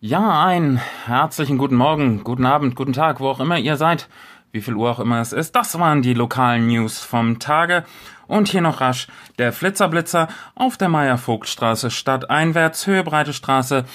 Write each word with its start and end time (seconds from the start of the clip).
Ja, 0.00 0.44
einen 0.44 0.76
herzlichen 1.06 1.58
guten 1.58 1.74
Morgen, 1.74 2.22
guten 2.22 2.46
Abend, 2.46 2.76
guten 2.76 2.92
Tag, 2.92 3.18
wo 3.18 3.26
auch 3.26 3.40
immer 3.40 3.58
ihr 3.58 3.76
seid, 3.76 4.08
wie 4.52 4.60
viel 4.60 4.74
Uhr 4.74 4.92
auch 4.92 5.00
immer 5.00 5.20
es 5.20 5.32
ist. 5.32 5.56
Das 5.56 5.76
waren 5.76 6.02
die 6.02 6.14
lokalen 6.14 6.68
News 6.68 7.00
vom 7.00 7.40
Tage. 7.40 7.84
Und 8.28 8.46
hier 8.46 8.60
noch 8.60 8.80
rasch 8.80 9.08
der 9.38 9.52
Flitzerblitzer 9.52 10.28
auf 10.54 10.76
der 10.76 10.88
Meier-Vogt-Straße 10.88 11.90
stadteinwärts, 11.90 12.86
Höhe 12.86 13.02
Breite 13.02 13.32
Straße. 13.32 13.86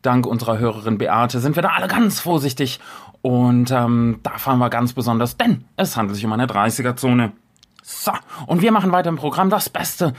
Dank 0.00 0.26
unserer 0.26 0.58
Hörerin 0.58 0.96
Beate 0.96 1.40
sind 1.40 1.56
wir 1.56 1.62
da 1.62 1.72
alle 1.76 1.88
ganz 1.88 2.20
vorsichtig. 2.20 2.80
Und 3.20 3.70
ähm, 3.70 4.20
da 4.22 4.38
fahren 4.38 4.60
wir 4.60 4.70
ganz 4.70 4.94
besonders, 4.94 5.36
denn 5.36 5.66
es 5.76 5.94
handelt 5.94 6.16
sich 6.16 6.24
um 6.24 6.32
eine 6.32 6.46
30er-Zone. 6.46 7.32
So, 7.82 8.12
und 8.46 8.62
wir 8.62 8.72
machen 8.72 8.92
weiter 8.92 9.10
im 9.10 9.16
Programm 9.16 9.50
das 9.50 9.68
Beste 9.68 10.14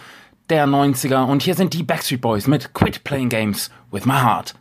der 0.52 0.68
90er. 0.68 1.24
Und 1.24 1.42
hier 1.42 1.56
sind 1.56 1.74
die 1.74 1.82
Backstreet 1.82 2.22
Boys 2.22 2.46
mit 2.46 2.76
Quit 2.76 3.04
Playing 3.04 3.30
Games 3.30 3.72
with 3.90 4.06
My 4.06 4.20
Heart. 4.20 4.54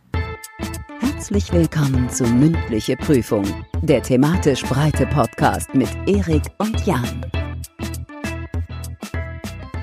Herzlich 1.01 1.51
willkommen 1.51 2.07
zu 2.11 2.23
Mündliche 2.25 2.95
Prüfung, 2.95 3.43
der 3.81 4.03
thematisch 4.03 4.63
breite 4.63 5.07
Podcast 5.07 5.73
mit 5.73 5.89
Erik 6.07 6.43
und 6.59 6.85
Jan. 6.85 7.25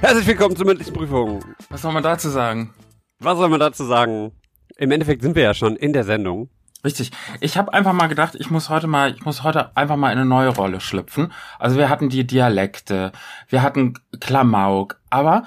Herzlich 0.01 0.29
willkommen 0.29 0.55
zur 0.55 0.67
mündlichen 0.67 0.95
Prüfung. 0.95 1.45
Was 1.71 1.83
soll 1.83 1.93
man 1.93 2.05
dazu 2.05 2.29
sagen? 2.29 2.73
Was 3.19 3.37
soll 3.37 3.49
man 3.49 3.59
dazu 3.59 3.85
sagen? 3.85 4.31
Im 4.77 4.93
Endeffekt 4.93 5.23
sind 5.23 5.35
wir 5.35 5.43
ja 5.43 5.55
schon 5.55 5.75
in 5.75 5.93
der 5.93 6.05
Sendung. 6.05 6.51
Richtig. 6.85 7.11
Ich 7.41 7.59
habe 7.59 7.73
einfach 7.73 7.93
mal 7.93 8.07
gedacht, 8.07 8.37
ich 8.39 8.53
muss 8.53 8.69
heute 8.69 8.87
mal, 8.87 9.13
ich 9.13 9.25
muss 9.25 9.43
heute 9.43 9.77
einfach 9.77 9.97
mal 9.97 10.13
in 10.13 10.19
eine 10.19 10.29
neue 10.29 10.51
Rolle 10.51 10.81
schlüpfen. 10.81 11.33
Also 11.59 11.77
wir 11.79 11.89
hatten 11.89 12.11
die 12.11 12.29
Dialekte, 12.29 13.11
wir 13.49 13.63
hatten 13.63 13.95
Klamauk, 14.21 15.01
aber 15.11 15.43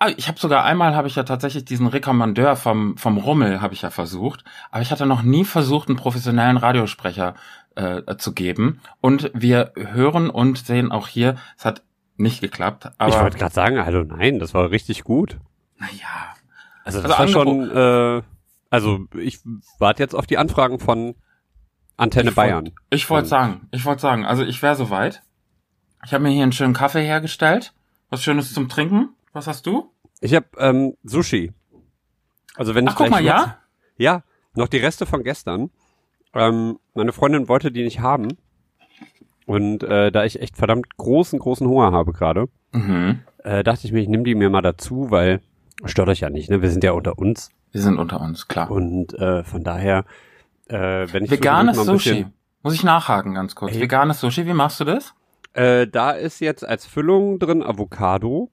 Ah, 0.00 0.10
ich 0.16 0.28
habe 0.28 0.38
sogar 0.38 0.64
einmal 0.64 0.94
habe 0.94 1.08
ich 1.08 1.16
ja 1.16 1.24
tatsächlich 1.24 1.64
diesen 1.64 1.88
Rekommandeur 1.88 2.54
vom 2.54 2.96
vom 2.96 3.18
Rummel 3.18 3.60
habe 3.60 3.74
ich 3.74 3.82
ja 3.82 3.90
versucht, 3.90 4.44
aber 4.70 4.80
ich 4.80 4.92
hatte 4.92 5.06
noch 5.06 5.22
nie 5.22 5.44
versucht, 5.44 5.88
einen 5.88 5.96
professionellen 5.96 6.56
Radiosprecher 6.56 7.34
äh, 7.74 8.16
zu 8.16 8.32
geben. 8.32 8.80
Und 9.00 9.30
wir 9.34 9.72
hören 9.76 10.30
und 10.30 10.58
sehen 10.58 10.92
auch 10.92 11.08
hier, 11.08 11.36
es 11.56 11.64
hat 11.64 11.82
nicht 12.16 12.40
geklappt. 12.40 12.90
Aber 12.98 13.10
ich 13.10 13.20
wollte 13.20 13.38
gerade 13.38 13.54
sagen, 13.54 13.84
hallo, 13.84 14.04
nein, 14.04 14.38
das 14.38 14.54
war 14.54 14.70
richtig 14.70 15.04
gut. 15.04 15.38
Naja. 15.78 16.34
Also 16.84 17.02
das 17.02 17.12
also 17.12 17.18
war 17.18 17.44
schon, 17.44 17.70
äh, 17.70 18.22
also 18.70 19.06
ich 19.16 19.40
warte 19.78 20.02
jetzt 20.02 20.14
auf 20.14 20.26
die 20.26 20.38
Anfragen 20.38 20.78
von 20.78 21.14
Antenne 21.96 22.30
ich 22.30 22.36
Bayern. 22.36 22.66
Wollt, 22.66 22.74
ich 22.90 23.10
wollte 23.10 23.28
sagen, 23.28 23.68
ich 23.72 23.84
wollte 23.84 24.02
sagen, 24.02 24.24
also 24.24 24.44
ich 24.44 24.62
wäre 24.62 24.76
soweit. 24.76 25.22
Ich 26.04 26.14
habe 26.14 26.22
mir 26.22 26.30
hier 26.30 26.44
einen 26.44 26.52
schönen 26.52 26.74
Kaffee 26.74 27.02
hergestellt, 27.02 27.72
was 28.08 28.22
Schönes 28.22 28.54
zum 28.54 28.68
Trinken. 28.68 29.10
Was 29.32 29.46
hast 29.46 29.66
du? 29.66 29.90
Ich 30.20 30.34
habe 30.34 30.46
ähm, 30.58 30.94
Sushi. 31.04 31.52
Also 32.56 32.74
wenn 32.74 32.84
ich 32.86 32.92
Ach, 32.92 32.96
guck 32.96 33.10
mal, 33.10 33.22
ja? 33.24 33.58
Ja, 33.96 34.22
noch 34.54 34.68
die 34.68 34.78
Reste 34.78 35.06
von 35.06 35.22
gestern. 35.22 35.70
Ähm, 36.34 36.78
meine 36.94 37.12
Freundin 37.12 37.48
wollte 37.48 37.70
die 37.70 37.84
nicht 37.84 38.00
haben. 38.00 38.28
Und 39.46 39.82
äh, 39.82 40.10
da 40.12 40.24
ich 40.24 40.40
echt 40.42 40.56
verdammt 40.56 40.96
großen, 40.96 41.38
großen 41.38 41.66
Hunger 41.66 41.92
habe 41.92 42.12
gerade, 42.12 42.48
Mhm. 42.72 43.20
äh, 43.44 43.62
dachte 43.64 43.86
ich 43.86 43.92
mir, 43.92 44.00
ich 44.00 44.08
nehme 44.08 44.24
die 44.24 44.34
mir 44.34 44.50
mal 44.50 44.60
dazu, 44.60 45.10
weil 45.10 45.40
stört 45.86 46.08
euch 46.10 46.20
ja 46.20 46.28
nicht, 46.28 46.50
ne? 46.50 46.60
Wir 46.60 46.70
sind 46.70 46.84
ja 46.84 46.92
unter 46.92 47.18
uns. 47.18 47.48
Wir 47.72 47.80
sind 47.80 47.98
unter 47.98 48.20
uns, 48.20 48.46
klar. 48.48 48.70
Und 48.70 49.14
äh, 49.14 49.42
von 49.44 49.64
daher, 49.64 50.04
äh, 50.66 51.06
wenn 51.12 51.24
ich 51.24 51.30
Veganes 51.30 51.78
ein 51.78 51.84
Sushi. 51.86 52.26
Muss 52.62 52.74
ich 52.74 52.82
nachhaken 52.84 53.34
ganz 53.34 53.54
kurz. 53.54 53.72
Ey. 53.72 53.80
Veganes 53.80 54.20
Sushi, 54.20 54.44
wie 54.46 54.52
machst 54.52 54.80
du 54.80 54.84
das? 54.84 55.14
Äh, 55.54 55.86
da 55.86 56.10
ist 56.10 56.40
jetzt 56.40 56.66
als 56.66 56.84
Füllung 56.86 57.38
drin 57.38 57.62
Avocado, 57.62 58.50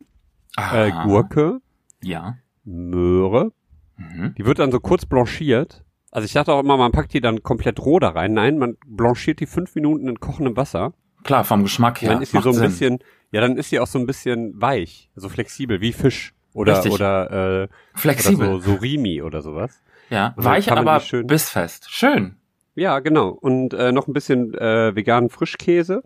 äh, 0.57 0.61
Aha. 0.91 1.03
Gurke, 1.05 1.59
Ja. 2.03 2.37
Möhre. 2.63 3.51
Mhm. 3.97 4.35
Die 4.37 4.45
wird 4.45 4.59
dann 4.59 4.71
so 4.71 4.79
kurz 4.79 5.05
blanchiert. 5.05 5.83
Also 6.11 6.25
ich 6.25 6.33
dachte 6.33 6.53
auch 6.53 6.61
immer, 6.61 6.77
man 6.77 6.91
packt 6.91 7.13
die 7.13 7.21
dann 7.21 7.43
komplett 7.43 7.79
roh 7.79 7.99
da 7.99 8.09
rein. 8.09 8.33
Nein, 8.33 8.57
man 8.57 8.77
blanchiert 8.85 9.39
die 9.39 9.45
fünf 9.45 9.75
Minuten 9.75 10.07
in 10.07 10.19
kochendem 10.19 10.55
Wasser. 10.57 10.93
Klar, 11.23 11.43
vom 11.43 11.63
Geschmack 11.63 12.01
her. 12.01 12.13
dann 12.13 12.21
ist 12.21 12.31
sie 12.31 12.41
so 12.41 12.49
ein 12.49 12.53
Sinn. 12.55 12.63
bisschen, 12.63 12.99
ja, 13.31 13.41
dann 13.41 13.57
ist 13.57 13.69
sie 13.69 13.79
auch 13.79 13.87
so 13.87 13.99
ein 13.99 14.05
bisschen 14.05 14.59
weich, 14.61 15.09
so 15.15 15.27
flexibel 15.27 15.81
wie 15.81 15.91
Fisch 15.91 16.33
oder 16.53 16.75
Richtig. 16.77 16.93
oder 16.93 17.63
äh, 17.63 17.67
flexibel. 17.95 18.47
oder 18.47 18.61
so 18.61 18.71
Surimi 18.75 19.21
oder 19.21 19.41
sowas. 19.41 19.81
Ja, 20.09 20.33
weich, 20.37 20.71
aber 20.71 20.99
schön- 20.99 21.25
bissfest. 21.27 21.89
Schön. 21.89 22.35
Ja, 22.75 22.99
genau. 22.99 23.29
Und 23.29 23.73
äh, 23.73 23.91
noch 23.91 24.07
ein 24.07 24.13
bisschen 24.13 24.53
äh, 24.53 24.95
veganen 24.95 25.29
Frischkäse. 25.29 26.03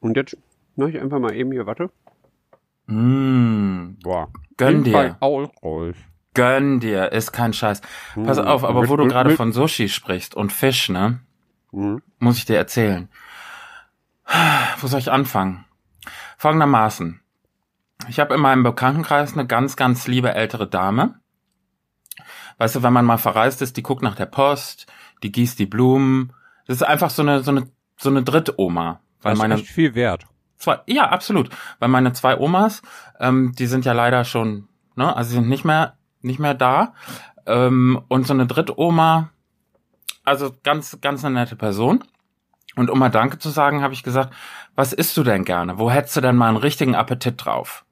Und 0.00 0.16
jetzt 0.16 0.36
mach 0.76 0.88
ich 0.88 1.00
einfach 1.00 1.18
mal 1.18 1.34
eben 1.34 1.50
hier, 1.52 1.66
warte. 1.66 1.90
Mm, 2.86 3.98
Boah. 4.02 4.28
Gönn 4.56 4.84
dir. 4.84 5.16
Gönn 6.34 6.80
dir, 6.80 7.12
ist 7.12 7.32
kein 7.32 7.52
Scheiß. 7.52 7.80
Pass 8.24 8.38
Mm, 8.38 8.40
auf, 8.46 8.64
aber 8.64 8.80
mit- 8.82 8.90
wo 8.90 8.96
du 8.96 9.06
gerade 9.06 9.30
von 9.36 9.52
Sushi 9.52 9.88
sprichst 9.88 10.34
und 10.34 10.52
Fisch, 10.52 10.88
ne, 10.88 11.20
Mhm. 11.72 12.02
muss 12.18 12.38
ich 12.38 12.44
dir 12.46 12.56
erzählen. 12.56 13.08
Wo 14.78 14.86
soll 14.86 15.00
ich 15.00 15.10
anfangen? 15.10 15.64
Folgendermaßen. 16.38 17.20
Ich 18.08 18.18
habe 18.18 18.34
in 18.34 18.40
meinem 18.40 18.62
Bekanntenkreis 18.62 19.34
eine 19.34 19.46
ganz, 19.46 19.76
ganz 19.76 20.06
liebe 20.06 20.34
ältere 20.34 20.66
Dame. 20.66 21.20
Weißt 22.58 22.74
du, 22.76 22.82
wenn 22.82 22.92
man 22.92 23.04
mal 23.04 23.18
verreist 23.18 23.62
ist, 23.62 23.76
die 23.76 23.82
guckt 23.82 24.02
nach 24.02 24.14
der 24.16 24.26
Post, 24.26 24.86
die 25.22 25.32
gießt 25.32 25.58
die 25.58 25.66
Blumen. 25.66 26.32
Das 26.66 26.76
ist 26.76 26.82
einfach 26.82 27.10
so 27.10 27.22
eine, 27.22 27.42
so 27.42 27.50
eine, 27.50 27.68
so 27.96 28.08
eine 28.10 28.22
Drittoma. 28.22 29.00
Weil 29.20 29.32
Das 29.32 29.38
ist 29.38 29.42
meine, 29.42 29.54
echt 29.54 29.66
viel 29.66 29.94
wert. 29.94 30.26
Zwei, 30.62 30.78
ja, 30.86 31.08
absolut. 31.08 31.50
Weil 31.80 31.88
meine 31.88 32.12
zwei 32.12 32.38
Omas, 32.38 32.82
ähm, 33.18 33.52
die 33.58 33.66
sind 33.66 33.84
ja 33.84 33.92
leider 33.92 34.24
schon, 34.24 34.68
ne, 34.94 35.16
also 35.16 35.30
sie 35.30 35.34
sind 35.34 35.48
nicht 35.48 35.64
mehr, 35.64 35.94
nicht 36.20 36.38
mehr 36.38 36.54
da. 36.54 36.94
Ähm, 37.46 38.00
und 38.06 38.28
so 38.28 38.32
eine 38.32 38.46
Drittoma, 38.46 39.30
also 40.22 40.54
ganz, 40.62 41.00
ganz 41.00 41.24
eine 41.24 41.34
nette 41.34 41.56
Person. 41.56 42.04
Und 42.76 42.90
um 42.90 43.00
mal 43.00 43.10
Danke 43.10 43.38
zu 43.38 43.50
sagen, 43.50 43.82
habe 43.82 43.92
ich 43.92 44.04
gesagt, 44.04 44.32
was 44.76 44.92
isst 44.92 45.16
du 45.16 45.24
denn 45.24 45.44
gerne? 45.44 45.80
Wo 45.80 45.90
hättest 45.90 46.14
du 46.14 46.20
denn 46.20 46.36
mal 46.36 46.50
einen 46.50 46.58
richtigen 46.58 46.94
Appetit 46.94 47.44
drauf? 47.44 47.84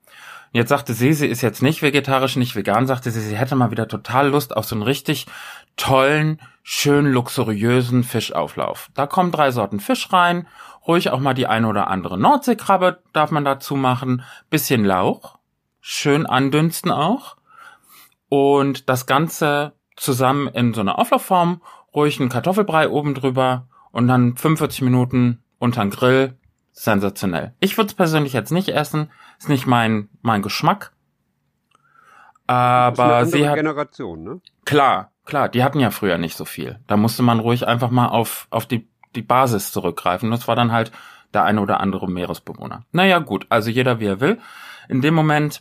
Und 0.52 0.58
Jetzt 0.58 0.68
sagte 0.68 0.94
sie, 0.94 1.12
sie 1.12 1.26
ist 1.26 1.42
jetzt 1.42 1.62
nicht 1.62 1.82
vegetarisch, 1.82 2.36
nicht 2.36 2.54
vegan, 2.54 2.86
sagte 2.86 3.10
sie, 3.10 3.20
sie 3.20 3.36
hätte 3.36 3.56
mal 3.56 3.72
wieder 3.72 3.88
total 3.88 4.28
Lust 4.28 4.56
auf 4.56 4.64
so 4.64 4.76
einen 4.76 4.84
richtig 4.84 5.26
tollen, 5.76 6.40
schön 6.62 7.06
luxuriösen 7.06 8.04
Fischauflauf. 8.04 8.90
Da 8.94 9.08
kommen 9.08 9.32
drei 9.32 9.50
Sorten 9.50 9.80
Fisch 9.80 10.12
rein, 10.12 10.46
ruhig 10.86 11.10
auch 11.10 11.20
mal 11.20 11.34
die 11.34 11.46
eine 11.46 11.68
oder 11.68 11.88
andere 11.88 12.18
Nordseekrabbe 12.18 13.02
darf 13.12 13.30
man 13.30 13.44
dazu 13.44 13.76
machen, 13.76 14.22
bisschen 14.48 14.84
Lauch, 14.84 15.38
schön 15.80 16.26
andünsten 16.26 16.90
auch 16.90 17.36
und 18.28 18.88
das 18.88 19.06
Ganze 19.06 19.72
zusammen 19.96 20.48
in 20.48 20.74
so 20.74 20.80
einer 20.80 20.98
Auflaufform, 20.98 21.62
ruhig 21.94 22.20
einen 22.20 22.30
Kartoffelbrei 22.30 22.88
oben 22.88 23.14
drüber 23.14 23.68
und 23.92 24.08
dann 24.08 24.36
45 24.36 24.82
Minuten 24.82 25.42
untern 25.58 25.90
Grill. 25.90 26.36
Sensationell. 26.72 27.54
Ich 27.60 27.76
würde 27.76 27.88
es 27.88 27.94
persönlich 27.94 28.32
jetzt 28.32 28.52
nicht 28.52 28.68
essen, 28.70 29.10
ist 29.38 29.48
nicht 29.48 29.66
mein 29.66 30.08
mein 30.22 30.40
Geschmack. 30.40 30.92
Aber 32.46 33.26
sie 33.26 33.48
hat 33.48 33.54
Generation, 33.54 34.24
ne? 34.24 34.40
Klar, 34.64 35.12
klar, 35.24 35.48
die 35.48 35.62
hatten 35.62 35.78
ja 35.78 35.90
früher 35.90 36.18
nicht 36.18 36.36
so 36.36 36.44
viel. 36.44 36.80
Da 36.88 36.96
musste 36.96 37.22
man 37.22 37.38
ruhig 37.38 37.68
einfach 37.68 37.90
mal 37.90 38.08
auf, 38.08 38.48
auf 38.50 38.66
die, 38.66 38.89
die 39.14 39.22
Basis 39.22 39.72
zurückgreifen. 39.72 40.30
Das 40.30 40.48
war 40.48 40.56
dann 40.56 40.72
halt 40.72 40.92
der 41.34 41.44
eine 41.44 41.60
oder 41.60 41.80
andere 41.80 42.10
Meeresbewohner. 42.10 42.84
Naja, 42.92 43.18
gut, 43.18 43.46
also 43.48 43.70
jeder 43.70 44.00
wie 44.00 44.06
er 44.06 44.20
will. 44.20 44.38
In 44.88 45.00
dem 45.00 45.14
Moment 45.14 45.60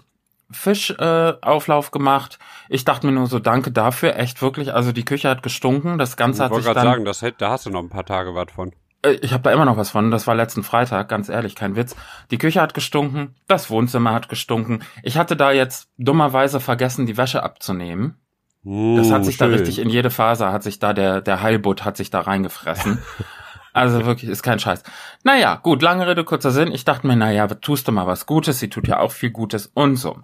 Fischauflauf 0.52 1.38
äh, 1.44 1.46
Auflauf 1.46 1.92
gemacht. 1.92 2.40
Ich 2.70 2.84
dachte 2.86 3.06
mir 3.06 3.14
nur 3.14 3.28
so, 3.28 3.40
danke 3.40 3.72
dafür, 3.72 4.16
echt 4.16 4.42
wirklich. 4.42 4.74
Also 4.74 4.92
die 4.92 5.06
Küche 5.06 5.30
hat 5.30 5.44
gestunken, 5.44 5.98
das 6.00 6.12
Ich 6.12 6.18
Ganze 6.18 6.44
hat 6.44 6.52
wollte 6.52 6.64
sich 6.64 6.74
gerade 6.74 6.86
dann... 6.86 6.94
sagen, 6.96 7.06
das 7.06 7.22
hätte, 7.22 7.38
da 7.40 7.52
hast 7.52 7.66
du 7.66 7.70
noch 7.70 7.82
ein 7.82 7.90
paar 7.90 8.06
Tage 8.06 8.34
was 8.34 8.52
von. 8.54 8.72
Äh, 9.04 9.14
Ich 9.22 9.32
habe 9.32 9.44
da 9.44 9.52
immer 9.52 9.66
noch 9.66 9.78
was 9.78 9.92
von. 9.92 10.10
Das 10.10 10.26
war 10.26 10.34
letzten 10.34 10.64
Freitag, 10.64 11.08
ganz 11.08 11.30
ehrlich, 11.30 11.54
kein 11.56 11.76
Witz. 11.76 11.96
Die 12.32 12.40
Küche 12.40 12.62
hat 12.62 12.74
gestunken, 12.74 13.36
das 13.48 13.70
Wohnzimmer 13.70 14.12
hat 14.12 14.28
gestunken. 14.28 14.84
Ich 15.04 15.18
hatte 15.18 15.36
da 15.36 15.52
jetzt 15.52 15.90
dummerweise 15.98 16.60
vergessen, 16.60 17.06
die 17.06 17.18
Wäsche 17.18 17.44
abzunehmen. 17.44 18.18
Das 18.64 19.12
hat 19.12 19.24
sich 19.26 19.38
da 19.38 19.46
schön. 19.46 19.54
richtig 19.54 19.80
in 19.80 19.90
jede 19.90 20.10
Faser, 20.10 20.52
hat 20.52 20.64
sich 20.64 20.80
da 20.80 20.94
der, 20.94 21.22
der 21.22 21.42
Heilbutt 21.42 21.86
hat 21.86 21.96
sich 21.96 22.10
da 22.10 22.22
reingefressen. 22.22 23.00
Also 23.74 24.06
wirklich, 24.06 24.30
ist 24.30 24.44
kein 24.44 24.60
Scheiß. 24.60 24.84
Naja, 25.24 25.56
gut, 25.56 25.82
lange 25.82 26.08
Rede, 26.08 26.24
kurzer 26.24 26.52
Sinn. 26.52 26.72
Ich 26.72 26.86
dachte 26.86 27.06
mir, 27.08 27.16
naja, 27.16 27.48
tust 27.48 27.88
du 27.88 27.92
mal 27.92 28.08
was 28.08 28.26
Gutes, 28.26 28.60
sie 28.60 28.70
tut 28.70 28.88
ja 28.88 29.00
auch 29.00 29.12
viel 29.12 29.32
Gutes 29.32 29.68
und 29.74 29.96
so. 29.96 30.20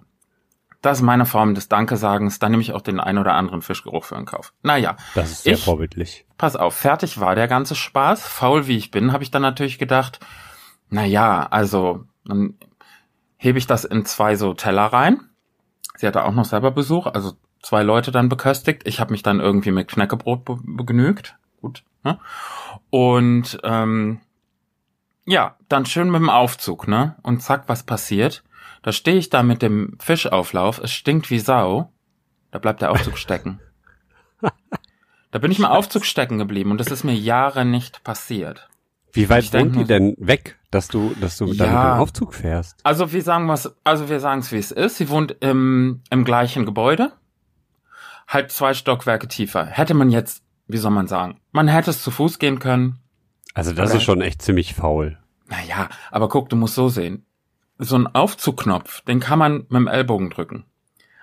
Das 0.82 0.98
ist 0.98 1.02
meine 1.02 1.26
Form 1.26 1.54
des 1.54 1.68
Dankesagens, 1.68 2.38
da 2.38 2.48
nehme 2.48 2.62
ich 2.62 2.72
auch 2.72 2.80
den 2.82 3.00
ein 3.00 3.18
oder 3.18 3.34
anderen 3.34 3.62
Fischgeruch 3.62 4.04
für 4.04 4.14
in 4.16 4.24
Kauf. 4.24 4.52
Naja, 4.62 4.96
Das 5.14 5.30
ist 5.30 5.42
sehr 5.44 5.54
Ich- 5.54 5.64
vorbildlich. 5.64 6.26
pass 6.38 6.54
auf, 6.54 6.74
fertig 6.74 7.18
war 7.18 7.34
der 7.34 7.48
ganze 7.48 7.74
Spaß. 7.74 8.26
Faul 8.26 8.66
wie 8.66 8.76
ich 8.76 8.90
bin, 8.90 9.12
habe 9.12 9.24
ich 9.24 9.30
dann 9.30 9.42
natürlich 9.42 9.78
gedacht, 9.78 10.20
naja, 10.88 11.46
also, 11.50 12.04
dann 12.24 12.54
hebe 13.36 13.58
ich 13.58 13.66
das 13.66 13.84
in 13.84 14.04
zwei 14.04 14.36
so 14.36 14.54
Teller 14.54 14.84
rein. 14.86 15.20
Sie 15.96 16.06
hatte 16.06 16.24
auch 16.24 16.32
noch 16.34 16.44
selber 16.44 16.70
Besuch, 16.70 17.06
also 17.06 17.32
zwei 17.62 17.82
Leute 17.82 18.12
dann 18.12 18.28
beköstigt. 18.28 18.82
Ich 18.86 19.00
habe 19.00 19.12
mich 19.12 19.22
dann 19.22 19.40
irgendwie 19.40 19.72
mit 19.72 19.88
Knäckebrot 19.88 20.44
be 20.44 20.58
begnügt. 20.62 21.36
Gut. 21.60 21.82
Ne? 22.04 22.18
Und 22.90 23.58
ähm, 23.64 24.20
ja, 25.26 25.56
dann 25.68 25.86
schön 25.86 26.10
mit 26.10 26.20
dem 26.20 26.30
Aufzug, 26.30 26.86
ne? 26.86 27.16
Und 27.22 27.42
zack, 27.42 27.64
was 27.68 27.82
passiert? 27.82 28.44
Da 28.82 28.92
stehe 28.92 29.16
ich 29.16 29.30
da 29.30 29.42
mit 29.42 29.62
dem 29.62 29.96
Fischauflauf, 30.00 30.78
es 30.78 30.92
stinkt 30.92 31.30
wie 31.30 31.40
Sau. 31.40 31.90
Da 32.52 32.58
bleibt 32.58 32.82
der 32.82 32.92
Aufzug 32.92 33.18
stecken. 33.18 33.60
Da 35.32 35.40
bin 35.40 35.50
ich 35.50 35.58
im 35.58 35.64
Aufzug 35.66 36.06
stecken 36.06 36.38
geblieben 36.38 36.70
und 36.70 36.78
das 36.78 36.86
ist 36.90 37.04
mir 37.04 37.12
Jahre 37.14 37.66
nicht 37.66 38.02
passiert. 38.04 38.70
Wie 39.12 39.28
weit 39.28 39.52
wohnt 39.52 39.76
die 39.76 39.84
denn 39.84 40.14
weg, 40.18 40.56
dass 40.70 40.88
du, 40.88 41.14
dass 41.20 41.36
du 41.36 41.46
dann 41.46 41.68
mit 41.68 41.74
Ja. 41.74 41.94
dem 41.96 42.00
Aufzug 42.00 42.32
fährst? 42.32 42.78
Also 42.84 43.12
wir 43.12 43.22
sagen 43.22 43.48
was, 43.48 43.74
also 43.84 44.08
wir 44.08 44.20
sagen 44.20 44.40
es 44.40 44.52
wie 44.52 44.56
es 44.58 44.70
ist. 44.70 44.96
Sie 44.96 45.10
wohnt 45.10 45.36
im, 45.40 46.00
im 46.10 46.24
gleichen 46.24 46.64
Gebäude, 46.64 47.12
halt 48.28 48.50
zwei 48.50 48.72
Stockwerke 48.72 49.28
tiefer. 49.28 49.66
Hätte 49.66 49.92
man 49.94 50.10
jetzt, 50.10 50.42
wie 50.66 50.78
soll 50.78 50.90
man 50.90 51.06
sagen, 51.06 51.40
man 51.52 51.68
hätte 51.68 51.90
es 51.90 52.02
zu 52.02 52.10
Fuß 52.10 52.38
gehen 52.38 52.58
können. 52.58 52.98
Also 53.54 53.72
das 53.72 53.94
ist 53.94 54.02
schon 54.02 54.20
echt 54.20 54.42
ziemlich 54.42 54.74
faul. 54.74 55.18
Naja, 55.48 55.88
aber 56.10 56.28
guck, 56.28 56.48
du 56.48 56.56
musst 56.56 56.74
so 56.74 56.88
sehen. 56.88 57.24
So 57.78 57.96
ein 57.96 58.06
Aufzugknopf, 58.06 59.02
den 59.02 59.20
kann 59.20 59.38
man 59.38 59.58
mit 59.68 59.72
dem 59.72 59.86
Ellbogen 59.86 60.30
drücken. 60.30 60.64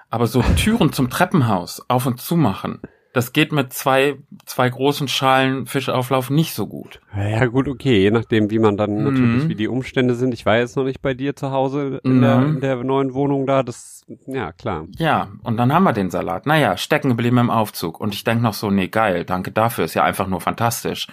Aber 0.10 0.28
so 0.28 0.42
Türen 0.56 0.94
zum 0.94 1.10
Treppenhaus 1.10 1.84
auf 1.90 2.06
und 2.06 2.22
zu 2.22 2.36
machen, 2.36 2.80
das 3.13 3.31
geht 3.31 3.51
mit 3.51 3.71
zwei, 3.74 4.15
zwei 4.45 4.68
großen 4.69 5.07
Schalen 5.07 5.68
Fischauflauf 5.68 6.30
nicht 6.31 6.54
so 6.56 6.65
gut. 6.65 7.00
Ja 7.15 7.45
gut, 7.45 7.68
okay, 7.68 8.00
je 8.01 8.10
nachdem, 8.12 8.50
wie 8.50 8.57
man 8.60 8.75
dann 8.75 8.98
Mhm. 8.98 9.04
natürlich, 9.04 9.48
wie 9.48 9.56
die 9.56 9.68
Umstände 9.68 10.15
sind. 10.15 10.33
Ich 10.33 10.45
war 10.48 10.57
jetzt 10.57 10.75
noch 10.75 10.83
nicht 10.83 11.01
bei 11.01 11.13
dir 11.13 11.36
zu 11.36 11.51
Hause 11.51 12.01
in, 12.04 12.21
der, 12.21 12.38
Mhm. 12.39 12.56
in 12.56 12.62
der 12.62 12.83
neuen 12.83 13.13
Wohnung 13.13 13.45
da. 13.45 13.62
Das, 13.62 14.04
ja 14.25 14.51
klar. 14.51 14.86
Ja, 14.98 15.30
und 15.44 15.57
dann 15.57 15.71
haben 15.71 15.83
wir 15.83 15.94
den 15.94 16.10
Salat. 16.10 16.48
Naja, 16.48 16.75
stecken 16.75 17.10
geblieben 17.10 17.38
im 17.38 17.50
Aufzug. 17.51 18.00
Und 18.01 18.15
ich 18.15 18.24
denk 18.24 18.42
noch 18.42 18.54
so, 18.56 18.71
nee, 18.71 18.88
geil, 18.88 19.25
danke 19.25 19.51
dafür, 19.51 19.86
ist 19.86 19.94
ja 19.94 20.04
einfach 20.04 20.27
nur 20.27 20.42
fantastisch. 20.42 21.07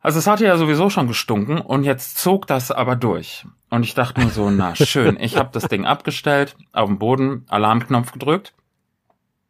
Also 0.00 0.18
es 0.18 0.26
hatte 0.26 0.44
ja 0.44 0.56
sowieso 0.56 0.90
schon 0.90 1.08
gestunken 1.08 1.58
und 1.58 1.82
jetzt 1.84 2.18
zog 2.18 2.46
das 2.46 2.70
aber 2.70 2.94
durch. 2.94 3.46
Und 3.70 3.82
ich 3.84 3.94
dachte 3.94 4.20
mir 4.20 4.28
so, 4.30 4.50
na 4.50 4.74
schön, 4.76 5.16
ich 5.18 5.36
habe 5.36 5.48
das 5.52 5.66
Ding 5.68 5.84
abgestellt, 5.86 6.56
auf 6.72 6.88
dem 6.88 6.98
Boden, 6.98 7.44
Alarmknopf 7.48 8.12
gedrückt. 8.12 8.52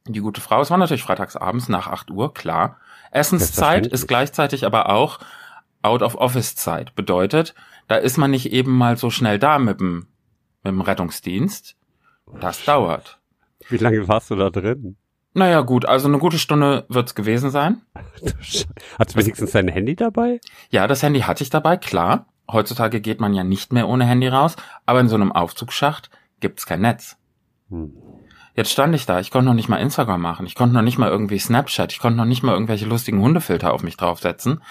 Die 0.06 0.20
gute 0.20 0.40
Frau, 0.40 0.60
es 0.60 0.70
war 0.70 0.76
natürlich 0.76 1.02
freitags 1.02 1.36
abends 1.36 1.68
nach 1.68 1.86
8 1.86 2.10
Uhr, 2.10 2.34
klar. 2.34 2.78
Essenszeit 3.10 3.86
ist 3.86 4.06
gleichzeitig 4.06 4.66
aber 4.66 4.90
auch 4.90 5.18
out 5.82 6.02
of 6.02 6.16
office 6.16 6.56
Zeit. 6.56 6.94
Bedeutet, 6.94 7.54
da 7.88 7.96
ist 7.96 8.18
man 8.18 8.30
nicht 8.30 8.52
eben 8.52 8.76
mal 8.76 8.96
so 8.96 9.08
schnell 9.10 9.38
da 9.38 9.58
mit 9.58 9.80
dem, 9.80 10.06
mit 10.62 10.72
dem 10.72 10.80
Rettungsdienst. 10.82 11.76
Das 12.40 12.64
dauert. 12.64 13.18
Wie 13.68 13.78
lange 13.78 14.06
warst 14.08 14.30
du 14.30 14.36
da 14.36 14.50
drin? 14.50 14.96
Naja, 15.32 15.62
gut, 15.62 15.86
also 15.86 16.06
eine 16.06 16.18
gute 16.18 16.38
Stunde 16.38 16.84
wird's 16.88 17.14
gewesen 17.14 17.50
sein. 17.50 17.82
Hattest 18.98 19.16
du 19.16 19.20
wenigstens 19.20 19.52
dein 19.52 19.68
Handy 19.68 19.96
dabei? 19.96 20.40
Ja, 20.70 20.86
das 20.86 21.02
Handy 21.02 21.20
hatte 21.20 21.42
ich 21.42 21.50
dabei, 21.50 21.76
klar. 21.76 22.26
Heutzutage 22.50 23.00
geht 23.00 23.20
man 23.20 23.34
ja 23.34 23.42
nicht 23.42 23.72
mehr 23.72 23.88
ohne 23.88 24.04
Handy 24.04 24.28
raus, 24.28 24.54
aber 24.86 25.00
in 25.00 25.08
so 25.08 25.14
einem 25.14 25.32
Aufzugsschacht 25.32 26.10
gibt's 26.40 26.66
kein 26.66 26.82
Netz. 26.82 27.16
Hm. 27.70 27.94
Jetzt 28.54 28.70
stand 28.70 28.94
ich 28.94 29.04
da, 29.04 29.18
ich 29.18 29.30
konnte 29.30 29.46
noch 29.46 29.54
nicht 29.54 29.68
mal 29.68 29.78
Instagram 29.78 30.20
machen, 30.20 30.46
ich 30.46 30.54
konnte 30.54 30.74
noch 30.74 30.82
nicht 30.82 30.98
mal 30.98 31.10
irgendwie 31.10 31.38
Snapchat, 31.38 31.92
ich 31.92 31.98
konnte 31.98 32.16
noch 32.16 32.24
nicht 32.24 32.42
mal 32.42 32.52
irgendwelche 32.52 32.86
lustigen 32.86 33.20
Hundefilter 33.20 33.72
auf 33.72 33.82
mich 33.82 33.96
draufsetzen. 33.96 34.62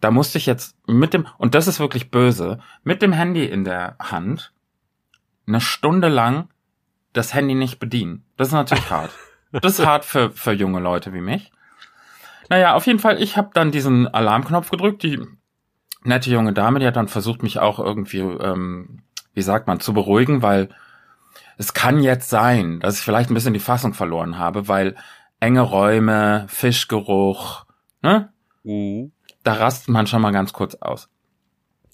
Da 0.00 0.12
musste 0.12 0.38
ich 0.38 0.46
jetzt 0.46 0.76
mit 0.86 1.12
dem, 1.14 1.26
und 1.38 1.56
das 1.56 1.66
ist 1.66 1.80
wirklich 1.80 2.12
böse, 2.12 2.60
mit 2.84 3.02
dem 3.02 3.12
Handy 3.12 3.44
in 3.44 3.64
der 3.64 3.96
Hand 3.98 4.52
eine 5.48 5.60
Stunde 5.60 6.08
lang 6.08 6.48
das 7.12 7.34
Handy 7.34 7.54
nicht 7.54 7.80
bedienen. 7.80 8.24
Das 8.36 8.48
ist 8.48 8.54
natürlich 8.54 8.90
hart. 8.90 9.10
Das 9.50 9.78
ist 9.78 9.86
hart 9.86 10.04
für, 10.04 10.30
für 10.30 10.52
junge 10.52 10.78
Leute 10.78 11.12
wie 11.12 11.20
mich. 11.20 11.50
Naja, 12.48 12.74
auf 12.74 12.86
jeden 12.86 12.98
Fall, 12.98 13.20
ich 13.20 13.36
habe 13.36 13.50
dann 13.52 13.72
diesen 13.72 14.06
Alarmknopf 14.06 14.70
gedrückt. 14.70 15.02
Die 15.02 15.20
nette 16.04 16.30
junge 16.30 16.52
Dame, 16.52 16.78
die 16.78 16.86
hat 16.86 16.96
dann 16.96 17.08
versucht, 17.08 17.42
mich 17.42 17.58
auch 17.58 17.78
irgendwie, 17.78 18.20
ähm, 18.20 19.02
wie 19.34 19.42
sagt 19.42 19.66
man, 19.66 19.80
zu 19.80 19.92
beruhigen, 19.92 20.42
weil 20.42 20.68
es 21.58 21.74
kann 21.74 22.00
jetzt 22.02 22.30
sein, 22.30 22.80
dass 22.80 22.98
ich 22.98 23.04
vielleicht 23.04 23.30
ein 23.30 23.34
bisschen 23.34 23.52
die 23.52 23.60
Fassung 23.60 23.92
verloren 23.92 24.38
habe, 24.38 24.68
weil 24.68 24.94
enge 25.40 25.60
Räume, 25.60 26.46
Fischgeruch, 26.48 27.66
ne? 28.00 28.32
Mhm. 28.62 29.12
Da 29.42 29.54
rastet 29.54 29.88
man 29.88 30.06
schon 30.06 30.22
mal 30.22 30.32
ganz 30.32 30.52
kurz 30.52 30.76
aus. 30.76 31.08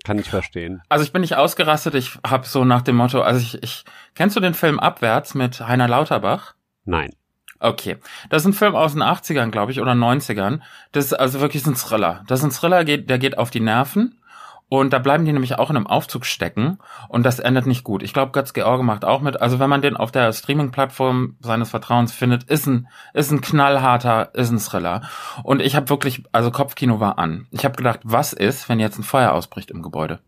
Kann 0.05 0.19
ich 0.19 0.29
verstehen. 0.29 0.83
Also 0.91 1.03
ich 1.03 1.13
bin 1.13 1.23
nicht 1.23 1.37
ausgerastet, 1.37 1.95
ich 1.95 2.19
habe 2.27 2.47
so 2.47 2.65
nach 2.65 2.83
dem 2.83 2.97
Motto, 2.97 3.23
also 3.23 3.41
ich, 3.41 3.63
ich 3.63 3.85
kennst 4.15 4.37
du 4.37 4.41
den 4.41 4.53
Film 4.53 4.79
Abwärts 4.79 5.35
mit 5.35 5.61
Heiner 5.67 5.89
Lauterbach? 5.89 6.55
Nein. 6.85 7.15
Okay. 7.59 7.97
Das 8.29 8.43
ist 8.43 8.47
ein 8.47 8.53
Film 8.53 8.75
aus 8.75 8.93
den 8.93 9.03
80ern, 9.03 9.51
glaube 9.51 9.73
ich, 9.73 9.81
oder 9.81 9.93
90ern. 9.93 10.61
Das 10.93 11.07
ist 11.07 11.15
also 11.15 11.41
wirklich 11.41 11.67
ein 11.67 11.77
Thriller. 11.77 12.23
Das 12.27 12.41
ist 12.41 12.45
ein 12.45 12.51
Thriller, 12.51 12.85
der 12.85 13.19
geht 13.19 13.39
auf 13.39 13.51
die 13.51 13.61
Nerven. 13.61 14.21
Und 14.69 14.93
da 14.93 14.99
bleiben 14.99 15.25
die 15.25 15.33
nämlich 15.33 15.59
auch 15.59 15.71
in 15.71 15.77
einem 15.77 15.87
Aufzug 15.87 16.25
stecken. 16.25 16.79
Und 17.09 17.25
das 17.25 17.39
endet 17.39 17.67
nicht 17.67 17.85
gut. 17.85 18.03
Ich 18.03 18.13
glaube, 18.13 18.33
Götz 18.33 18.55
George 18.55 18.83
macht 18.83 19.05
auch 19.05 19.21
mit. 19.21 19.41
Also 19.41 19.59
wenn 19.59 19.69
man 19.69 19.83
den 19.83 19.97
auf 19.97 20.11
der 20.11 20.33
Streaming-Plattform 20.33 21.37
seines 21.41 21.71
Vertrauens 21.71 22.13
findet, 22.13 22.45
ist 22.45 22.67
ein, 22.67 22.89
ist 23.13 23.31
ein 23.31 23.41
knallharter, 23.41 24.35
ist 24.35 24.51
ein 24.51 24.59
Thriller. 24.59 25.03
Und 25.43 25.61
ich 25.61 25.77
habe 25.77 25.91
wirklich, 25.91 26.25
also 26.33 26.51
Kopfkino 26.51 26.99
war 26.99 27.19
an. 27.19 27.47
Ich 27.51 27.65
habe 27.65 27.77
gedacht, 27.77 28.01
was 28.05 28.33
ist, 28.33 28.69
wenn 28.69 28.81
jetzt 28.81 28.99
ein 28.99 29.05
Feuer 29.05 29.33
ausbricht 29.33 29.71
im 29.71 29.83
Gebäude? 29.83 30.21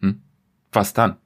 Hm? 0.00 0.22
Was 0.72 0.92
dann? 0.92 1.16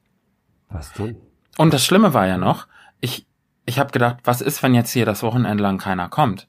Was 0.69 0.93
denn? 0.93 1.17
Und 1.56 1.73
das 1.73 1.85
Schlimme 1.85 2.12
war 2.12 2.27
ja 2.27 2.37
noch, 2.37 2.67
ich, 3.00 3.27
ich 3.65 3.79
habe 3.79 3.93
gedacht, 3.93 4.19
was 4.25 4.41
ist, 4.41 4.62
wenn 4.62 4.75
jetzt 4.75 4.91
hier 4.91 5.06
das 5.06 5.23
Wochenende 5.23 5.62
lang 5.62 5.79
keiner 5.79 6.09
kommt? 6.09 6.49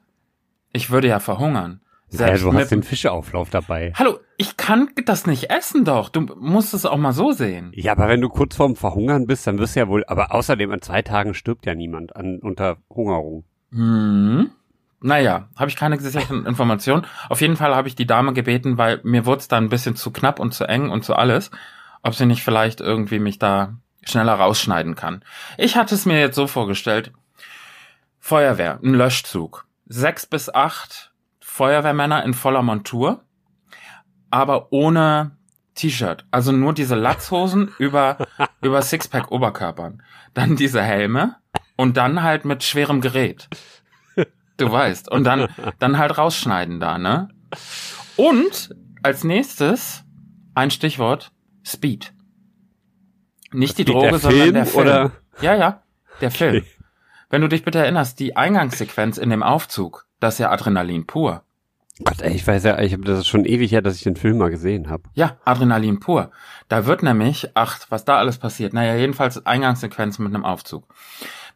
Ich 0.73 0.89
würde 0.89 1.07
ja 1.07 1.19
verhungern. 1.19 1.81
Ja, 2.09 2.19
Selbst 2.19 2.43
du 2.43 2.51
mit, 2.51 2.61
hast 2.61 2.71
den 2.71 2.83
Fischeauflauf 2.83 3.49
dabei. 3.49 3.93
Hallo, 3.95 4.19
ich 4.37 4.55
kann 4.55 4.89
das 5.05 5.25
nicht 5.25 5.49
essen 5.49 5.83
doch. 5.83 6.09
Du 6.09 6.21
musst 6.21 6.75
es 6.75 6.85
auch 6.85 6.97
mal 6.97 7.11
so 7.11 7.31
sehen. 7.31 7.71
Ja, 7.73 7.93
aber 7.93 8.07
wenn 8.07 8.21
du 8.21 8.29
kurz 8.29 8.55
vorm 8.55 8.75
Verhungern 8.75 9.25
bist, 9.25 9.47
dann 9.47 9.57
wirst 9.57 9.75
du 9.75 9.79
ja 9.79 9.87
wohl, 9.87 10.05
aber 10.05 10.31
außerdem 10.33 10.71
an 10.71 10.81
zwei 10.81 11.01
Tagen 11.01 11.33
stirbt 11.33 11.65
ja 11.65 11.73
niemand 11.73 12.15
an 12.15 12.39
Unterhungerung. 12.39 13.45
Hm. 13.71 14.51
Naja, 15.01 15.49
habe 15.55 15.69
ich 15.69 15.75
keine 15.75 15.97
gesicherten 15.97 16.45
Informationen. 16.47 17.05
Auf 17.29 17.41
jeden 17.41 17.55
Fall 17.55 17.75
habe 17.75 17.87
ich 17.87 17.95
die 17.95 18.05
Dame 18.05 18.33
gebeten, 18.33 18.77
weil 18.77 19.01
mir 19.03 19.25
wurde 19.25 19.39
es 19.39 19.47
da 19.47 19.57
ein 19.57 19.69
bisschen 19.69 19.95
zu 19.95 20.11
knapp 20.11 20.39
und 20.39 20.53
zu 20.53 20.65
eng 20.65 20.89
und 20.89 21.03
zu 21.03 21.15
alles, 21.15 21.49
ob 22.03 22.13
sie 22.13 22.27
nicht 22.27 22.43
vielleicht 22.43 22.79
irgendwie 22.79 23.19
mich 23.19 23.39
da 23.39 23.73
schneller 24.03 24.35
rausschneiden 24.35 24.93
kann. 24.93 25.23
Ich 25.57 25.75
hatte 25.75 25.95
es 25.95 26.05
mir 26.05 26.19
jetzt 26.19 26.35
so 26.35 26.45
vorgestellt. 26.45 27.11
Feuerwehr, 28.19 28.79
ein 28.83 28.93
Löschzug. 28.93 29.65
Sechs 29.87 30.27
bis 30.27 30.53
acht 30.53 31.11
Feuerwehrmänner 31.39 32.23
in 32.23 32.33
voller 32.33 32.61
Montur, 32.61 33.23
aber 34.29 34.71
ohne 34.71 35.31
T-Shirt. 35.75 36.25
Also 36.31 36.51
nur 36.51 36.73
diese 36.73 36.95
Latzhosen 36.95 37.71
über, 37.79 38.17
über 38.61 38.81
Sixpack 38.81 39.31
Oberkörpern. 39.31 40.01
Dann 40.33 40.55
diese 40.55 40.81
Helme 40.81 41.35
und 41.75 41.97
dann 41.97 42.21
halt 42.23 42.45
mit 42.45 42.63
schwerem 42.63 43.01
Gerät. 43.01 43.47
Du 44.57 44.71
weißt. 44.71 45.11
Und 45.11 45.23
dann, 45.23 45.47
dann 45.79 45.97
halt 45.99 46.17
rausschneiden 46.17 46.79
da, 46.79 46.97
ne? 46.97 47.29
Und 48.15 48.75
als 49.03 49.23
nächstes 49.23 50.03
ein 50.55 50.71
Stichwort 50.71 51.31
Speed. 51.63 52.13
Nicht 53.51 53.77
die 53.77 53.83
Speed, 53.83 53.93
Droge, 53.95 54.09
der 54.09 54.19
sondern 54.19 54.41
Film 54.41 54.53
der 54.55 54.65
Film. 54.65 54.81
oder- 54.87 55.11
Ja, 55.41 55.55
ja, 55.55 55.83
der 56.21 56.31
Film. 56.31 56.55
Okay. 56.57 56.65
Wenn 57.29 57.41
du 57.41 57.47
dich 57.49 57.63
bitte 57.63 57.79
erinnerst, 57.79 58.19
die 58.19 58.35
Eingangssequenz 58.35 59.17
in 59.17 59.29
dem 59.29 59.43
Aufzug, 59.43 60.07
das 60.19 60.35
ist 60.35 60.39
ja 60.39 60.49
Adrenalin 60.51 61.05
pur. 61.05 61.43
Gott, 62.03 62.21
ey, 62.21 62.33
ich 62.33 62.45
weiß 62.45 62.63
ja, 62.63 62.79
ich 62.79 62.93
habe 62.93 63.03
das 63.03 63.19
ist 63.19 63.27
schon 63.27 63.45
ewig 63.45 63.71
her, 63.71 63.81
dass 63.81 63.95
ich 63.95 64.03
den 64.03 64.15
Film 64.15 64.37
mal 64.37 64.51
gesehen 64.51 64.89
habe. 64.89 65.03
Ja, 65.15 65.37
Adrenalin 65.45 65.99
pur. 65.99 66.31
Da 66.67 66.85
wird 66.85 67.01
nämlich, 67.01 67.49
ach, 67.55 67.79
was 67.89 68.05
da 68.05 68.17
alles 68.17 68.37
passiert. 68.37 68.73
Naja, 68.73 68.95
jedenfalls 68.95 69.45
Eingangssequenz 69.45 70.19
mit 70.19 70.33
einem 70.33 70.45
Aufzug. 70.45 70.87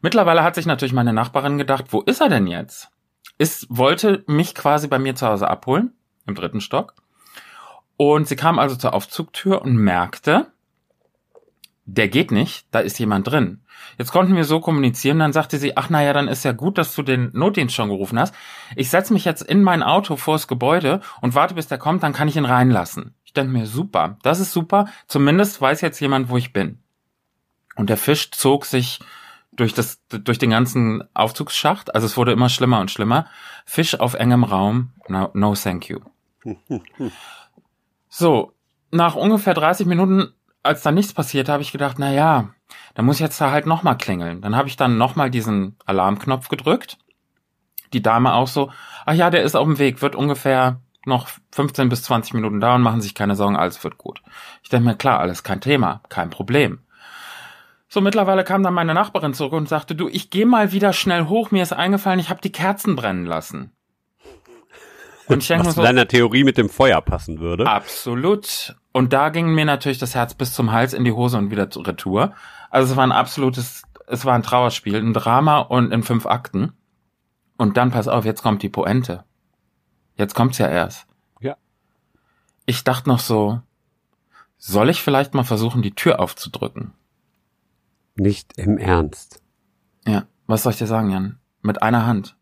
Mittlerweile 0.00 0.42
hat 0.42 0.56
sich 0.56 0.66
natürlich 0.66 0.92
meine 0.92 1.12
Nachbarin 1.12 1.58
gedacht, 1.58 1.86
wo 1.90 2.00
ist 2.00 2.20
er 2.20 2.28
denn 2.28 2.48
jetzt? 2.48 2.90
Ist, 3.38 3.66
wollte 3.70 4.24
mich 4.26 4.54
quasi 4.54 4.88
bei 4.88 4.98
mir 4.98 5.14
zu 5.14 5.26
Hause 5.26 5.48
abholen, 5.48 5.92
im 6.26 6.34
dritten 6.34 6.60
Stock. 6.60 6.94
Und 7.96 8.26
sie 8.26 8.36
kam 8.36 8.58
also 8.58 8.74
zur 8.74 8.94
Aufzugtür 8.94 9.62
und 9.62 9.76
merkte, 9.76 10.51
der 11.92 12.08
geht 12.08 12.30
nicht, 12.30 12.66
da 12.70 12.80
ist 12.80 12.98
jemand 12.98 13.30
drin. 13.30 13.60
Jetzt 13.98 14.12
konnten 14.12 14.34
wir 14.34 14.44
so 14.44 14.60
kommunizieren, 14.60 15.18
dann 15.18 15.32
sagte 15.32 15.58
sie, 15.58 15.76
ach 15.76 15.90
naja, 15.90 16.12
dann 16.14 16.28
ist 16.28 16.44
ja 16.44 16.52
gut, 16.52 16.78
dass 16.78 16.94
du 16.94 17.02
den 17.02 17.30
Notdienst 17.34 17.74
schon 17.74 17.90
gerufen 17.90 18.18
hast. 18.18 18.34
Ich 18.76 18.88
setze 18.88 19.12
mich 19.12 19.24
jetzt 19.24 19.42
in 19.42 19.62
mein 19.62 19.82
Auto 19.82 20.16
vors 20.16 20.48
Gebäude 20.48 21.00
und 21.20 21.34
warte, 21.34 21.54
bis 21.54 21.66
der 21.66 21.78
kommt, 21.78 22.02
dann 22.02 22.14
kann 22.14 22.28
ich 22.28 22.36
ihn 22.36 22.46
reinlassen. 22.46 23.14
Ich 23.24 23.34
denke 23.34 23.52
mir, 23.52 23.66
super, 23.66 24.16
das 24.22 24.40
ist 24.40 24.52
super, 24.52 24.86
zumindest 25.06 25.60
weiß 25.60 25.82
jetzt 25.82 26.00
jemand, 26.00 26.30
wo 26.30 26.38
ich 26.38 26.54
bin. 26.54 26.78
Und 27.76 27.90
der 27.90 27.98
Fisch 27.98 28.30
zog 28.30 28.64
sich 28.64 29.00
durch 29.52 29.74
das, 29.74 30.00
durch 30.08 30.38
den 30.38 30.50
ganzen 30.50 31.04
Aufzugsschacht, 31.12 31.94
also 31.94 32.06
es 32.06 32.16
wurde 32.16 32.32
immer 32.32 32.48
schlimmer 32.48 32.80
und 32.80 32.90
schlimmer. 32.90 33.26
Fisch 33.66 34.00
auf 34.00 34.14
engem 34.14 34.44
Raum, 34.44 34.92
no, 35.08 35.30
no 35.34 35.54
thank 35.54 35.88
you. 35.88 36.00
So, 38.14 38.52
nach 38.90 39.14
ungefähr 39.14 39.54
30 39.54 39.86
Minuten, 39.86 40.34
als 40.62 40.82
da 40.82 40.92
nichts 40.92 41.12
passiert, 41.12 41.48
habe 41.48 41.62
ich 41.62 41.72
gedacht, 41.72 41.98
na 41.98 42.12
ja, 42.12 42.50
da 42.94 43.02
muss 43.02 43.16
ich 43.16 43.20
jetzt 43.20 43.40
da 43.40 43.50
halt 43.50 43.66
nochmal 43.66 43.96
klingeln. 43.96 44.40
Dann 44.40 44.56
habe 44.56 44.68
ich 44.68 44.76
dann 44.76 44.98
nochmal 44.98 45.30
diesen 45.30 45.76
Alarmknopf 45.84 46.48
gedrückt. 46.48 46.98
Die 47.92 48.02
Dame 48.02 48.34
auch 48.34 48.46
so, 48.48 48.70
ach 49.04 49.14
ja, 49.14 49.30
der 49.30 49.42
ist 49.42 49.54
auf 49.54 49.66
dem 49.66 49.78
Weg, 49.78 50.00
wird 50.02 50.14
ungefähr 50.14 50.80
noch 51.04 51.28
15 51.50 51.88
bis 51.88 52.04
20 52.04 52.34
Minuten 52.34 52.60
dauern, 52.60 52.80
machen 52.80 53.00
sich 53.00 53.14
keine 53.14 53.34
Sorgen, 53.34 53.56
alles 53.56 53.82
wird 53.82 53.98
gut. 53.98 54.22
Ich 54.62 54.68
denke 54.68 54.88
mir, 54.88 54.96
klar, 54.96 55.20
alles 55.20 55.42
kein 55.42 55.60
Thema, 55.60 56.00
kein 56.08 56.30
Problem. 56.30 56.80
So, 57.88 58.00
mittlerweile 58.00 58.44
kam 58.44 58.62
dann 58.62 58.72
meine 58.72 58.94
Nachbarin 58.94 59.34
zurück 59.34 59.52
und 59.52 59.68
sagte, 59.68 59.94
du, 59.94 60.08
ich 60.08 60.30
gehe 60.30 60.46
mal 60.46 60.72
wieder 60.72 60.92
schnell 60.92 61.26
hoch, 61.26 61.50
mir 61.50 61.62
ist 61.62 61.72
eingefallen, 61.74 62.20
ich 62.20 62.30
habe 62.30 62.40
die 62.40 62.52
Kerzen 62.52 62.96
brennen 62.96 63.26
lassen. 63.26 63.72
Und 65.26 65.42
ich 65.42 65.48
denke 65.48 65.64
mir 65.64 65.68
Was 65.68 65.74
so, 65.74 65.82
zu 65.82 65.86
deiner 65.86 66.08
Theorie 66.08 66.44
mit 66.44 66.56
dem 66.56 66.68
Feuer 66.68 67.00
passen 67.00 67.40
würde. 67.40 67.66
absolut. 67.66 68.76
Und 68.92 69.12
da 69.12 69.30
ging 69.30 69.54
mir 69.54 69.64
natürlich 69.64 69.98
das 69.98 70.14
Herz 70.14 70.34
bis 70.34 70.52
zum 70.52 70.70
Hals 70.70 70.92
in 70.92 71.04
die 71.04 71.12
Hose 71.12 71.38
und 71.38 71.50
wieder 71.50 71.70
zur 71.70 71.86
retour. 71.86 72.34
Also 72.70 72.92
es 72.92 72.96
war 72.96 73.04
ein 73.04 73.12
absolutes, 73.12 73.82
es 74.06 74.24
war 74.24 74.34
ein 74.34 74.42
Trauerspiel, 74.42 74.96
ein 74.96 75.14
Drama 75.14 75.58
und 75.60 75.92
in 75.92 76.02
fünf 76.02 76.26
Akten. 76.26 76.72
Und 77.56 77.76
dann 77.76 77.90
pass 77.90 78.08
auf, 78.08 78.24
jetzt 78.24 78.42
kommt 78.42 78.62
die 78.62 78.68
Pointe. 78.68 79.24
Jetzt 80.16 80.34
kommt's 80.34 80.58
ja 80.58 80.68
erst. 80.68 81.06
Ja. 81.40 81.56
Ich 82.66 82.84
dachte 82.84 83.08
noch 83.08 83.18
so, 83.18 83.62
soll 84.58 84.90
ich 84.90 85.02
vielleicht 85.02 85.34
mal 85.34 85.44
versuchen, 85.44 85.82
die 85.82 85.94
Tür 85.94 86.20
aufzudrücken? 86.20 86.92
Nicht 88.14 88.58
im 88.58 88.78
Ernst. 88.78 89.42
Ja, 90.06 90.24
was 90.46 90.62
soll 90.62 90.72
ich 90.72 90.78
dir 90.78 90.86
sagen, 90.86 91.10
Jan? 91.10 91.38
Mit 91.62 91.82
einer 91.82 92.06
Hand. 92.06 92.36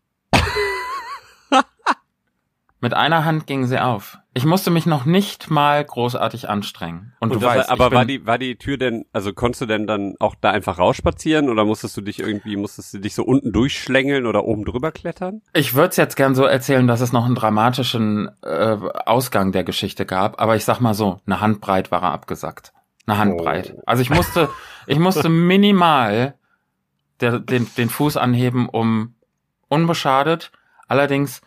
Mit 2.83 2.95
einer 2.95 3.25
Hand 3.25 3.45
ging 3.45 3.67
sie 3.67 3.79
auf. 3.79 4.17
Ich 4.33 4.43
musste 4.43 4.71
mich 4.71 4.87
noch 4.87 5.05
nicht 5.05 5.51
mal 5.51 5.83
großartig 5.85 6.49
anstrengen. 6.49 7.13
Und, 7.19 7.31
Und 7.31 7.41
du 7.41 7.45
weißt, 7.45 7.69
aber 7.69 7.85
ich 7.85 7.89
bin, 7.91 7.97
war 7.97 8.05
die, 8.05 8.25
war 8.25 8.37
die 8.39 8.55
Tür 8.55 8.77
denn, 8.77 9.05
also 9.13 9.33
konntest 9.33 9.61
du 9.61 9.65
denn 9.67 9.85
dann 9.85 10.15
auch 10.19 10.33
da 10.41 10.49
einfach 10.49 10.79
rausspazieren 10.79 11.49
oder 11.49 11.63
musstest 11.63 11.95
du 11.95 12.01
dich 12.01 12.19
irgendwie, 12.19 12.55
musstest 12.55 12.95
du 12.95 12.97
dich 12.97 13.13
so 13.13 13.23
unten 13.23 13.51
durchschlängeln 13.51 14.25
oder 14.25 14.45
oben 14.45 14.65
drüber 14.65 14.91
klettern? 14.91 15.41
ich 15.53 15.75
würde 15.75 15.89
es 15.89 15.97
jetzt 15.97 16.15
gern 16.15 16.33
so 16.33 16.43
erzählen, 16.43 16.87
dass 16.87 17.01
es 17.01 17.13
noch 17.13 17.25
einen 17.25 17.35
dramatischen 17.35 18.31
äh, 18.41 18.77
Ausgang 19.05 19.51
der 19.51 19.63
Geschichte 19.63 20.07
gab, 20.07 20.41
aber 20.41 20.55
ich 20.55 20.65
sag 20.65 20.79
mal 20.79 20.95
so, 20.95 21.19
eine 21.27 21.39
Handbreit 21.39 21.91
war 21.91 22.01
er 22.01 22.11
abgesackt. 22.11 22.73
Eine 23.05 23.19
Handbreit. 23.19 23.75
Oh. 23.77 23.81
Also 23.85 24.01
ich 24.01 24.09
musste, 24.09 24.49
ich 24.87 24.97
musste 24.97 25.29
minimal 25.29 26.33
der, 27.19 27.37
den, 27.37 27.67
den 27.77 27.89
Fuß 27.89 28.17
anheben, 28.17 28.69
um 28.69 29.13
unbeschadet, 29.67 30.51
allerdings 30.87 31.41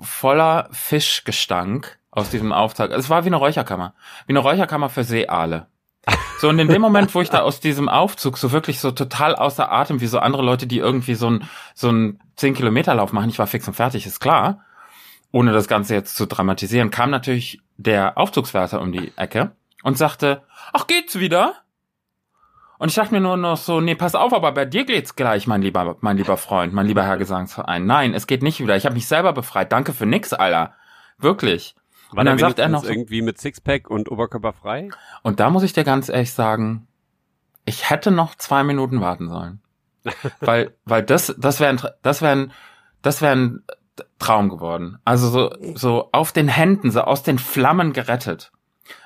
voller 0.00 0.68
Fischgestank 0.72 1.98
aus 2.10 2.30
diesem 2.30 2.52
Auftrag. 2.52 2.90
Es 2.90 3.10
war 3.10 3.24
wie 3.24 3.28
eine 3.28 3.36
Räucherkammer. 3.36 3.94
Wie 4.26 4.32
eine 4.32 4.38
Räucherkammer 4.40 4.88
für 4.88 5.04
Seeaale. 5.04 5.66
So, 6.38 6.48
und 6.48 6.58
in 6.58 6.68
dem 6.68 6.82
Moment, 6.82 7.14
wo 7.14 7.20
ich 7.20 7.30
da 7.30 7.40
aus 7.40 7.60
diesem 7.60 7.88
Aufzug 7.88 8.38
so 8.38 8.52
wirklich 8.52 8.80
so 8.80 8.90
total 8.90 9.34
außer 9.34 9.72
Atem, 9.72 10.00
wie 10.00 10.06
so 10.06 10.18
andere 10.18 10.42
Leute, 10.42 10.66
die 10.66 10.78
irgendwie 10.78 11.14
so 11.14 11.30
ein, 11.30 11.48
so 11.74 11.90
ein 11.90 12.20
10-Kilometer-Lauf 12.38 13.12
machen, 13.12 13.30
ich 13.30 13.38
war 13.38 13.46
fix 13.46 13.66
und 13.66 13.74
fertig, 13.74 14.06
ist 14.06 14.20
klar, 14.20 14.64
ohne 15.32 15.52
das 15.52 15.66
Ganze 15.66 15.94
jetzt 15.94 16.14
zu 16.14 16.26
dramatisieren, 16.26 16.90
kam 16.90 17.10
natürlich 17.10 17.60
der 17.76 18.18
Aufzugswärter 18.18 18.80
um 18.80 18.92
die 18.92 19.12
Ecke 19.16 19.52
und 19.82 19.98
sagte, 19.98 20.42
ach, 20.72 20.86
geht's 20.86 21.18
wieder? 21.18 21.54
Und 22.78 22.88
ich 22.88 22.94
dachte 22.94 23.14
mir 23.14 23.20
nur 23.20 23.36
noch 23.36 23.56
so, 23.56 23.80
nee, 23.80 23.94
pass 23.94 24.14
auf, 24.14 24.32
aber 24.32 24.52
bei 24.52 24.64
dir 24.64 24.84
geht's 24.84 25.16
gleich, 25.16 25.46
mein 25.46 25.62
lieber, 25.62 25.96
mein 26.00 26.16
lieber 26.16 26.36
Freund, 26.36 26.72
mein 26.72 26.86
lieber 26.86 27.04
Herr 27.04 27.16
Gesangsverein. 27.16 27.86
Nein, 27.86 28.12
es 28.12 28.26
geht 28.26 28.42
nicht 28.42 28.60
wieder. 28.60 28.76
Ich 28.76 28.84
habe 28.84 28.94
mich 28.94 29.06
selber 29.06 29.32
befreit. 29.32 29.72
Danke 29.72 29.92
für 29.92 30.06
nix, 30.06 30.32
Alter. 30.32 30.74
Wirklich. 31.18 31.74
War 32.10 32.20
und 32.20 32.26
dann 32.26 32.38
sagt 32.38 32.58
er 32.58 32.68
noch, 32.68 32.84
irgendwie 32.84 33.22
mit 33.22 33.38
Sixpack 33.38 33.90
und 33.90 34.10
Oberkörper 34.10 34.52
frei? 34.52 34.90
und 35.22 35.40
da 35.40 35.50
muss 35.50 35.62
ich 35.62 35.72
dir 35.72 35.84
ganz 35.84 36.08
ehrlich 36.08 36.32
sagen, 36.32 36.86
ich 37.64 37.90
hätte 37.90 38.10
noch 38.10 38.36
zwei 38.36 38.62
Minuten 38.62 39.00
warten 39.00 39.28
sollen. 39.28 39.60
weil, 40.40 40.74
weil 40.84 41.02
das, 41.02 41.34
das 41.36 41.58
wäre 41.58 41.96
das 42.02 42.22
wäre 42.22 42.32
ein, 42.32 42.52
das 43.02 43.22
wäre 43.22 43.32
ein 43.32 43.64
Traum 44.18 44.48
geworden. 44.48 44.98
Also 45.04 45.28
so, 45.28 45.50
so 45.74 46.08
auf 46.12 46.32
den 46.32 46.48
Händen, 46.48 46.90
so 46.90 47.00
aus 47.00 47.22
den 47.22 47.38
Flammen 47.38 47.92
gerettet. 47.92 48.52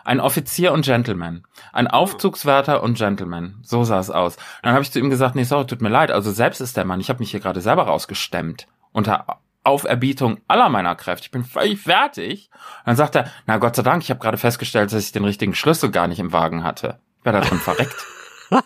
Ein 0.04 0.20
Offizier 0.20 0.72
und 0.72 0.84
Gentleman. 0.84 1.44
Ein 1.72 1.86
Aufzugswärter 1.86 2.82
und 2.82 2.98
Gentleman. 2.98 3.58
So 3.62 3.84
sah 3.84 3.98
es 3.98 4.10
aus. 4.10 4.36
Dann 4.62 4.72
habe 4.72 4.82
ich 4.82 4.92
zu 4.92 4.98
ihm 4.98 5.10
gesagt, 5.10 5.34
nee, 5.34 5.44
sorry, 5.44 5.66
tut 5.66 5.82
mir 5.82 5.88
leid. 5.88 6.10
Also 6.10 6.30
selbst 6.30 6.60
ist 6.60 6.76
der 6.76 6.84
Mann. 6.84 7.00
Ich 7.00 7.08
habe 7.08 7.20
mich 7.20 7.30
hier 7.30 7.40
gerade 7.40 7.60
selber 7.60 7.84
rausgestemmt. 7.84 8.66
Unter 8.92 9.40
Auferbietung 9.62 10.40
aller 10.48 10.68
meiner 10.68 10.96
Kräfte. 10.96 11.26
Ich 11.26 11.30
bin 11.30 11.44
völlig 11.44 11.80
fertig. 11.80 12.50
Und 12.52 12.86
dann 12.86 12.96
sagt 12.96 13.14
er, 13.14 13.30
na 13.46 13.58
Gott 13.58 13.76
sei 13.76 13.82
Dank, 13.82 14.02
ich 14.02 14.10
habe 14.10 14.20
gerade 14.20 14.38
festgestellt, 14.38 14.92
dass 14.92 15.04
ich 15.04 15.12
den 15.12 15.24
richtigen 15.24 15.54
Schlüssel 15.54 15.90
gar 15.90 16.08
nicht 16.08 16.18
im 16.18 16.32
Wagen 16.32 16.64
hatte. 16.64 16.98
Ich 17.18 17.24
wäre 17.24 17.40
da 17.40 17.46
drin 17.46 17.58
verreckt. 17.58 18.06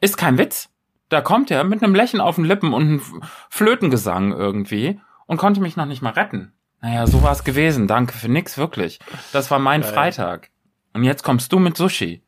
Ist 0.00 0.16
kein 0.16 0.38
Witz. 0.38 0.70
Da 1.08 1.20
kommt 1.20 1.50
er 1.50 1.64
mit 1.64 1.82
einem 1.82 1.94
Lächeln 1.94 2.20
auf 2.20 2.36
den 2.36 2.44
Lippen 2.44 2.72
und 2.72 2.82
einem 2.82 3.22
Flötengesang 3.50 4.32
irgendwie 4.32 5.00
und 5.26 5.36
konnte 5.36 5.60
mich 5.60 5.76
noch 5.76 5.86
nicht 5.86 6.02
mal 6.02 6.12
retten. 6.12 6.53
Naja, 6.84 7.06
so 7.06 7.22
war 7.22 7.32
es 7.32 7.44
gewesen. 7.44 7.88
Danke 7.88 8.12
für 8.12 8.28
nix, 8.28 8.58
wirklich. 8.58 8.98
Das 9.32 9.50
war 9.50 9.58
mein 9.58 9.80
Geil. 9.80 9.90
Freitag. 9.90 10.50
Und 10.92 11.02
jetzt 11.02 11.22
kommst 11.24 11.50
du 11.50 11.58
mit 11.58 11.78
Sushi. 11.78 12.22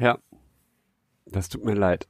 Ja. 0.00 0.18
Das 1.26 1.48
tut 1.48 1.64
mir 1.64 1.74
leid. 1.74 2.08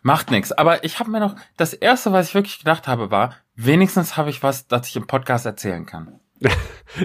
Macht 0.00 0.30
nix. 0.30 0.50
Aber 0.50 0.82
ich 0.82 0.98
habe 0.98 1.10
mir 1.10 1.20
noch, 1.20 1.36
das 1.58 1.74
erste, 1.74 2.12
was 2.12 2.28
ich 2.28 2.34
wirklich 2.34 2.58
gedacht 2.60 2.88
habe, 2.88 3.10
war, 3.10 3.34
wenigstens 3.54 4.16
habe 4.16 4.30
ich 4.30 4.42
was, 4.42 4.66
das 4.66 4.88
ich 4.88 4.96
im 4.96 5.06
Podcast 5.06 5.44
erzählen 5.44 5.84
kann. 5.84 6.20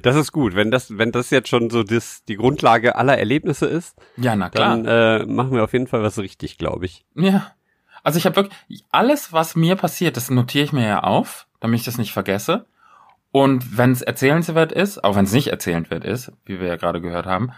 Das 0.02 0.16
ist 0.16 0.32
gut. 0.32 0.56
Wenn 0.56 0.72
das, 0.72 0.98
wenn 0.98 1.12
das 1.12 1.30
jetzt 1.30 1.48
schon 1.48 1.70
so 1.70 1.84
das, 1.84 2.24
die 2.24 2.38
Grundlage 2.38 2.96
aller 2.96 3.20
Erlebnisse 3.20 3.68
ist, 3.68 3.96
Ja, 4.18 4.36
na 4.36 4.50
klar. 4.50 4.78
dann 4.78 4.86
äh, 4.88 5.26
machen 5.28 5.52
wir 5.52 5.64
auf 5.64 5.74
jeden 5.74 5.86
Fall 5.86 6.02
was 6.02 6.18
richtig, 6.18 6.58
glaube 6.58 6.86
ich. 6.86 7.06
Ja. 7.14 7.52
Also 8.02 8.18
ich 8.18 8.26
habe 8.26 8.38
wirklich 8.38 8.84
alles, 8.90 9.32
was 9.32 9.56
mir 9.56 9.76
passiert, 9.76 10.18
das 10.18 10.32
notiere 10.32 10.66
ich 10.66 10.74
mir 10.74 10.88
ja 10.88 11.04
auf, 11.04 11.46
damit 11.60 11.82
ich 11.82 11.86
das 11.86 12.00
nicht 12.00 12.14
vergesse. 12.14 12.66
Und 13.36 13.78
wenn 13.78 13.92
es 13.92 14.02
erzählenswert 14.02 14.72
ist, 14.72 15.04
auch 15.04 15.18
wenn 15.18 15.26
es 15.26 15.34
nicht 15.34 15.48
erzählenswert 15.48 16.06
ist, 16.06 16.32
wie 16.46 16.62
wir 16.62 16.68
ja 16.68 16.78
gerade 16.78 17.02
gehört 17.02 17.26
haben, 17.26 17.52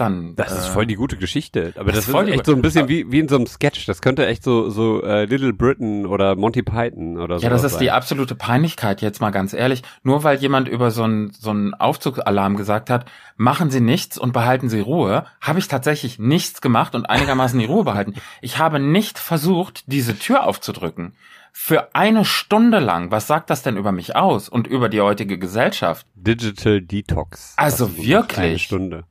dann. 0.00 0.34
Das 0.36 0.52
ist 0.52 0.68
äh, 0.68 0.72
voll 0.72 0.86
die 0.86 0.94
gute 0.94 1.16
Geschichte. 1.16 1.72
Aber 1.76 1.86
das 1.86 1.96
das, 1.96 1.98
ist 1.98 2.08
ist 2.08 2.12
voll 2.12 2.26
die 2.26 2.32
echt 2.32 2.46
so 2.46 2.54
ein 2.54 2.62
bisschen 2.62 2.88
wie, 2.88 3.10
wie 3.10 3.18
in 3.18 3.28
so 3.28 3.36
einem 3.36 3.46
Sketch. 3.46 3.86
Das 3.86 4.00
könnte 4.00 4.26
echt 4.26 4.42
so, 4.42 4.70
so 4.70 5.02
äh, 5.02 5.24
Little 5.24 5.52
Britain 5.52 6.06
oder 6.06 6.36
Monty 6.36 6.62
Python 6.62 7.18
oder 7.18 7.38
so. 7.38 7.44
Ja, 7.44 7.50
das 7.50 7.64
ist 7.64 7.78
die 7.78 7.86
sein. 7.86 7.94
absolute 7.94 8.34
Peinlichkeit, 8.34 9.02
jetzt 9.02 9.20
mal 9.20 9.30
ganz 9.30 9.52
ehrlich. 9.52 9.82
Nur 10.02 10.24
weil 10.24 10.38
jemand 10.38 10.68
über 10.68 10.90
so 10.90 11.02
einen 11.02 11.32
so 11.32 11.50
einen 11.50 11.74
Aufzugsalarm 11.74 12.56
gesagt 12.56 12.90
hat, 12.90 13.06
machen 13.36 13.70
Sie 13.70 13.80
nichts 13.80 14.18
und 14.18 14.32
behalten 14.32 14.68
Sie 14.68 14.80
Ruhe, 14.80 15.26
habe 15.40 15.58
ich 15.58 15.68
tatsächlich 15.68 16.18
nichts 16.18 16.60
gemacht 16.60 16.94
und 16.94 17.08
einigermaßen 17.10 17.58
die 17.58 17.66
Ruhe 17.66 17.84
behalten. 17.84 18.14
Ich 18.40 18.58
habe 18.58 18.78
nicht 18.78 19.18
versucht, 19.18 19.84
diese 19.86 20.16
Tür 20.16 20.44
aufzudrücken. 20.44 21.14
Für 21.52 21.94
eine 21.94 22.24
Stunde 22.24 22.78
lang. 22.78 23.10
Was 23.10 23.26
sagt 23.26 23.50
das 23.50 23.62
denn 23.62 23.76
über 23.76 23.90
mich 23.90 24.14
aus 24.14 24.48
und 24.48 24.66
über 24.66 24.88
die 24.88 25.00
heutige 25.00 25.38
Gesellschaft? 25.38 26.06
Digital 26.14 26.80
Detox. 26.80 27.54
Also 27.56 27.86
ist 27.86 28.06
wirklich? 28.06 28.38
Eine 28.38 28.58
Stunde. 28.58 29.04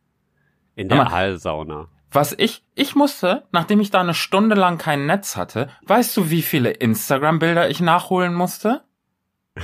In 0.77 0.89
der. 0.89 1.11
Aalsauna. 1.11 1.87
Was 2.11 2.33
ich, 2.37 2.63
ich 2.73 2.95
musste, 2.95 3.43
nachdem 3.51 3.81
ich 3.81 3.91
da 3.91 3.99
eine 3.99 4.13
Stunde 4.13 4.55
lang 4.55 4.77
kein 4.77 5.05
Netz 5.07 5.35
hatte, 5.35 5.69
weißt 5.85 6.15
du, 6.15 6.29
wie 6.29 6.41
viele 6.41 6.71
Instagram-Bilder 6.71 7.69
ich 7.69 7.81
nachholen 7.81 8.33
musste? 8.33 8.83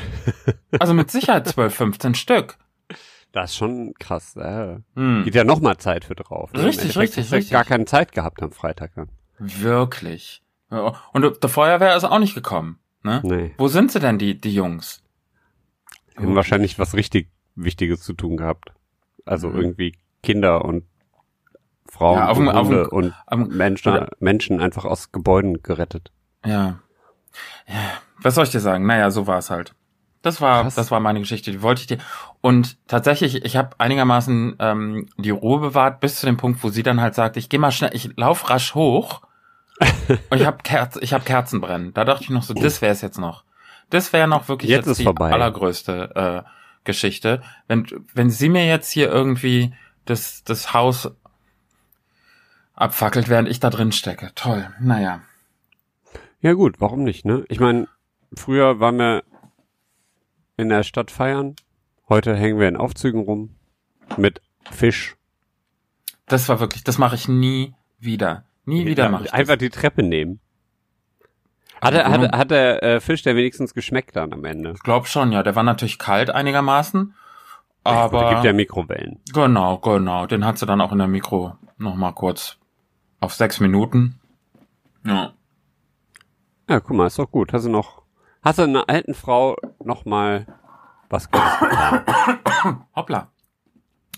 Also 0.79 0.95
mit 0.95 1.11
Sicherheit 1.11 1.47
12, 1.47 1.73
15 1.75 2.15
Stück. 2.15 2.57
Das 3.31 3.51
ist 3.51 3.57
schon 3.57 3.93
krass. 3.99 4.35
Äh. 4.35 4.79
Hm. 4.95 5.23
Geht 5.23 5.35
ja 5.35 5.43
noch 5.43 5.61
mal 5.61 5.77
Zeit 5.77 6.03
für 6.05 6.15
drauf. 6.15 6.51
ne? 6.53 6.65
Richtig, 6.65 6.97
richtig, 6.97 7.31
richtig. 7.31 7.51
gar 7.51 7.63
keine 7.63 7.85
Zeit 7.85 8.11
gehabt 8.11 8.41
am 8.41 8.51
Freitag 8.51 8.93
dann. 8.95 9.09
Wirklich. 9.37 10.41
Und 10.69 11.43
der 11.43 11.49
Feuerwehr 11.49 11.95
ist 11.95 12.03
auch 12.05 12.17
nicht 12.17 12.33
gekommen. 12.33 12.79
Ne? 13.03 13.21
Nee. 13.23 13.53
Wo 13.59 13.67
sind 13.67 13.91
sie 13.91 13.99
denn, 13.99 14.17
die, 14.17 14.39
die 14.39 14.53
Jungs? 14.55 15.03
Haben 16.17 16.35
wahrscheinlich 16.35 16.79
was 16.79 16.95
richtig 16.95 17.29
Wichtiges 17.55 18.01
zu 18.01 18.13
tun 18.13 18.37
gehabt. 18.37 18.71
Also 19.25 19.49
Mhm. 19.49 19.55
irgendwie 19.57 19.95
Kinder 20.23 20.65
und 20.65 20.85
Frauen 21.89 22.17
Ja, 22.17 22.29
auf 22.29 22.37
und 22.37 22.49
auf 22.49 22.67
Hunde 22.67 22.89
und 22.89 23.13
am- 23.27 23.47
Menschen, 23.49 23.91
oder- 23.93 24.09
Menschen 24.19 24.59
einfach 24.61 24.85
aus 24.85 25.11
Gebäuden 25.11 25.61
gerettet. 25.63 26.11
Ja. 26.45 26.79
ja. 27.67 27.75
Was 28.21 28.35
soll 28.35 28.45
ich 28.45 28.51
dir 28.51 28.59
sagen? 28.59 28.85
Naja, 28.85 29.11
so 29.11 29.27
war 29.27 29.37
es 29.37 29.49
halt. 29.49 29.73
Das 30.21 30.39
war, 30.39 30.63
Krass. 30.63 30.75
das 30.75 30.89
war 30.91 31.01
meine 31.01 31.19
Geschichte, 31.19 31.51
die 31.51 31.61
wollte 31.61 31.81
ich 31.81 31.87
dir. 31.87 31.97
Und 32.39 32.77
tatsächlich, 32.87 33.43
ich 33.43 33.57
habe 33.57 33.71
einigermaßen 33.77 34.55
ähm, 34.59 35.09
die 35.17 35.31
Ruhe 35.31 35.59
bewahrt 35.59 35.99
bis 35.99 36.19
zu 36.21 36.25
dem 36.25 36.37
Punkt, 36.37 36.63
wo 36.63 36.69
sie 36.69 36.83
dann 36.83 37.01
halt 37.01 37.13
sagt, 37.15 37.35
ich 37.35 37.49
gehe 37.49 37.59
mal 37.59 37.71
schnell, 37.71 37.91
ich 37.93 38.11
lauf 38.15 38.49
rasch 38.49 38.73
hoch 38.73 39.21
und 40.29 40.39
ich 40.39 40.45
habe 40.45 40.59
Kerz, 40.63 40.97
ich 41.01 41.13
hab 41.13 41.25
Kerzen 41.25 41.59
brennen. 41.59 41.93
Da 41.93 42.05
dachte 42.05 42.23
ich 42.23 42.29
noch 42.29 42.43
so, 42.43 42.53
das 42.53 42.81
wäre 42.81 42.93
es 42.93 43.01
jetzt 43.01 43.17
noch. 43.19 43.43
Das 43.89 44.13
wäre 44.13 44.27
noch 44.29 44.47
wirklich 44.47 44.71
Jetzt 44.71 44.87
jetzt, 44.87 44.99
die 44.99 45.03
vorbei. 45.03 45.29
allergrößte 45.31 46.43
äh, 46.45 46.49
Geschichte. 46.85 47.41
Wenn, 47.67 47.85
wenn 48.13 48.29
sie 48.29 48.47
mir 48.49 48.65
jetzt 48.65 48.91
hier 48.91 49.09
irgendwie 49.11 49.73
das, 50.05 50.43
das 50.45 50.73
Haus 50.73 51.11
abfackelt, 52.73 53.29
während 53.29 53.49
ich 53.49 53.59
da 53.59 53.69
drin 53.69 53.91
stecke. 53.91 54.31
Toll. 54.35 54.67
Naja. 54.79 55.21
Ja 56.41 56.53
gut, 56.53 56.81
warum 56.81 57.03
nicht, 57.03 57.25
ne? 57.25 57.45
Ich 57.47 57.59
meine, 57.59 57.87
früher 58.33 58.79
waren 58.79 58.97
wir 58.97 59.23
in 60.57 60.69
der 60.69 60.83
Stadt 60.83 61.11
feiern, 61.11 61.55
heute 62.09 62.35
hängen 62.35 62.59
wir 62.59 62.67
in 62.67 62.77
Aufzügen 62.77 63.21
rum 63.21 63.55
mit 64.17 64.41
Fisch. 64.69 65.15
Das 66.27 66.49
war 66.49 66.59
wirklich, 66.59 66.83
das 66.83 66.97
mache 66.97 67.15
ich 67.15 67.27
nie 67.27 67.73
wieder. 67.99 68.43
Nie 68.65 68.85
wieder 68.85 69.09
mache 69.09 69.25
ich 69.25 69.33
Einfach 69.33 69.55
das. 69.55 69.59
die 69.59 69.69
Treppe 69.69 70.03
nehmen. 70.03 70.39
Hat, 71.81 71.93
der, 71.93 72.05
hat, 72.05 72.21
warum? 72.21 72.31
hat 72.31 72.51
der 72.51 72.81
äh, 72.81 72.99
Fisch 73.01 73.23
der 73.23 73.35
wenigstens 73.35 73.73
geschmeckt 73.73 74.15
dann 74.15 74.31
am 74.31 74.45
Ende? 74.45 74.71
Ich 74.75 74.83
glaube 74.83 75.07
schon, 75.07 75.33
ja. 75.33 75.43
Der 75.43 75.55
war 75.55 75.63
natürlich 75.63 75.99
kalt 75.99 76.29
einigermaßen. 76.29 77.13
Aber 77.83 78.29
gibt 78.29 78.45
ja 78.45 78.53
Mikrowellen. 78.53 79.19
genau, 79.33 79.77
genau. 79.79 80.25
Den 80.25 80.45
hat 80.45 80.57
sie 80.57 80.65
dann 80.65 80.79
auch 80.79 80.93
in 80.93 80.99
der 80.99 81.07
Mikro 81.07 81.57
noch 81.77 81.95
mal 81.95 82.13
kurz 82.13 82.57
auf 83.23 83.33
sechs 83.33 83.59
Minuten. 83.59 84.19
Ja. 85.05 85.33
Ja, 86.69 86.79
guck 86.79 86.95
mal, 86.97 87.07
ist 87.07 87.17
doch 87.19 87.31
gut. 87.31 87.53
Hast 87.53 87.65
du 87.65 87.69
noch, 87.69 88.01
hast 88.43 88.59
du 88.59 88.63
einer 88.63 88.89
alten 88.89 89.13
Frau 89.13 89.55
noch 89.83 90.05
mal 90.05 90.45
was. 91.09 91.29
Hoppla. 92.95 93.29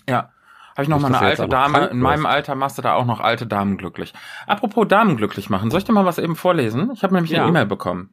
Ja. 0.08 0.30
Habe 0.72 0.82
ich 0.82 0.88
noch 0.88 0.98
Nicht, 0.98 1.08
mal 1.10 1.18
eine 1.18 1.30
jetzt 1.30 1.40
alte 1.40 1.50
Dame. 1.50 1.86
In 1.86 2.00
meinem. 2.00 2.26
Alter 2.26 2.54
machst 2.54 2.76
du 2.78 2.82
da 2.82 2.94
auch 2.94 3.06
noch 3.06 3.20
alte 3.20 3.46
Damen 3.46 3.78
glücklich. 3.78 4.12
Apropos 4.46 4.86
Damen 4.88 5.16
glücklich 5.16 5.48
machen. 5.48 5.70
Soll 5.70 5.78
ich 5.78 5.84
dir 5.84 5.92
mal 5.92 6.04
was 6.04 6.18
eben 6.18 6.36
vorlesen? 6.36 6.90
Ich 6.92 7.02
habe 7.02 7.14
nämlich 7.14 7.30
Ja. 7.32 7.40
eine 7.42 7.48
E-Mail 7.48 7.66
bekommen. 7.66 8.10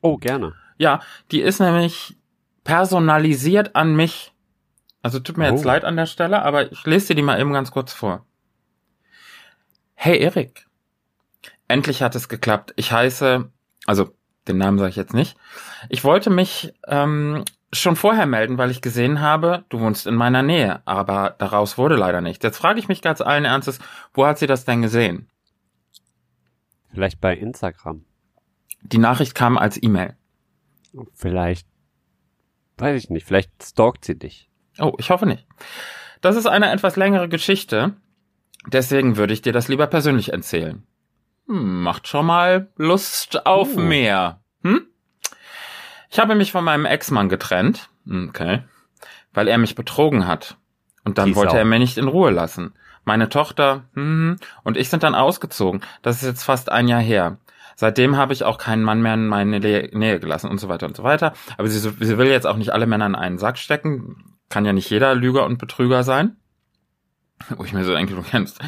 Oh, 0.00 0.16
gerne. 0.16 0.54
Ja, 0.78 1.00
die 1.30 1.40
ist 1.40 1.60
nämlich 1.60 2.16
personalisiert 2.64 3.76
an 3.76 3.94
mich. 3.94 4.32
Also 5.02 5.20
tut 5.20 5.36
mir 5.38 5.48
jetzt 5.50 5.64
Oh. 5.64 5.68
leid 5.68 5.84
an 5.84 5.96
der 5.96 6.06
Stelle, 6.06 6.42
aber 6.42 6.72
ich 6.72 6.84
lese 6.86 7.08
dir 7.08 7.14
die 7.16 7.22
mal 7.22 7.38
eben 7.40 7.52
ganz 7.52 7.70
kurz 7.70 7.92
vor. 7.92 8.26
Hey 9.96 10.20
Erik, 10.20 10.66
endlich 11.66 12.02
hat 12.02 12.14
es 12.14 12.28
geklappt. 12.28 12.72
Ich 12.76 12.92
heiße, 12.92 13.50
also 13.86 14.14
den 14.46 14.58
Namen 14.58 14.78
sage 14.78 14.90
ich 14.90 14.96
jetzt 14.96 15.14
nicht. 15.14 15.36
Ich 15.88 16.04
wollte 16.04 16.30
mich 16.30 16.72
ähm, 16.86 17.44
schon 17.72 17.96
vorher 17.96 18.26
melden, 18.26 18.58
weil 18.58 18.70
ich 18.70 18.82
gesehen 18.82 19.20
habe, 19.20 19.64
du 19.70 19.80
wohnst 19.80 20.06
in 20.06 20.14
meiner 20.14 20.42
Nähe, 20.42 20.80
aber 20.86 21.34
daraus 21.38 21.78
wurde 21.78 21.96
leider 21.96 22.20
nichts. 22.20 22.44
Jetzt 22.44 22.58
frage 22.58 22.78
ich 22.78 22.88
mich 22.88 23.02
ganz 23.02 23.20
allen 23.20 23.44
Ernstes, 23.44 23.80
wo 24.14 24.26
hat 24.26 24.38
sie 24.38 24.46
das 24.46 24.64
denn 24.64 24.82
gesehen? 24.82 25.28
Vielleicht 26.92 27.20
bei 27.20 27.34
Instagram. 27.36 28.04
Die 28.82 28.98
Nachricht 28.98 29.34
kam 29.34 29.58
als 29.58 29.82
E-Mail. 29.82 30.14
Vielleicht, 31.14 31.66
weiß 32.78 33.02
ich 33.02 33.10
nicht, 33.10 33.26
vielleicht 33.26 33.50
stalkt 33.62 34.04
sie 34.04 34.16
dich. 34.18 34.48
Oh, 34.78 34.94
ich 34.98 35.10
hoffe 35.10 35.26
nicht. 35.26 35.46
Das 36.20 36.36
ist 36.36 36.46
eine 36.46 36.70
etwas 36.70 36.96
längere 36.96 37.28
Geschichte. 37.28 37.96
Deswegen 38.68 39.16
würde 39.16 39.32
ich 39.32 39.42
dir 39.42 39.52
das 39.52 39.68
lieber 39.68 39.86
persönlich 39.86 40.32
erzählen. 40.32 40.82
Hm, 41.46 41.82
macht 41.82 42.08
schon 42.08 42.26
mal 42.26 42.68
Lust 42.76 43.46
auf 43.46 43.76
Oh. 43.76 43.80
mehr. 43.80 44.40
Hm? 44.62 44.86
Ich 46.10 46.18
habe 46.18 46.34
mich 46.34 46.52
von 46.52 46.64
meinem 46.64 46.86
Ex-Mann 46.86 47.28
getrennt. 47.28 47.88
Okay. 48.10 48.62
Weil 49.32 49.48
er 49.48 49.58
mich 49.58 49.74
betrogen 49.74 50.26
hat. 50.26 50.56
Und 51.04 51.18
dann 51.18 51.28
Die 51.28 51.36
wollte 51.36 51.52
Sau. 51.52 51.58
er 51.58 51.64
mir 51.64 51.78
nicht 51.78 51.98
in 51.98 52.08
Ruhe 52.08 52.30
lassen. 52.30 52.74
Meine 53.04 53.28
Tochter 53.28 53.84
hm, 53.94 54.36
und 54.64 54.76
ich 54.76 54.88
sind 54.88 55.02
dann 55.04 55.14
ausgezogen. 55.14 55.82
Das 56.02 56.16
ist 56.22 56.26
jetzt 56.28 56.42
fast 56.42 56.70
ein 56.72 56.88
Jahr 56.88 57.00
her. 57.00 57.38
Seitdem 57.76 58.16
habe 58.16 58.32
ich 58.32 58.42
auch 58.42 58.58
keinen 58.58 58.82
Mann 58.82 59.02
mehr 59.02 59.14
in 59.14 59.26
meine 59.28 59.60
Nähe 59.60 60.18
gelassen 60.18 60.48
und 60.50 60.58
so 60.58 60.68
weiter 60.68 60.86
und 60.86 60.96
so 60.96 61.02
weiter. 61.04 61.34
Aber 61.58 61.68
sie, 61.68 61.78
sie 61.78 62.18
will 62.18 62.26
jetzt 62.28 62.46
auch 62.46 62.56
nicht 62.56 62.70
alle 62.72 62.86
Männer 62.86 63.06
in 63.06 63.14
einen 63.14 63.38
Sack 63.38 63.58
stecken. 63.58 64.34
Kann 64.48 64.64
ja 64.64 64.72
nicht 64.72 64.88
jeder 64.90 65.14
Lüger 65.14 65.44
und 65.44 65.58
Betrüger 65.58 66.02
sein. 66.02 66.36
Wo 67.56 67.64
ich 67.64 67.72
mir 67.72 67.84
so 67.84 67.94
denke, 67.94 68.14
du 68.14 68.22
kennst 68.22 68.60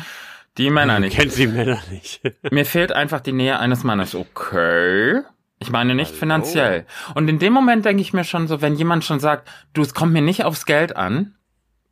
die 0.58 0.70
Männer 0.70 0.98
nicht. 0.98 1.16
Kennt 1.16 1.32
sie 1.32 1.46
Männer 1.46 1.78
nicht. 1.90 2.20
Mir 2.50 2.66
fehlt 2.66 2.92
einfach 2.92 3.20
die 3.20 3.32
Nähe 3.32 3.58
eines 3.60 3.84
Mannes. 3.84 4.14
Okay. 4.14 5.20
Ich 5.60 5.70
meine 5.70 5.94
nicht 5.94 6.10
Hallo. 6.10 6.18
finanziell. 6.18 6.86
Und 7.14 7.28
in 7.28 7.38
dem 7.38 7.52
Moment 7.52 7.84
denke 7.84 8.02
ich 8.02 8.12
mir 8.12 8.24
schon 8.24 8.48
so, 8.48 8.60
wenn 8.60 8.74
jemand 8.74 9.04
schon 9.04 9.20
sagt, 9.20 9.48
du, 9.72 9.82
es 9.82 9.94
kommt 9.94 10.12
mir 10.12 10.22
nicht 10.22 10.44
aufs 10.44 10.66
Geld 10.66 10.96
an, 10.96 11.36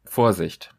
Vorsicht. 0.04 0.70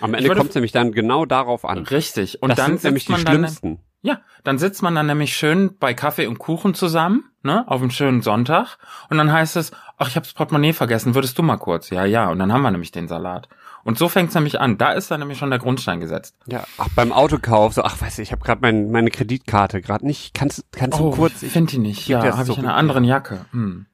Am 0.00 0.14
Ende 0.14 0.34
kommt 0.34 0.50
es 0.50 0.54
nämlich 0.54 0.72
dann 0.72 0.92
genau 0.92 1.24
darauf 1.24 1.64
an. 1.64 1.78
Richtig. 1.86 2.42
Und 2.42 2.50
das 2.50 2.56
dann 2.56 2.72
sind 2.72 2.84
nämlich 2.84 3.06
die 3.06 3.12
dann, 3.12 3.20
schlimmsten. 3.20 3.78
ja, 4.02 4.20
dann 4.42 4.58
sitzt 4.58 4.82
man 4.82 4.94
dann 4.94 5.06
nämlich 5.06 5.36
schön 5.36 5.76
bei 5.78 5.94
Kaffee 5.94 6.26
und 6.26 6.38
Kuchen 6.38 6.74
zusammen, 6.74 7.24
ne, 7.42 7.64
auf 7.68 7.80
einem 7.80 7.90
schönen 7.90 8.20
Sonntag. 8.20 8.78
Und 9.10 9.18
dann 9.18 9.32
heißt 9.32 9.56
es, 9.56 9.72
ach, 9.96 10.08
ich 10.08 10.16
habe 10.16 10.24
das 10.24 10.34
Portemonnaie 10.34 10.72
vergessen, 10.72 11.14
würdest 11.14 11.38
du 11.38 11.42
mal 11.42 11.56
kurz? 11.56 11.90
Ja, 11.90 12.04
ja. 12.04 12.28
Und 12.28 12.38
dann 12.38 12.52
haben 12.52 12.62
wir 12.62 12.70
nämlich 12.70 12.92
den 12.92 13.08
Salat. 13.08 13.48
Und 13.84 13.98
so 13.98 14.08
fängt's 14.08 14.34
nämlich 14.34 14.60
an. 14.60 14.78
Da 14.78 14.92
ist 14.92 15.10
dann 15.10 15.20
nämlich 15.20 15.38
schon 15.38 15.50
der 15.50 15.58
Grundstein 15.58 16.00
gesetzt. 16.00 16.34
Ja, 16.46 16.64
ach, 16.78 16.88
beim 16.96 17.12
Autokauf, 17.12 17.74
so, 17.74 17.82
ach, 17.82 18.00
weiß 18.00 18.18
ich, 18.18 18.28
ich 18.28 18.32
habe 18.32 18.42
gerade 18.42 18.62
mein, 18.62 18.90
meine 18.90 19.10
Kreditkarte 19.10 19.82
gerade 19.82 20.06
nicht. 20.06 20.32
Kannst, 20.34 20.64
kannst 20.72 20.98
du 20.98 21.10
kurz? 21.10 21.42
ich 21.42 21.52
finde 21.52 21.72
die 21.72 21.78
nicht. 21.78 22.08
Ja, 22.08 22.36
habe 22.36 22.50
ich 22.50 22.58
in 22.58 22.64
einer 22.64 22.76
anderen 22.76 23.04
Jacke. 23.04 23.44
Hm. 23.52 23.86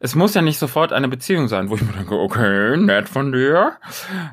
Es 0.00 0.14
muss 0.14 0.32
ja 0.34 0.42
nicht 0.42 0.58
sofort 0.58 0.92
eine 0.92 1.08
Beziehung 1.08 1.48
sein, 1.48 1.70
wo 1.70 1.74
ich 1.74 1.82
mir 1.82 1.92
denke, 1.92 2.14
okay, 2.14 2.76
nett 2.76 3.08
von 3.08 3.32
dir. 3.32 3.72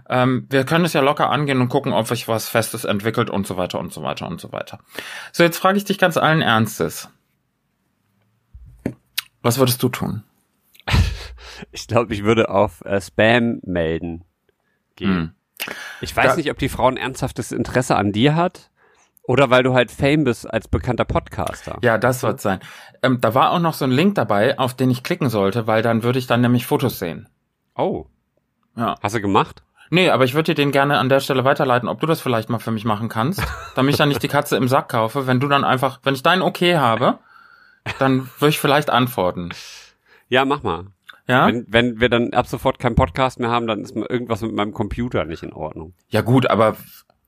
Ähm, 0.08 0.46
wir 0.50 0.64
können 0.64 0.86
es 0.86 0.94
ja 0.94 1.02
locker 1.02 1.32
angehen 1.32 1.60
und 1.60 1.70
gucken, 1.70 1.92
ob 1.92 2.08
sich 2.08 2.28
was 2.28 2.48
Festes 2.48 2.86
entwickelt 2.86 3.32
und 3.32 3.48
so 3.48 3.58
weiter 3.58 3.80
und 3.80 3.92
so 3.92 4.04
weiter 4.04 4.28
und 4.28 4.40
so 4.40 4.52
weiter. 4.52 4.80
So, 5.32 5.44
jetzt 5.44 5.58
frage 5.58 5.78
ich 5.78 5.84
dich 5.84 5.98
ganz 5.98 6.18
allen 6.18 6.42
Ernstes. 6.44 7.10
Was 9.42 9.58
würdest 9.58 9.82
du 9.84 9.90
tun? 9.90 10.24
Ich 11.72 11.88
glaube, 11.88 12.14
ich 12.14 12.26
würde 12.26 12.50
auf 12.50 12.84
äh, 12.84 13.00
Spam 13.00 13.62
melden 13.64 14.26
gehen. 14.96 15.36
Hm. 15.64 15.74
Ich 16.02 16.16
weiß 16.16 16.32
Da- 16.32 16.36
nicht, 16.38 16.52
ob 16.52 16.58
die 16.58 16.70
Frau 16.70 16.88
ein 16.88 16.98
ernsthaftes 16.98 17.52
Interesse 17.52 17.96
an 17.96 18.12
dir 18.12 18.36
hat 18.36 18.70
oder 19.24 19.50
weil 19.50 19.64
du 19.64 19.74
halt 19.74 19.90
Fame 19.92 20.24
bist 20.24 20.52
als 20.52 20.68
bekannter 20.68 21.06
Podcaster. 21.06 21.78
Ja, 21.82 21.98
das 21.98 22.22
wird's 22.24 22.44
sein. 22.44 22.60
Ähm, 23.02 23.20
da 23.22 23.34
war 23.34 23.52
auch 23.52 23.60
noch 23.60 23.74
so 23.74 23.86
ein 23.86 23.92
Link 23.92 24.16
dabei, 24.16 24.60
auf 24.60 24.74
den 24.76 24.92
ich 24.92 25.04
klicken 25.04 25.30
sollte, 25.30 25.66
weil 25.68 25.82
dann 25.82 26.04
würde 26.04 26.20
ich 26.20 26.28
dann 26.28 26.42
nämlich 26.42 26.66
Fotos 26.68 27.00
sehen. 27.00 27.28
Oh, 27.76 28.06
Ja. 28.76 28.96
hast 29.02 29.16
du 29.16 29.22
gemacht? 29.22 29.64
Nee, 29.92 30.10
aber 30.10 30.26
ich 30.26 30.34
würde 30.34 30.54
dir 30.54 30.56
den 30.56 30.72
gerne 30.72 30.98
an 30.98 31.10
der 31.10 31.20
Stelle 31.20 31.44
weiterleiten, 31.46 31.88
ob 31.88 32.00
du 32.00 32.08
das 32.08 32.20
vielleicht 32.20 32.50
mal 32.50 32.60
für 32.60 32.72
mich 32.72 32.86
machen 32.86 33.08
kannst, 33.10 33.42
damit 33.76 33.92
ich 33.94 33.98
dann 33.98 34.10
nicht 34.10 34.22
die 34.24 34.28
Katze 34.28 34.58
im 34.58 34.68
Sack 34.68 34.90
kaufe. 34.90 35.28
Wenn 35.28 35.40
du 35.40 35.48
dann 35.48 35.64
einfach, 35.64 36.00
wenn 36.04 36.16
ich 36.16 36.24
dein 36.24 36.42
Okay 36.42 36.78
habe, 36.78 37.20
dann 38.00 38.30
würde 38.40 38.50
ich 38.50 38.60
vielleicht 38.60 38.90
antworten. 38.90 39.50
Ja, 40.28 40.44
mach 40.44 40.64
mal. 40.64 40.86
Ja? 41.28 41.48
Wenn, 41.48 41.66
wenn 41.68 42.00
wir 42.00 42.10
dann 42.10 42.34
ab 42.34 42.48
sofort 42.48 42.80
keinen 42.80 42.96
Podcast 42.96 43.40
mehr 43.40 43.50
haben, 43.50 43.68
dann 43.68 43.80
ist 43.82 43.96
irgendwas 43.96 44.42
mit 44.42 44.54
meinem 44.54 44.74
Computer 44.74 45.26
nicht 45.26 45.44
in 45.44 45.54
Ordnung. 45.54 45.94
Ja 46.10 46.22
gut, 46.22 46.48
aber 46.50 46.78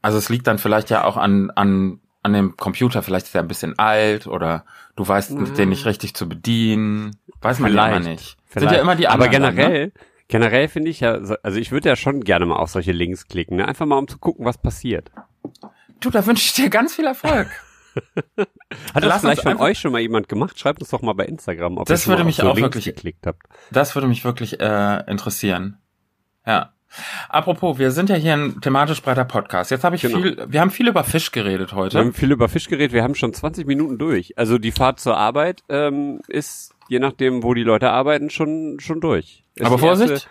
also 0.02 0.18
es 0.18 0.30
liegt 0.30 0.48
dann 0.48 0.58
vielleicht 0.60 0.90
ja 0.90 1.04
auch 1.04 1.18
an 1.18 1.50
an 1.52 2.00
an 2.24 2.34
dem 2.34 2.58
Computer. 2.58 3.02
Vielleicht 3.02 3.28
ist 3.28 3.36
er 3.36 3.42
ein 3.42 3.48
bisschen 3.48 3.78
alt 3.80 4.28
oder 4.28 4.66
du 4.96 5.08
weißt 5.08 5.36
den 5.58 5.70
nicht 5.70 5.86
richtig 5.86 6.14
zu 6.14 6.28
bedienen. 6.30 7.16
Weiß 7.42 7.60
man 7.60 7.74
ja 7.74 7.88
immer 7.88 8.02
Vielleicht. 8.02 8.10
nicht. 8.10 8.38
Sind 8.54 8.72
ja 8.72 8.80
immer 8.82 8.96
die 8.96 9.08
Aber 9.08 9.26
anderen. 9.26 9.56
generell, 9.56 9.86
ne? 9.88 9.92
generell 10.28 10.68
finde 10.68 10.90
ich 10.90 11.00
ja, 11.00 11.24
so- 11.24 11.36
also 11.44 11.58
ich 11.60 11.72
würde 11.72 11.90
ja 11.90 11.96
schon 11.96 12.22
gerne 12.22 12.46
mal 12.46 12.56
auf 12.58 12.70
solche 12.70 12.92
Links 12.92 13.28
klicken, 13.28 13.58
ne? 13.58 13.68
einfach 13.68 13.86
mal 13.86 13.98
um 13.98 14.08
zu 14.08 14.18
gucken, 14.18 14.46
was 14.46 14.58
passiert. 14.58 15.12
Du, 16.00 16.10
da 16.10 16.26
wünsche 16.26 16.44
ich 16.46 16.54
dir 16.54 16.70
ganz 16.70 16.96
viel 16.96 17.06
Erfolg. 17.06 17.48
Hat 18.94 19.04
das 19.04 19.22
vielleicht 19.22 19.42
von 19.44 19.58
euch 19.58 19.80
schon 19.80 19.92
mal 19.92 20.02
jemand 20.02 20.28
gemacht? 20.30 20.60
Schreibt 20.60 20.80
uns 20.82 20.90
doch 20.90 21.02
mal 21.02 21.14
bei 21.14 21.26
Instagram, 21.26 21.78
ob 21.78 21.88
Das 21.88 22.06
ihr 22.06 22.10
würde 22.10 22.24
mich 22.24 22.38
so 22.38 22.50
auch 22.50 22.58
wirklich- 22.58 22.86
geklickt 22.86 23.26
habt. 23.28 23.42
Das 23.72 23.96
würde 23.96 24.08
mich 24.08 24.24
wirklich 24.26 24.60
äh, 24.60 25.04
interessieren. 25.10 25.78
Ja. 26.46 26.74
Apropos, 27.28 27.78
wir 27.80 27.92
sind 27.92 28.10
ja 28.10 28.16
hier 28.16 28.34
ein 28.34 28.62
thematisch 28.62 29.02
breiter 29.02 29.26
Podcast. 29.26 29.72
Jetzt 29.72 29.84
habe 29.84 29.98
ich 29.98 30.02
Genau. 30.04 30.20
viel, 30.22 30.46
wir 30.48 30.62
haben 30.62 30.72
viel 30.72 30.88
über 30.88 31.04
Fisch 31.04 31.32
geredet 31.34 31.72
Wir 31.74 31.78
heute. 31.78 32.00
haben 32.00 32.14
viel 32.14 32.32
über 32.32 32.48
Fisch 32.48 32.68
geredet, 32.70 32.94
wir 32.94 33.04
haben 33.04 33.14
schon 33.16 33.34
20 33.34 33.68
Minuten 33.68 33.98
durch. 33.98 34.38
Also 34.38 34.58
die 34.58 34.72
Fahrt 34.72 35.00
zur 35.02 35.18
Arbeit 35.18 35.64
ähm, 35.68 36.22
ist, 36.30 36.74
je 36.88 37.00
nachdem, 37.00 37.44
wo 37.44 37.54
die 37.54 37.64
Leute 37.64 37.90
arbeiten, 37.92 38.30
schon 38.30 38.80
schon 38.80 39.02
durch. 39.02 39.44
Ist 39.56 39.66
Aber 39.66 39.76
die 39.76 39.82
Vorsicht. 39.82 40.12
Erste, 40.12 40.30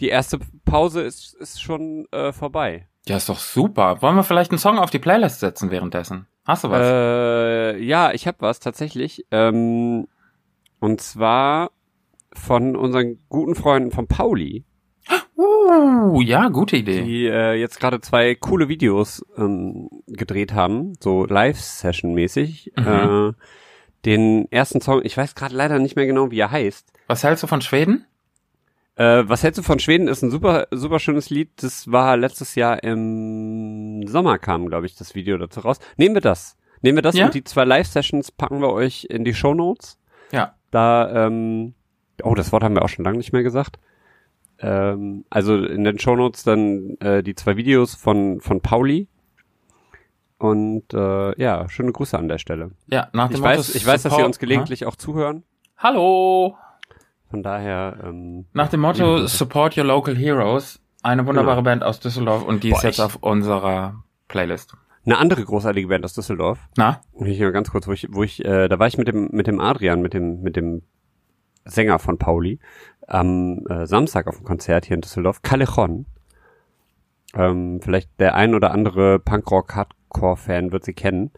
die 0.00 0.08
erste 0.08 0.38
Pause 0.64 1.02
ist, 1.02 1.34
ist 1.34 1.60
schon 1.60 2.06
äh, 2.12 2.32
vorbei. 2.32 2.88
Ja, 3.06 3.18
ist 3.18 3.28
doch 3.28 3.38
super. 3.38 4.00
Wollen 4.00 4.16
wir 4.16 4.24
vielleicht 4.24 4.50
einen 4.52 4.58
Song 4.58 4.78
auf 4.78 4.90
die 4.90 4.98
Playlist 4.98 5.40
setzen 5.40 5.70
währenddessen? 5.70 6.26
Hast 6.44 6.64
du 6.64 6.70
was? 6.70 6.80
Äh, 6.82 7.82
ja, 7.82 8.12
ich 8.12 8.26
habe 8.26 8.38
was 8.40 8.60
tatsächlich. 8.60 9.26
Ähm, 9.30 10.06
und 10.80 11.00
zwar 11.00 11.72
von 12.32 12.76
unseren 12.76 13.18
guten 13.28 13.54
Freunden 13.54 13.90
von 13.90 14.06
Pauli, 14.06 14.64
uh, 15.36 16.20
ja, 16.20 16.48
gute 16.48 16.76
Idee. 16.76 17.02
die 17.02 17.26
äh, 17.26 17.54
jetzt 17.54 17.80
gerade 17.80 18.00
zwei 18.00 18.34
coole 18.34 18.68
Videos 18.68 19.24
ähm, 19.36 19.88
gedreht 20.06 20.52
haben, 20.52 20.94
so 21.00 21.24
Live-Session-mäßig. 21.24 22.72
Mhm. 22.76 22.86
Äh, 22.86 23.32
den 24.04 24.50
ersten 24.50 24.80
Song, 24.80 25.02
ich 25.04 25.16
weiß 25.16 25.34
gerade 25.34 25.54
leider 25.54 25.78
nicht 25.78 25.96
mehr 25.96 26.06
genau, 26.06 26.30
wie 26.30 26.38
er 26.38 26.50
heißt. 26.50 26.90
Was 27.06 27.22
hältst 27.22 27.42
du 27.42 27.46
von 27.46 27.60
Schweden? 27.60 28.06
Äh, 29.00 29.26
was 29.30 29.42
hältst 29.42 29.56
du 29.58 29.62
von 29.62 29.78
Schweden? 29.78 30.08
Ist 30.08 30.20
ein 30.20 30.30
super, 30.30 30.66
super 30.70 30.98
schönes 30.98 31.30
Lied. 31.30 31.48
Das 31.62 31.90
war 31.90 32.18
letztes 32.18 32.54
Jahr 32.54 32.82
im 32.82 34.06
Sommer 34.06 34.36
kam, 34.38 34.66
glaube 34.66 34.84
ich, 34.84 34.94
das 34.94 35.14
Video 35.14 35.38
dazu 35.38 35.60
raus. 35.60 35.78
Nehmen 35.96 36.14
wir 36.14 36.20
das. 36.20 36.58
Nehmen 36.82 36.98
wir 36.98 37.02
das 37.02 37.16
Ja? 37.16 37.24
und 37.24 37.34
die 37.34 37.42
zwei 37.42 37.64
Live-Sessions 37.64 38.30
packen 38.30 38.60
wir 38.60 38.70
euch 38.70 39.06
in 39.08 39.24
die 39.24 39.32
Show 39.32 39.54
Notes. 39.54 39.98
Ja. 40.32 40.54
Da, 40.70 41.26
ähm, 41.26 41.72
oh, 42.22 42.34
das 42.34 42.52
Wort 42.52 42.62
haben 42.62 42.74
wir 42.74 42.82
auch 42.82 42.90
schon 42.90 43.06
lange 43.06 43.16
nicht 43.16 43.32
mehr 43.32 43.42
gesagt. 43.42 43.78
Ähm, 44.58 45.24
also 45.30 45.56
in 45.56 45.84
den 45.84 45.98
Show 45.98 46.14
Notes 46.14 46.44
dann 46.44 46.98
äh, 47.00 47.22
die 47.22 47.34
zwei 47.34 47.56
Videos 47.56 47.94
von, 47.94 48.42
von 48.42 48.60
Pauli. 48.60 49.08
Und 50.36 50.92
äh, 50.92 51.40
ja, 51.40 51.66
schöne 51.70 51.92
Grüße 51.92 52.18
an 52.18 52.28
der 52.28 52.36
Stelle. 52.36 52.72
Ja, 52.88 53.08
nach 53.14 53.28
dem 53.28 53.36
Ich 53.36 53.40
Motto 53.40 53.58
weiß, 53.60 53.74
ich 53.74 53.86
weiß, 53.86 54.02
dass 54.02 54.18
ihr 54.18 54.26
uns 54.26 54.38
gelegentlich 54.38 54.84
auch 54.84 54.96
zuhören. 54.96 55.44
Ha? 55.78 55.84
Hallo. 55.88 56.54
Von 57.30 57.42
daher, 57.42 57.96
ähm, 58.04 58.46
Nach 58.52 58.68
dem 58.68 58.80
Motto. 58.80 59.26
Support 59.26 59.76
Your 59.78 59.84
Local 59.84 60.16
Heroes. 60.16 60.80
Eine 61.02 61.26
wunderbare 61.26 61.56
Genau. 61.58 61.64
Band 61.64 61.82
aus 61.84 62.00
Düsseldorf 62.00 62.44
und 62.44 62.62
die 62.64 62.70
ist 62.70 62.80
Boah, 62.82 62.86
jetzt 62.88 62.98
ich- 62.98 63.04
auf 63.04 63.16
unserer 63.22 64.02
Playlist. 64.28 64.74
eine 65.06 65.16
andere 65.16 65.44
großartige 65.44 65.88
Band 65.88 66.04
aus 66.04 66.12
Düsseldorf. 66.12 66.58
Na? 66.76 67.00
Ich 67.24 67.40
mal 67.40 67.52
ganz 67.52 67.70
kurz, 67.70 67.86
wo 67.88 67.92
ich, 67.92 68.08
wo 68.10 68.22
ich, 68.22 68.44
äh, 68.44 68.68
da 68.68 68.78
war 68.78 68.86
ich 68.86 68.98
mit 68.98 69.08
dem, 69.08 69.28
mit 69.32 69.46
dem 69.46 69.60
Adrian, 69.60 70.02
mit 70.02 70.12
dem, 70.12 70.42
mit 70.42 70.56
dem 70.56 70.82
Sänger 71.64 71.98
von 71.98 72.18
Pauli, 72.18 72.58
am 73.06 73.64
äh, 73.68 73.86
Samstag 73.86 74.26
auf 74.26 74.36
dem 74.36 74.44
Konzert 74.44 74.84
hier 74.86 74.96
in 74.96 75.00
Düsseldorf, 75.00 75.40
Callejon. 75.42 76.06
Ähm, 77.34 77.80
vielleicht 77.82 78.10
der 78.18 78.34
ein 78.34 78.54
oder 78.54 78.72
andere 78.72 79.18
Punkrock-Hardcore-Fan 79.20 80.72
wird 80.72 80.84
sie 80.84 80.94
kennen. 80.94 81.30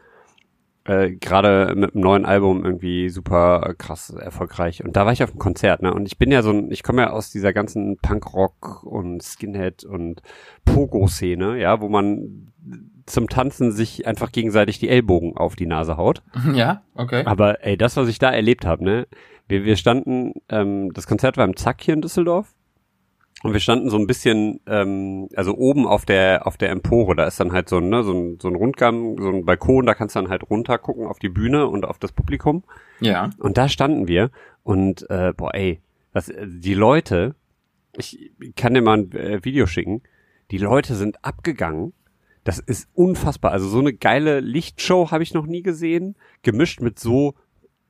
Äh, 0.84 1.10
gerade 1.12 1.74
mit 1.76 1.94
einem 1.94 2.02
neuen 2.02 2.24
Album 2.24 2.64
irgendwie 2.64 3.08
super 3.08 3.74
krass 3.78 4.10
erfolgreich. 4.10 4.84
Und 4.84 4.96
da 4.96 5.06
war 5.06 5.12
ich 5.12 5.22
auf 5.22 5.30
dem 5.30 5.38
Konzert, 5.38 5.82
ne? 5.82 5.94
Und 5.94 6.06
ich 6.06 6.18
bin 6.18 6.32
ja 6.32 6.42
so 6.42 6.50
ein, 6.50 6.70
ich 6.72 6.82
komme 6.82 7.02
ja 7.02 7.10
aus 7.10 7.30
dieser 7.30 7.52
ganzen 7.52 7.98
Punkrock 7.98 8.82
und 8.82 9.22
Skinhead 9.22 9.84
und 9.84 10.22
Pogo-Szene, 10.64 11.58
ja, 11.58 11.80
wo 11.80 11.88
man 11.88 12.52
zum 13.06 13.28
Tanzen 13.28 13.72
sich 13.72 14.06
einfach 14.06 14.32
gegenseitig 14.32 14.78
die 14.78 14.88
Ellbogen 14.88 15.36
auf 15.36 15.56
die 15.56 15.66
Nase 15.66 15.96
haut. 15.96 16.22
Ja, 16.54 16.82
okay. 16.94 17.22
Aber 17.24 17.64
ey, 17.64 17.76
das, 17.76 17.96
was 17.96 18.08
ich 18.08 18.18
da 18.18 18.30
erlebt 18.30 18.66
habe, 18.66 18.84
ne? 18.84 19.06
Wir, 19.48 19.64
wir 19.64 19.76
standen, 19.76 20.34
ähm, 20.48 20.92
das 20.92 21.06
Konzert 21.06 21.36
war 21.36 21.44
im 21.44 21.56
Zack 21.56 21.82
hier 21.82 21.94
in 21.94 22.02
Düsseldorf. 22.02 22.54
Und 23.42 23.52
wir 23.52 23.60
standen 23.60 23.90
so 23.90 23.96
ein 23.96 24.06
bisschen, 24.06 24.60
ähm, 24.66 25.28
also 25.34 25.54
oben 25.56 25.86
auf 25.86 26.04
der 26.04 26.46
auf 26.46 26.56
der 26.56 26.70
Empore, 26.70 27.16
da 27.16 27.24
ist 27.24 27.40
dann 27.40 27.52
halt 27.52 27.68
so 27.68 27.78
ein, 27.78 27.88
ne, 27.88 28.04
so 28.04 28.12
ein, 28.12 28.38
so 28.40 28.48
ein 28.48 28.54
Rundgang, 28.54 29.20
so 29.20 29.28
ein 29.28 29.44
Balkon, 29.44 29.86
da 29.86 29.94
kannst 29.94 30.14
du 30.14 30.20
dann 30.20 30.30
halt 30.30 30.48
runter 30.48 30.78
gucken 30.78 31.06
auf 31.06 31.18
die 31.18 31.28
Bühne 31.28 31.66
und 31.66 31.84
auf 31.84 31.98
das 31.98 32.12
Publikum. 32.12 32.62
Ja. 33.00 33.30
Und 33.38 33.58
da 33.58 33.68
standen 33.68 34.06
wir 34.06 34.30
und 34.62 35.08
äh, 35.10 35.32
boah, 35.36 35.54
ey, 35.54 35.80
das, 36.12 36.32
die 36.44 36.74
Leute, 36.74 37.34
ich 37.96 38.32
kann 38.56 38.74
dir 38.74 38.82
mal 38.82 38.98
ein 38.98 39.12
äh, 39.12 39.44
Video 39.44 39.66
schicken, 39.66 40.02
die 40.50 40.58
Leute 40.58 40.94
sind 40.94 41.24
abgegangen. 41.24 41.92
Das 42.44 42.58
ist 42.58 42.88
unfassbar. 42.94 43.52
Also 43.52 43.68
so 43.68 43.78
eine 43.78 43.92
geile 43.92 44.40
Lichtshow 44.40 45.10
habe 45.10 45.22
ich 45.22 45.32
noch 45.32 45.46
nie 45.46 45.62
gesehen, 45.62 46.16
gemischt 46.42 46.80
mit 46.80 46.98
so 46.98 47.34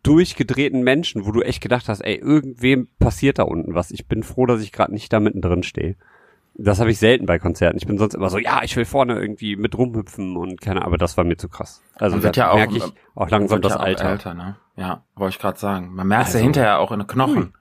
durchgedrehten 0.03 0.83
Menschen, 0.83 1.25
wo 1.27 1.33
du 1.33 1.43
echt 1.43 1.61
gedacht 1.63 1.89
hast, 1.89 2.01
ey, 2.01 2.17
irgendwem 2.17 2.89
passiert 2.99 3.39
da 3.39 3.45
unten 3.45 3.75
was. 3.75 3.91
Ich 3.91 4.07
bin 4.09 4.23
froh, 4.23 4.47
dass 4.47 4.61
ich 4.61 4.73
gerade 4.73 4.93
nicht 4.93 5.13
da 5.13 5.21
mittendrin 5.21 5.63
stehe. 5.63 5.97
Das 6.55 6.81
habe 6.81 6.91
ich 6.91 6.99
selten 6.99 7.25
bei 7.25 7.39
Konzerten. 7.39 7.79
Ich 7.79 7.87
bin 7.87 7.97
sonst 7.97 8.15
immer 8.15 8.29
so, 8.29 8.37
ja, 8.39 8.63
ich 8.63 8.77
will 8.77 8.85
vorne 8.85 9.19
irgendwie 9.19 9.57
mit 9.57 9.77
rumhüpfen 9.79 10.37
und 10.37 10.61
keine, 10.61 10.81
Ahnung, 10.81 10.89
aber 10.89 10.99
das 10.99 11.17
war 11.17 11.25
mir 11.25 11.37
zu 11.39 11.49
krass. 11.49 11.81
Also 11.95 12.17
Man 12.17 12.25
wird 12.25 12.37
da 12.37 12.49
ja 12.49 12.55
merke 12.55 12.77
ich 12.77 12.85
auch 13.15 13.31
langsam 13.31 13.63
das 13.63 13.73
ja 13.73 13.79
Alter. 13.81 14.11
Älter, 14.11 14.35
ne? 14.35 14.57
Ja, 14.77 15.03
wollte 15.15 15.37
ich 15.37 15.41
gerade 15.41 15.59
sagen. 15.59 15.95
Man 15.95 16.07
merkt 16.09 16.29
ja 16.29 16.35
Also- 16.35 16.39
hinterher 16.45 16.79
auch 16.79 16.93
in 16.93 16.99
den 16.99 17.07
Knochen. 17.07 17.55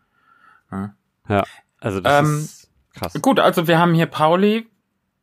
Ja, 1.29 1.43
also 1.79 2.01
das 2.01 2.19
Ähm, 2.19 2.37
ist 2.39 2.69
krass. 2.93 3.13
Gut, 3.21 3.39
also 3.39 3.67
wir 3.67 3.79
haben 3.79 3.93
hier 3.93 4.05
Pauli 4.07 4.67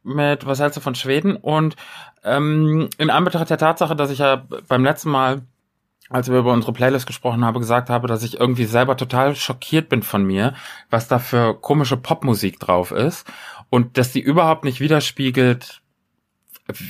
mit 0.03 0.47
Was 0.47 0.61
hältst 0.61 0.77
du 0.77 0.81
von 0.81 0.95
Schweden? 0.95 1.37
Und 1.37 1.77
ähm, 2.25 2.89
in 2.99 3.11
Anbetracht 3.11 3.51
der 3.51 3.59
Tatsache, 3.59 3.95
dass 3.97 4.11
ich 4.11 4.19
ja 4.21 4.47
beim 4.69 4.85
letzten 4.85 5.11
Mal, 5.11 5.43
als 6.11 6.31
wir 6.31 6.39
über 6.39 6.53
unsere 6.53 6.73
Playlist 6.73 7.07
gesprochen 7.07 7.45
haben, 7.45 7.59
gesagt 7.59 7.91
habe, 7.91 8.09
dass 8.09 8.23
ich 8.23 8.41
irgendwie 8.41 8.65
selber 8.65 8.97
total 8.97 9.37
schockiert 9.37 9.89
bin 9.89 10.03
von 10.03 10.25
mir, 10.25 10.55
was 10.91 11.09
da 11.09 11.19
für 11.19 11.55
komische 11.55 11.97
Popmusik 11.97 12.59
drauf 12.59 12.93
ist 12.93 13.31
und 13.71 13.99
dass 13.99 14.13
die 14.13 14.21
überhaupt 14.21 14.65
nicht 14.65 14.81
widerspiegelt, 14.81 15.83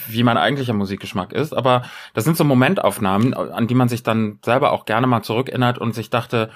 wie 0.08 0.22
mein 0.22 0.36
eigentlicher 0.36 0.72
Musikgeschmack 0.72 1.32
ist. 1.32 1.52
Aber 1.52 1.82
das 2.14 2.24
sind 2.24 2.36
so 2.36 2.44
Momentaufnahmen, 2.44 3.34
an 3.34 3.66
die 3.66 3.74
man 3.74 3.88
sich 3.88 4.02
dann 4.02 4.38
selber 4.44 4.72
auch 4.72 4.84
gerne 4.84 5.06
mal 5.06 5.22
zurückerinnert 5.22 5.78
und 5.78 5.94
sich 5.94 6.10
dachte, 6.10 6.50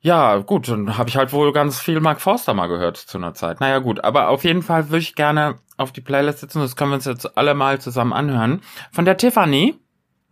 ja, 0.00 0.36
gut, 0.38 0.68
dann 0.68 0.96
habe 0.96 1.08
ich 1.08 1.16
halt 1.16 1.32
wohl 1.32 1.52
ganz 1.52 1.80
viel 1.80 2.00
Mark 2.00 2.20
Forster 2.20 2.54
mal 2.54 2.68
gehört 2.68 2.96
zu 2.96 3.18
einer 3.18 3.34
Zeit. 3.34 3.60
Naja, 3.60 3.78
gut, 3.80 4.04
aber 4.04 4.28
auf 4.28 4.44
jeden 4.44 4.62
Fall 4.62 4.90
würde 4.90 5.02
ich 5.02 5.16
gerne 5.16 5.56
auf 5.76 5.92
die 5.92 6.00
Playlist 6.00 6.40
setzen, 6.40 6.60
das 6.60 6.76
können 6.76 6.92
wir 6.92 6.96
uns 6.96 7.04
jetzt 7.04 7.36
alle 7.36 7.54
mal 7.54 7.80
zusammen 7.80 8.12
anhören. 8.12 8.60
Von 8.92 9.04
der 9.04 9.16
Tiffany 9.16 9.76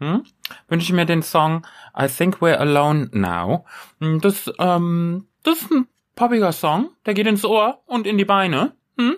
hm, 0.00 0.24
wünsche 0.68 0.84
ich 0.84 0.92
mir 0.92 1.06
den 1.06 1.22
Song 1.22 1.66
I 1.98 2.06
Think 2.08 2.36
We're 2.42 2.56
Alone 2.56 3.08
Now. 3.12 3.64
Hm, 4.00 4.20
Das, 4.20 4.50
ähm, 4.58 5.26
das 5.42 5.62
ist 5.62 5.70
ein 5.72 5.86
poppiger 6.14 6.52
Song, 6.52 6.90
der 7.06 7.14
geht 7.14 7.26
ins 7.26 7.44
Ohr 7.44 7.80
und 7.86 8.06
in 8.06 8.18
die 8.18 8.24
Beine. 8.24 8.72
Hm? 8.98 9.16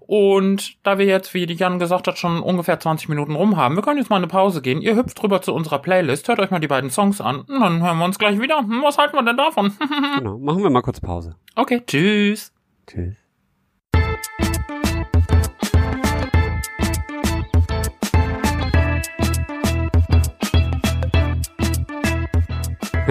Und 0.00 0.84
da 0.84 0.98
wir 0.98 1.06
jetzt, 1.06 1.34
wie 1.34 1.46
die 1.46 1.54
Jan 1.54 1.78
gesagt 1.78 2.08
hat, 2.08 2.18
schon 2.18 2.42
ungefähr 2.42 2.80
20 2.80 3.08
Minuten 3.08 3.34
rum 3.36 3.56
haben, 3.56 3.76
wir 3.76 3.82
können 3.82 3.98
jetzt 3.98 4.10
mal 4.10 4.16
eine 4.16 4.26
Pause 4.26 4.60
gehen. 4.60 4.80
Ihr 4.82 4.96
hüpft 4.96 5.22
rüber 5.22 5.40
zu 5.40 5.54
unserer 5.54 5.78
Playlist, 5.78 6.26
hört 6.28 6.40
euch 6.40 6.50
mal 6.50 6.58
die 6.58 6.66
beiden 6.68 6.90
Songs 6.90 7.20
an 7.20 7.42
und 7.42 7.60
dann 7.60 7.82
hören 7.82 7.98
wir 7.98 8.04
uns 8.04 8.18
gleich 8.18 8.40
wieder. 8.40 8.58
Hm, 8.58 8.82
Was 8.82 8.98
halten 8.98 9.16
wir 9.16 9.22
denn 9.22 9.36
davon? 9.36 9.72
Genau, 10.18 10.38
machen 10.38 10.62
wir 10.62 10.70
mal 10.70 10.82
kurz 10.82 11.00
Pause. 11.00 11.36
okay, 11.56 11.82
tschüss. 11.86 12.52
Tschüss. 12.86 13.14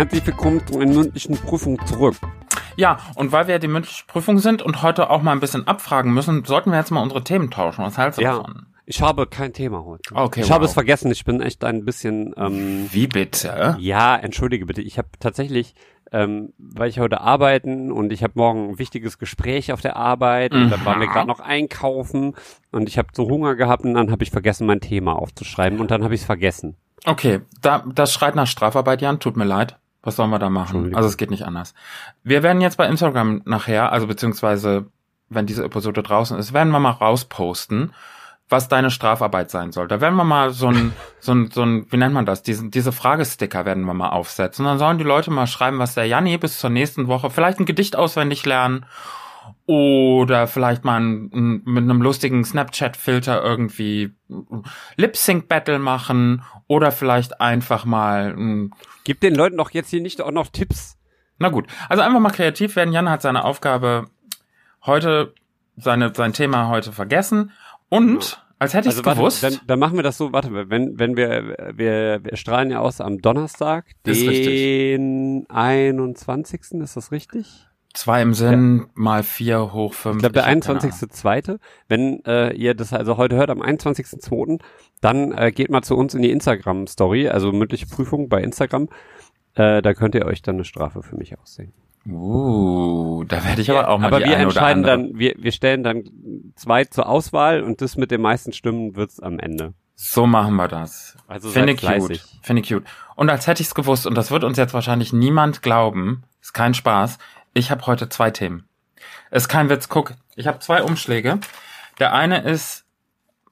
Herzlich 0.01 0.25
willkommen 0.25 0.65
zu 0.65 0.79
einer 0.79 0.91
mündlichen 0.91 1.37
Prüfung 1.37 1.77
zurück. 1.85 2.15
Ja, 2.75 2.97
und 3.13 3.31
weil 3.31 3.47
wir 3.47 3.59
die 3.59 3.67
mündliche 3.67 4.03
Prüfung 4.07 4.39
sind 4.39 4.63
und 4.63 4.81
heute 4.81 5.11
auch 5.11 5.21
mal 5.21 5.31
ein 5.31 5.39
bisschen 5.39 5.67
abfragen 5.67 6.11
müssen, 6.11 6.43
sollten 6.43 6.71
wir 6.71 6.79
jetzt 6.79 6.89
mal 6.89 7.03
unsere 7.03 7.23
Themen 7.23 7.51
tauschen. 7.51 7.85
Was 7.85 7.99
hältst 7.99 8.17
du 8.17 8.23
Ja, 8.23 8.37
davon? 8.37 8.65
ich 8.87 8.99
habe 9.03 9.27
kein 9.27 9.53
Thema 9.53 9.85
heute. 9.85 10.15
Okay, 10.15 10.41
ich 10.41 10.49
habe 10.49 10.63
wow. 10.63 10.69
es 10.69 10.73
vergessen. 10.73 11.11
Ich 11.11 11.23
bin 11.23 11.39
echt 11.39 11.63
ein 11.63 11.85
bisschen. 11.85 12.33
Ähm, 12.35 12.89
Wie 12.91 13.05
bitte? 13.05 13.77
ja, 13.79 14.15
entschuldige 14.15 14.65
bitte. 14.65 14.81
Ich 14.81 14.97
habe 14.97 15.09
tatsächlich, 15.19 15.75
ähm, 16.11 16.51
weil 16.57 16.89
ich 16.89 16.97
heute 16.97 17.21
arbeiten 17.21 17.91
und 17.91 18.11
ich 18.11 18.23
habe 18.23 18.33
morgen 18.37 18.69
ein 18.69 18.79
wichtiges 18.79 19.19
Gespräch 19.19 19.71
auf 19.71 19.81
der 19.81 19.97
Arbeit 19.97 20.55
und 20.55 20.71
dann 20.71 20.83
waren 20.83 20.99
wir 20.99 21.09
Mhm. 21.09 21.11
gerade 21.11 21.27
noch 21.27 21.41
einkaufen 21.41 22.33
und 22.71 22.89
ich 22.89 22.97
habe 22.97 23.09
so 23.13 23.29
Hunger 23.29 23.53
gehabt 23.53 23.83
und 23.85 23.93
dann 23.93 24.09
habe 24.09 24.23
ich 24.23 24.31
vergessen, 24.31 24.65
mein 24.65 24.79
Thema 24.81 25.13
aufzuschreiben 25.13 25.79
und 25.79 25.91
dann 25.91 26.03
habe 26.03 26.15
ich 26.15 26.21
es 26.21 26.25
vergessen. 26.25 26.75
Okay, 27.05 27.41
da, 27.61 27.83
das 27.93 28.11
schreit 28.13 28.33
nach 28.33 28.47
Strafarbeit, 28.47 29.01
Jan. 29.03 29.19
Tut 29.19 29.37
mir 29.37 29.45
leid. 29.45 29.77
Was 30.03 30.15
sollen 30.15 30.31
wir 30.31 30.39
da 30.39 30.49
machen? 30.49 30.95
Also 30.95 31.07
es 31.07 31.17
geht 31.17 31.29
nicht 31.29 31.45
anders. 31.45 31.73
Wir 32.23 32.41
werden 32.43 32.61
jetzt 32.61 32.77
bei 32.77 32.87
Instagram 32.87 33.41
nachher, 33.45 33.91
also 33.91 34.07
beziehungsweise 34.07 34.87
wenn 35.29 35.45
diese 35.45 35.63
Episode 35.63 36.03
draußen 36.03 36.37
ist, 36.37 36.53
werden 36.53 36.71
wir 36.71 36.79
mal 36.79 36.91
rausposten, 36.91 37.93
was 38.49 38.67
deine 38.67 38.91
Strafarbeit 38.91 39.49
sein 39.49 39.71
soll. 39.71 39.87
Da 39.87 40.01
werden 40.01 40.15
wir 40.15 40.25
mal 40.25 40.51
so 40.51 40.67
ein, 40.67 40.93
so 41.19 41.33
ein, 41.33 41.51
so 41.51 41.63
ein, 41.63 41.85
wie 41.89 41.97
nennt 41.97 42.13
man 42.13 42.25
das? 42.25 42.43
Diesen, 42.43 42.71
diese 42.71 42.91
Fragesticker 42.91 43.65
werden 43.65 43.85
wir 43.85 43.93
mal 43.93 44.09
aufsetzen. 44.09 44.65
Und 44.65 44.71
dann 44.71 44.79
sollen 44.79 44.97
die 44.97 45.03
Leute 45.03 45.31
mal 45.31 45.47
schreiben, 45.47 45.79
was 45.79 45.93
der 45.93 46.05
Janni 46.05 46.37
bis 46.37 46.59
zur 46.59 46.69
nächsten 46.69 47.07
Woche, 47.07 47.29
vielleicht 47.29 47.59
ein 47.59 47.65
Gedicht 47.65 47.95
auswendig 47.95 48.45
lernen 48.45 48.85
oder 49.65 50.47
vielleicht 50.47 50.83
mal 50.83 50.99
ein, 50.99 51.61
mit 51.65 51.83
einem 51.83 52.01
lustigen 52.01 52.43
Snapchat-Filter 52.43 53.43
irgendwie 53.43 54.13
Lip-Sync-Battle 54.97 55.79
machen 55.79 56.43
oder 56.67 56.91
vielleicht 56.91 57.41
einfach 57.41 57.85
mal 57.85 58.69
Gib 59.03 59.19
den 59.21 59.35
Leuten 59.35 59.57
doch 59.57 59.71
jetzt 59.71 59.89
hier 59.89 60.01
nicht 60.01 60.21
auch 60.21 60.31
noch 60.31 60.47
Tipps. 60.47 60.97
na 61.39 61.49
gut, 61.49 61.65
also 61.89 62.03
einfach 62.03 62.19
mal 62.19 62.31
kreativ 62.31 62.75
werden. 62.75 62.93
Jan 62.93 63.09
hat 63.09 63.21
seine 63.21 63.43
Aufgabe 63.43 64.07
heute, 64.85 65.33
seine, 65.77 66.13
sein 66.15 66.33
Thema 66.33 66.67
heute 66.67 66.91
vergessen. 66.91 67.51
Und, 67.89 68.43
als 68.59 68.73
hätte 68.75 68.89
ich 68.89 68.93
es 68.93 68.99
Also 68.99 69.05
warte, 69.05 69.19
gewusst. 69.19 69.43
dann, 69.43 69.59
dann 69.65 69.79
machen 69.79 69.95
wir 69.95 70.03
das 70.03 70.17
so, 70.17 70.33
warte, 70.33 70.69
wenn, 70.69 70.99
wenn 70.99 71.17
wir, 71.17 71.73
wir, 71.73 72.23
wir 72.23 72.37
strahlen 72.37 72.69
ja 72.69 72.79
aus 72.79 73.01
am 73.01 73.19
Donnerstag, 73.19 73.85
ist 74.05 74.21
richtig. 74.21 74.45
den 74.45 75.45
21. 75.49 76.61
Ist 76.73 76.95
das 76.95 77.11
richtig? 77.11 77.67
Zwei 77.93 78.21
im 78.21 78.33
Sinn, 78.33 78.87
mal 78.93 79.23
vier 79.23 79.73
hoch 79.73 79.93
fünf. 79.93 80.17
Ich 80.17 80.19
glaube, 80.21 80.33
der 80.33 80.45
hab 80.45 80.61
keine 80.61 80.79
Ahnung. 80.79 80.91
21.2. 80.91 81.59
Wenn 81.87 82.25
äh, 82.25 82.53
ihr 82.53 82.73
das 82.73 82.93
also 82.93 83.17
heute 83.17 83.35
hört, 83.35 83.49
am 83.49 83.61
21.2., 83.61 84.59
dann 85.01 85.31
äh, 85.31 85.51
geht 85.51 85.69
mal 85.69 85.81
zu 85.81 85.95
uns 85.95 86.13
in 86.13 86.21
die 86.21 86.31
Instagram-Story, 86.31 87.29
also 87.29 87.51
mündliche 87.51 87.87
Prüfung 87.87 88.29
bei 88.29 88.41
Instagram. 88.41 88.89
Äh, 89.55 89.81
da 89.81 89.93
könnt 89.93 90.15
ihr 90.15 90.25
euch 90.25 90.41
dann 90.41 90.55
eine 90.55 90.65
Strafe 90.65 91.03
für 91.03 91.15
mich 91.15 91.37
aussehen. 91.37 91.73
Uh, 92.07 93.23
da 93.25 93.45
werde 93.45 93.61
ich 93.61 93.69
aber 93.69 93.89
auch 93.89 93.99
mal 93.99 94.07
Aber 94.07 94.19
die 94.19 94.25
wir 94.25 94.35
eine 94.35 94.47
oder 94.47 94.55
entscheiden 94.55 94.85
andere. 94.85 95.09
dann, 95.09 95.19
wir, 95.19 95.35
wir 95.37 95.51
stellen 95.51 95.83
dann 95.83 96.03
zwei 96.55 96.85
zur 96.85 97.07
Auswahl 97.07 97.61
und 97.61 97.81
das 97.81 97.95
mit 97.95 98.09
den 98.09 98.21
meisten 98.21 98.53
Stimmen 98.53 98.95
wird's 98.95 99.19
am 99.19 99.37
Ende. 99.37 99.73
So 99.93 100.25
machen 100.25 100.55
wir 100.55 100.67
das. 100.67 101.15
Also 101.27 101.49
Finde 101.49 101.73
ich 101.73 101.81
cute. 101.81 102.19
Finde 102.41 102.61
ich 102.63 102.69
cute. 102.69 102.85
Und 103.15 103.29
als 103.29 103.45
hätte 103.45 103.61
ich 103.61 103.67
es 103.67 103.75
gewusst, 103.75 104.07
und 104.07 104.15
das 104.15 104.31
wird 104.31 104.43
uns 104.43 104.57
jetzt 104.57 104.73
wahrscheinlich 104.73 105.13
niemand 105.13 105.61
glauben, 105.61 106.23
ist 106.41 106.53
kein 106.53 106.73
Spaß, 106.73 107.19
ich 107.53 107.71
habe 107.71 107.85
heute 107.85 108.09
zwei 108.09 108.31
Themen. 108.31 108.67
Ist 109.31 109.47
kein 109.47 109.69
Witz, 109.69 109.89
guck, 109.89 110.13
ich 110.35 110.47
habe 110.47 110.59
zwei 110.59 110.83
Umschläge. 110.83 111.39
Der 111.99 112.13
eine 112.13 112.41
ist 112.41 112.85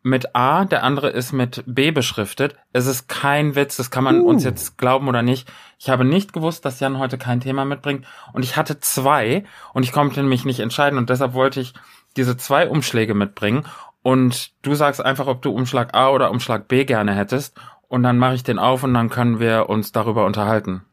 mit 0.02 0.36
A, 0.36 0.66
der 0.66 0.84
andere 0.84 1.10
ist 1.10 1.34
mit 1.34 1.64
B 1.66 1.92
beschriftet. 1.92 2.56
Es 2.72 2.86
ist 2.86 3.10
kein 3.10 3.56
Witz, 3.56 3.76
das 3.76 3.92
kann 3.92 4.04
man 4.04 4.22
Uh. 4.22 4.30
uns 4.30 4.44
jetzt 4.44 4.78
glauben 4.78 5.08
oder 5.08 5.22
nicht. 5.22 5.52
Ich 5.78 5.90
habe 5.90 6.06
nicht 6.06 6.34
gewusst, 6.34 6.64
dass 6.66 6.80
Jan 6.80 7.00
heute 7.00 7.18
kein 7.18 7.42
Thema 7.42 7.66
mitbringt. 7.66 8.06
Und 8.34 8.44
ich 8.44 8.56
hatte 8.56 8.80
zwei 8.80 9.44
und 9.74 9.84
ich 9.84 9.92
konnte 9.92 10.24
mich 10.24 10.46
nicht 10.46 10.60
entscheiden 10.60 10.98
und 10.98 11.10
deshalb 11.10 11.34
wollte 11.34 11.60
ich 11.60 11.74
diese 12.16 12.38
zwei 12.38 12.70
Umschläge 12.70 13.14
mitbringen. 13.14 13.66
Und 14.02 14.54
du 14.62 14.74
sagst 14.74 15.04
einfach, 15.04 15.28
ob 15.28 15.42
du 15.42 15.52
Umschlag 15.52 15.94
A 15.94 16.10
oder 16.10 16.32
Umschlag 16.32 16.68
B 16.68 16.86
gerne 16.86 17.14
hättest. 17.14 17.60
Und 17.90 18.04
dann 18.04 18.18
mache 18.18 18.36
ich 18.36 18.44
den 18.44 18.60
auf 18.60 18.84
und 18.84 18.94
dann 18.94 19.10
können 19.10 19.40
wir 19.40 19.68
uns 19.68 19.92
darüber 19.92 20.26
unterhalten. 20.26 20.86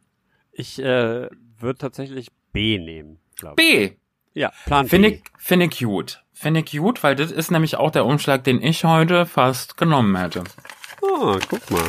Ich 0.50 0.82
äh, 0.82 1.28
würde 1.58 1.78
tatsächlich 1.78 2.30
B 2.56 2.78
nehmen, 2.78 3.18
glaube 3.38 3.62
ich. 3.62 3.90
B. 3.90 3.96
Ja, 4.32 4.50
Plan 4.64 4.88
Finde 4.88 5.10
B. 5.10 5.14
ich, 5.16 5.22
finde 5.36 5.66
ich 5.66 5.78
gut. 5.78 6.22
Finde 6.32 6.60
ich 6.60 6.78
gut, 6.78 7.02
weil 7.02 7.14
das 7.14 7.30
ist 7.30 7.50
nämlich 7.50 7.76
auch 7.76 7.90
der 7.90 8.06
Umschlag, 8.06 8.44
den 8.44 8.62
ich 8.62 8.82
heute 8.84 9.26
fast 9.26 9.76
genommen 9.76 10.16
hätte. 10.16 10.42
Ah, 11.02 11.36
guck 11.50 11.70
mal. 11.70 11.82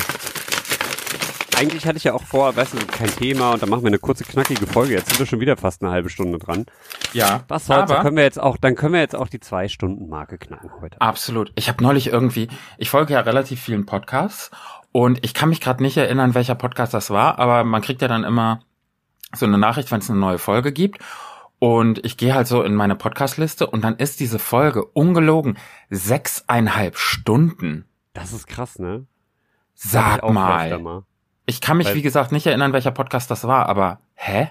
Eigentlich 1.58 1.88
hatte 1.88 1.95
ich 1.95 2.03
ja 2.03 2.13
auch 2.13 2.23
vor, 2.23 2.53
weißt 2.53 2.73
du, 2.73 2.86
kein 2.86 3.08
Thema 3.08 3.51
und 3.53 3.62
dann 3.62 3.69
machen 3.69 3.84
wir 3.84 3.88
eine 3.88 3.97
kurze, 3.97 4.25
knackige 4.25 4.67
Folge. 4.67 4.95
Jetzt 4.95 5.08
sind 5.08 5.19
wir 5.19 5.25
schon 5.25 5.39
wieder 5.39 5.56
fast 5.56 5.82
eine 5.82 5.91
halbe 5.91 6.10
Stunde 6.10 6.38
dran. 6.38 6.65
Ja. 7.13 7.45
Was 7.47 7.67
soll's, 7.67 7.89
aber 7.89 8.01
können 8.01 8.17
wir 8.17 8.23
jetzt 8.23 8.39
auch, 8.39 8.58
dann 8.58 8.75
können 8.75 8.93
wir 8.93 8.99
jetzt 8.99 9.15
auch 9.15 9.30
die 9.30 9.39
Zwei-Stunden-Marke 9.39 10.38
knacken 10.38 10.69
heute. 10.82 10.99
absolut. 10.99 11.53
Ich 11.56 11.69
habe 11.69 11.82
neulich 11.82 12.08
irgendwie, 12.08 12.49
ich 12.77 12.89
folge 12.89 13.13
ja 13.13 13.21
relativ 13.21 13.62
vielen 13.62 13.86
Podcasts 13.86 14.51
Und 14.91 15.23
ich 15.23 15.34
kann 15.34 15.47
mich 15.47 15.62
gerade 15.62 15.82
nicht 15.82 15.95
erinnern, 15.95 16.36
welcher 16.36 16.56
Podcast 16.56 16.93
das 16.93 17.10
war, 17.10 17.39
aber 17.39 17.63
man 17.63 17.82
kriegt 17.82 18.01
ja 18.01 18.10
dann 18.10 18.25
immer 18.25 18.60
so 19.33 19.45
eine 19.45 19.57
Nachricht, 19.57 19.91
wenn 19.91 19.99
es 19.99 20.09
eine 20.09 20.19
neue 20.19 20.37
Folge 20.37 20.71
gibt. 20.71 20.99
Und 21.59 22.05
ich 22.05 22.17
gehe 22.17 22.35
halt 22.35 22.45
so 22.47 22.61
in 22.61 22.75
meine 22.75 22.95
Podcastliste 22.95 23.65
und 23.67 23.83
dann 23.83 23.95
ist 23.97 24.19
diese 24.19 24.37
Folge 24.37 24.85
ungelogen 24.85 25.57
sechseinhalb 25.89 26.97
Stunden. 26.97 27.85
Das 28.13 28.31
ist 28.31 28.47
krass, 28.47 28.77
ne? 28.77 29.05
Sag 29.73 30.23
ich 30.23 30.29
mal. 30.31 31.03
Ich 31.47 31.61
kann 31.61 31.77
mich, 31.77 31.87
Weil- 31.87 31.95
wie 31.95 32.01
gesagt, 32.01 32.31
nicht 32.31 32.45
erinnern, 32.45 32.73
welcher 32.73 32.91
Podcast 32.91 33.31
das 33.31 33.47
war, 33.47 33.67
aber 33.69 34.01
hä? 34.13 34.49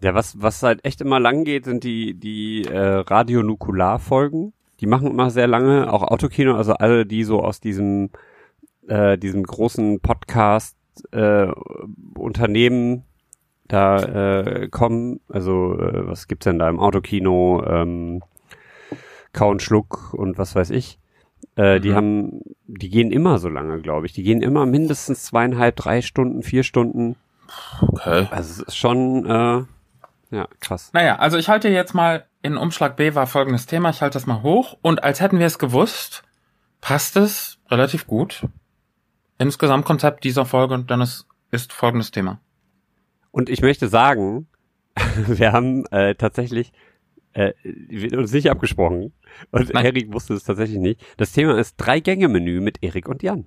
Ja, 0.00 0.14
was, 0.14 0.40
was 0.42 0.62
halt 0.64 0.84
echt 0.84 1.00
immer 1.00 1.20
lang 1.20 1.44
geht, 1.44 1.64
sind 1.64 1.84
die, 1.84 2.14
die 2.14 2.64
äh, 2.64 2.78
Radionukular-Folgen. 2.78 4.52
Die 4.80 4.86
machen 4.86 5.08
immer 5.08 5.30
sehr 5.30 5.46
lange, 5.46 5.92
auch 5.92 6.02
Autokino, 6.02 6.56
also 6.56 6.72
alle, 6.74 7.06
die 7.06 7.22
so 7.22 7.40
aus 7.40 7.60
diesem, 7.60 8.10
äh, 8.88 9.16
diesem 9.16 9.44
großen 9.44 10.00
Podcast 10.00 10.76
äh, 11.12 11.46
Unternehmen 12.16 13.04
da 13.72 13.98
äh, 14.02 14.68
kommen. 14.68 15.20
Also, 15.28 15.78
äh, 15.78 16.06
was 16.06 16.28
gibt's 16.28 16.44
denn 16.44 16.58
da 16.58 16.68
im 16.68 16.78
Autokino? 16.80 17.64
Ähm, 17.66 18.22
Kau 19.32 19.50
und 19.50 19.62
Schluck 19.62 20.12
und 20.14 20.36
was 20.38 20.54
weiß 20.54 20.70
ich. 20.70 20.98
Äh, 21.56 21.80
Die 21.80 21.90
Mhm. 21.90 21.94
haben, 21.94 22.40
die 22.66 22.90
gehen 22.90 23.10
immer 23.10 23.38
so 23.38 23.48
lange, 23.48 23.80
glaube 23.80 24.06
ich. 24.06 24.12
Die 24.12 24.22
gehen 24.22 24.42
immer 24.42 24.66
mindestens 24.66 25.24
zweieinhalb, 25.24 25.76
drei 25.76 26.02
Stunden, 26.02 26.42
vier 26.42 26.62
Stunden. 26.62 27.16
Okay. 27.80 28.28
Also 28.30 28.62
es 28.62 28.68
ist 28.68 28.76
schon, 28.76 29.26
äh, 29.26 29.64
ja, 30.34 30.48
krass. 30.60 30.90
Naja, 30.92 31.16
also 31.16 31.36
ich 31.38 31.48
halte 31.48 31.68
jetzt 31.68 31.94
mal 31.94 32.24
in 32.42 32.56
Umschlag 32.56 32.96
B 32.96 33.14
war 33.14 33.26
folgendes 33.26 33.66
Thema. 33.66 33.90
Ich 33.90 34.00
halte 34.02 34.14
das 34.14 34.26
mal 34.26 34.42
hoch 34.42 34.76
und 34.82 35.04
als 35.04 35.20
hätten 35.20 35.38
wir 35.38 35.46
es 35.46 35.58
gewusst, 35.58 36.24
passt 36.80 37.16
es 37.16 37.58
relativ 37.70 38.06
gut 38.06 38.46
ins 39.38 39.58
Gesamtkonzept 39.58 40.24
dieser 40.24 40.44
Folge 40.46 40.74
und 40.74 40.90
dann 40.90 41.00
ist, 41.00 41.26
ist 41.50 41.72
folgendes 41.72 42.10
Thema. 42.10 42.38
Und 43.32 43.50
ich 43.50 43.62
möchte 43.62 43.88
sagen, 43.88 44.46
wir 45.26 45.52
haben 45.52 45.84
äh, 45.86 46.14
tatsächlich 46.14 46.72
äh, 47.32 47.52
uns 48.16 48.32
nicht 48.32 48.50
abgesprochen 48.50 49.12
und 49.50 49.72
Nein. 49.72 49.86
Erik 49.86 50.12
wusste 50.12 50.34
es 50.34 50.44
tatsächlich 50.44 50.78
nicht. 50.78 51.00
Das 51.16 51.32
Thema 51.32 51.58
ist 51.58 51.76
Drei-Gänge-Menü 51.76 52.60
mit 52.60 52.82
Erik 52.82 53.08
und 53.08 53.22
Jan. 53.22 53.46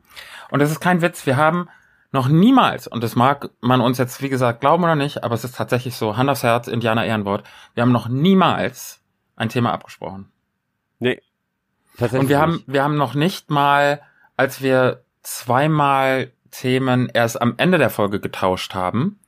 Und 0.52 0.60
das 0.60 0.72
ist 0.72 0.80
kein 0.80 1.02
Witz, 1.02 1.26
wir 1.26 1.38
haben 1.38 1.70
noch 2.12 2.28
niemals, 2.28 2.88
und 2.88 3.04
das 3.04 3.16
mag 3.16 3.52
man 3.62 3.82
uns 3.82 3.98
jetzt 3.98 4.22
wie 4.22 4.30
gesagt 4.30 4.62
glauben 4.62 4.84
oder 4.84 4.96
nicht, 4.96 5.24
aber 5.24 5.36
es 5.36 5.44
ist 5.44 5.56
tatsächlich 5.56 5.96
so, 5.96 6.18
Hand 6.18 6.30
aufs 6.30 6.44
Herz, 6.44 6.68
Indianer 6.68 7.06
Ehrenwort, 7.06 7.44
wir 7.74 7.84
haben 7.84 7.92
noch 7.92 8.08
niemals 8.08 9.02
ein 9.36 9.50
Thema 9.50 9.74
abgesprochen. 9.74 10.32
Nee, 11.00 11.22
tatsächlich 11.98 12.22
Und 12.22 12.30
wir 12.30 12.40
haben, 12.40 12.54
nicht. 12.54 12.74
wir 12.74 12.84
haben 12.84 12.96
noch 12.96 13.14
nicht 13.14 13.52
mal, 13.52 14.02
als 14.38 14.62
wir 14.62 15.04
zweimal 15.22 16.32
Themen 16.52 17.10
erst 17.14 17.42
am 17.42 17.56
Ende 17.58 17.78
der 17.78 17.90
Folge 17.90 18.22
getauscht 18.22 18.74
haben, 18.74 19.20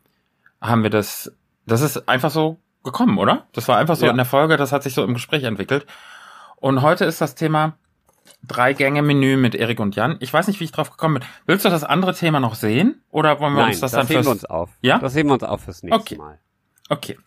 haben 0.62 0.84
wir 0.84 0.90
das, 0.90 1.32
das 1.66 1.82
ist 1.82 2.08
einfach 2.10 2.32
so 2.32 2.58
gekommen, 2.84 3.18
oder? 3.18 3.48
Das 3.54 3.68
war 3.68 3.78
einfach 3.78 3.96
so 3.96 4.06
Ja. 4.06 4.12
in 4.12 4.18
der 4.18 4.26
Folge, 4.26 4.58
das 4.58 4.72
hat 4.72 4.84
sich 4.84 4.94
so 4.94 5.04
im 5.04 5.14
Gespräch 5.14 5.44
entwickelt. 5.44 5.86
Und 6.58 6.82
heute 6.82 7.06
ist 7.06 7.22
das 7.22 7.36
Thema 7.36 7.74
Drei-Gänge-Menü 8.48 9.38
mit 9.38 9.56
Erik 9.56 9.80
und 9.80 9.96
Jan. 9.96 10.18
Ich 10.20 10.34
weiß 10.34 10.48
nicht, 10.48 10.60
wie 10.60 10.64
ich 10.66 10.72
drauf 10.72 10.90
gekommen 10.92 11.16
bin. 11.16 11.24
Willst 11.46 11.66
du 11.66 11.70
das 11.70 11.84
andere 11.84 12.14
Thema 12.14 12.40
noch 12.40 12.56
sehen? 12.56 13.02
Oder 13.10 13.40
wollen 13.40 13.54
wir 13.54 13.62
Nein, 13.62 13.70
uns 13.72 13.80
das, 13.80 13.92
das, 13.92 14.00
dann 14.02 14.08
heben 14.08 14.20
wir 14.20 14.24
fürs... 14.32 14.44
uns 14.44 14.46
auf. 14.46 14.70
Ja? 14.82 15.00
Das 15.00 15.16
heben 15.16 15.30
wir 15.30 15.34
uns 15.34 15.44
auf 15.44 15.64
fürs 15.64 15.84
nächste 15.84 16.00
Okay. 16.02 16.18
Mal. 16.18 16.40
Okay. 16.90 17.18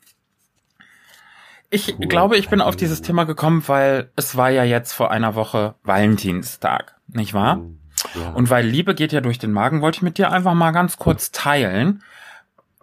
Ich 1.73 1.95
Cool. 1.99 2.07
glaube, 2.09 2.37
ich 2.37 2.49
bin 2.49 2.61
auf 2.61 2.75
dieses 2.77 3.01
Thema 3.03 3.25
gekommen, 3.25 3.63
weil 3.67 4.11
es 4.17 4.37
war 4.37 4.51
ja 4.51 4.65
jetzt 4.65 4.93
vor 4.93 5.11
einer 5.11 5.35
Woche 5.37 5.75
Valentinstag, 5.85 6.97
nicht 7.07 7.33
wahr? 7.35 7.57
Hm, 7.57 7.79
Ja. 8.15 8.31
Und 8.31 8.51
weil 8.51 8.67
Liebe 8.67 8.95
geht 8.95 9.13
ja 9.13 9.21
durch 9.21 9.39
den 9.39 9.53
Magen, 9.53 9.81
wollte 9.83 9.99
ich 9.99 10.03
mit 10.03 10.19
dir 10.19 10.33
einfach 10.33 10.55
mal 10.55 10.71
ganz 10.73 10.97
kurz 10.97 11.31
teilen, 11.33 12.03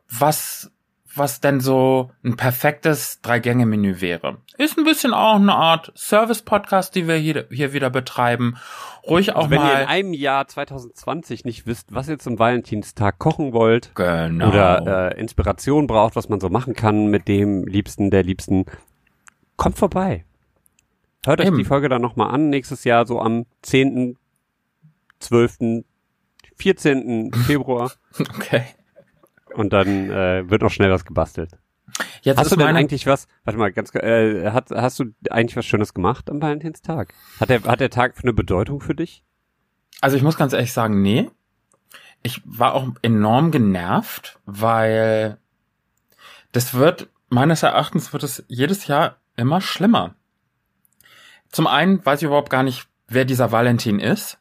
was, 0.09 0.71
was 1.15 1.41
denn 1.41 1.59
so 1.59 2.11
ein 2.23 2.35
perfektes 2.37 3.21
Drei-Gänge-Menü 3.21 4.01
wäre. 4.01 4.37
Ist 4.57 4.77
ein 4.77 4.83
bisschen 4.83 5.13
auch 5.13 5.35
eine 5.35 5.53
Art 5.55 5.91
Service-Podcast, 5.95 6.95
die 6.95 7.07
wir 7.07 7.15
hier, 7.15 7.47
hier 7.51 7.73
wieder 7.73 7.89
betreiben. 7.89 8.57
Ruhig 9.07 9.31
auch 9.33 9.43
also 9.43 9.49
wenn 9.51 9.59
ihr 9.61 9.71
in 9.73 9.79
mal. 9.79 9.85
einem 9.87 10.13
Jahr 10.13 10.47
2020 10.47 11.45
nicht 11.45 11.65
wisst, 11.65 11.93
was 11.93 12.09
ihr 12.09 12.19
zum 12.19 12.39
Valentinstag 12.39 13.19
kochen 13.19 13.53
wollt 13.53 13.91
Genau. 13.95 14.49
oder 14.49 15.11
äh, 15.15 15.19
Inspiration 15.19 15.87
braucht, 15.87 16.15
was 16.15 16.29
man 16.29 16.39
so 16.39 16.49
machen 16.49 16.73
kann 16.73 17.07
mit 17.07 17.27
dem 17.27 17.65
Liebsten, 17.65 18.11
der 18.11 18.23
Liebsten, 18.23 18.65
kommt 19.55 19.77
vorbei. 19.77 20.25
Hört 21.25 21.39
euch 21.41 21.47
Eben. 21.47 21.57
die 21.57 21.65
Folge 21.65 21.89
dann 21.89 22.01
nochmal 22.01 22.31
an, 22.33 22.49
nächstes 22.49 22.83
Jahr 22.83 23.05
so 23.05 23.19
am 23.19 23.45
10., 23.63 24.17
12., 25.19 25.83
14. 26.57 27.31
Februar 27.33 27.91
okay. 28.19 28.63
Und 29.57 29.73
dann 29.73 30.09
äh, 30.09 30.49
wird 30.49 30.61
noch 30.61 30.71
schnell 30.71 30.91
was 30.91 31.05
gebastelt. 31.05 31.51
Jetzt 32.21 32.37
Hast 32.37 32.51
du 32.51 32.55
denn 32.55 32.75
eigentlich 32.75 33.07
was, 33.07 33.27
warte 33.43 33.57
mal, 33.57 33.71
ganz, 33.71 33.93
äh, 33.95 34.51
hat, 34.51 34.71
hast 34.71 34.99
du 34.99 35.05
eigentlich 35.29 35.55
was 35.55 35.65
Schönes 35.65 35.93
gemacht 35.93 36.29
am 36.29 36.41
Valentinstag? 36.41 37.13
Hat 37.39 37.49
der, 37.49 37.63
hat 37.63 37.79
der 37.79 37.89
Tag 37.89 38.15
eine 38.21 38.33
Bedeutung 38.33 38.81
für 38.81 38.93
dich? 38.93 39.23
Also 40.01 40.15
ich 40.15 40.23
muss 40.23 40.37
ganz 40.37 40.53
ehrlich 40.53 40.73
sagen, 40.73 41.01
nee. 41.01 41.29
Ich 42.23 42.41
war 42.45 42.73
auch 42.73 42.87
enorm 43.01 43.51
genervt, 43.51 44.39
weil 44.45 45.37
das 46.51 46.73
wird, 46.73 47.09
meines 47.29 47.63
Erachtens 47.63 48.13
wird 48.13 48.23
es 48.23 48.43
jedes 48.47 48.87
Jahr 48.87 49.17
immer 49.35 49.61
schlimmer. 49.61 50.15
Zum 51.49 51.67
einen 51.67 52.05
weiß 52.05 52.21
ich 52.21 52.25
überhaupt 52.25 52.49
gar 52.49 52.63
nicht, 52.63 52.87
wer 53.07 53.25
dieser 53.25 53.51
Valentin 53.51 53.99
ist, 53.99 54.39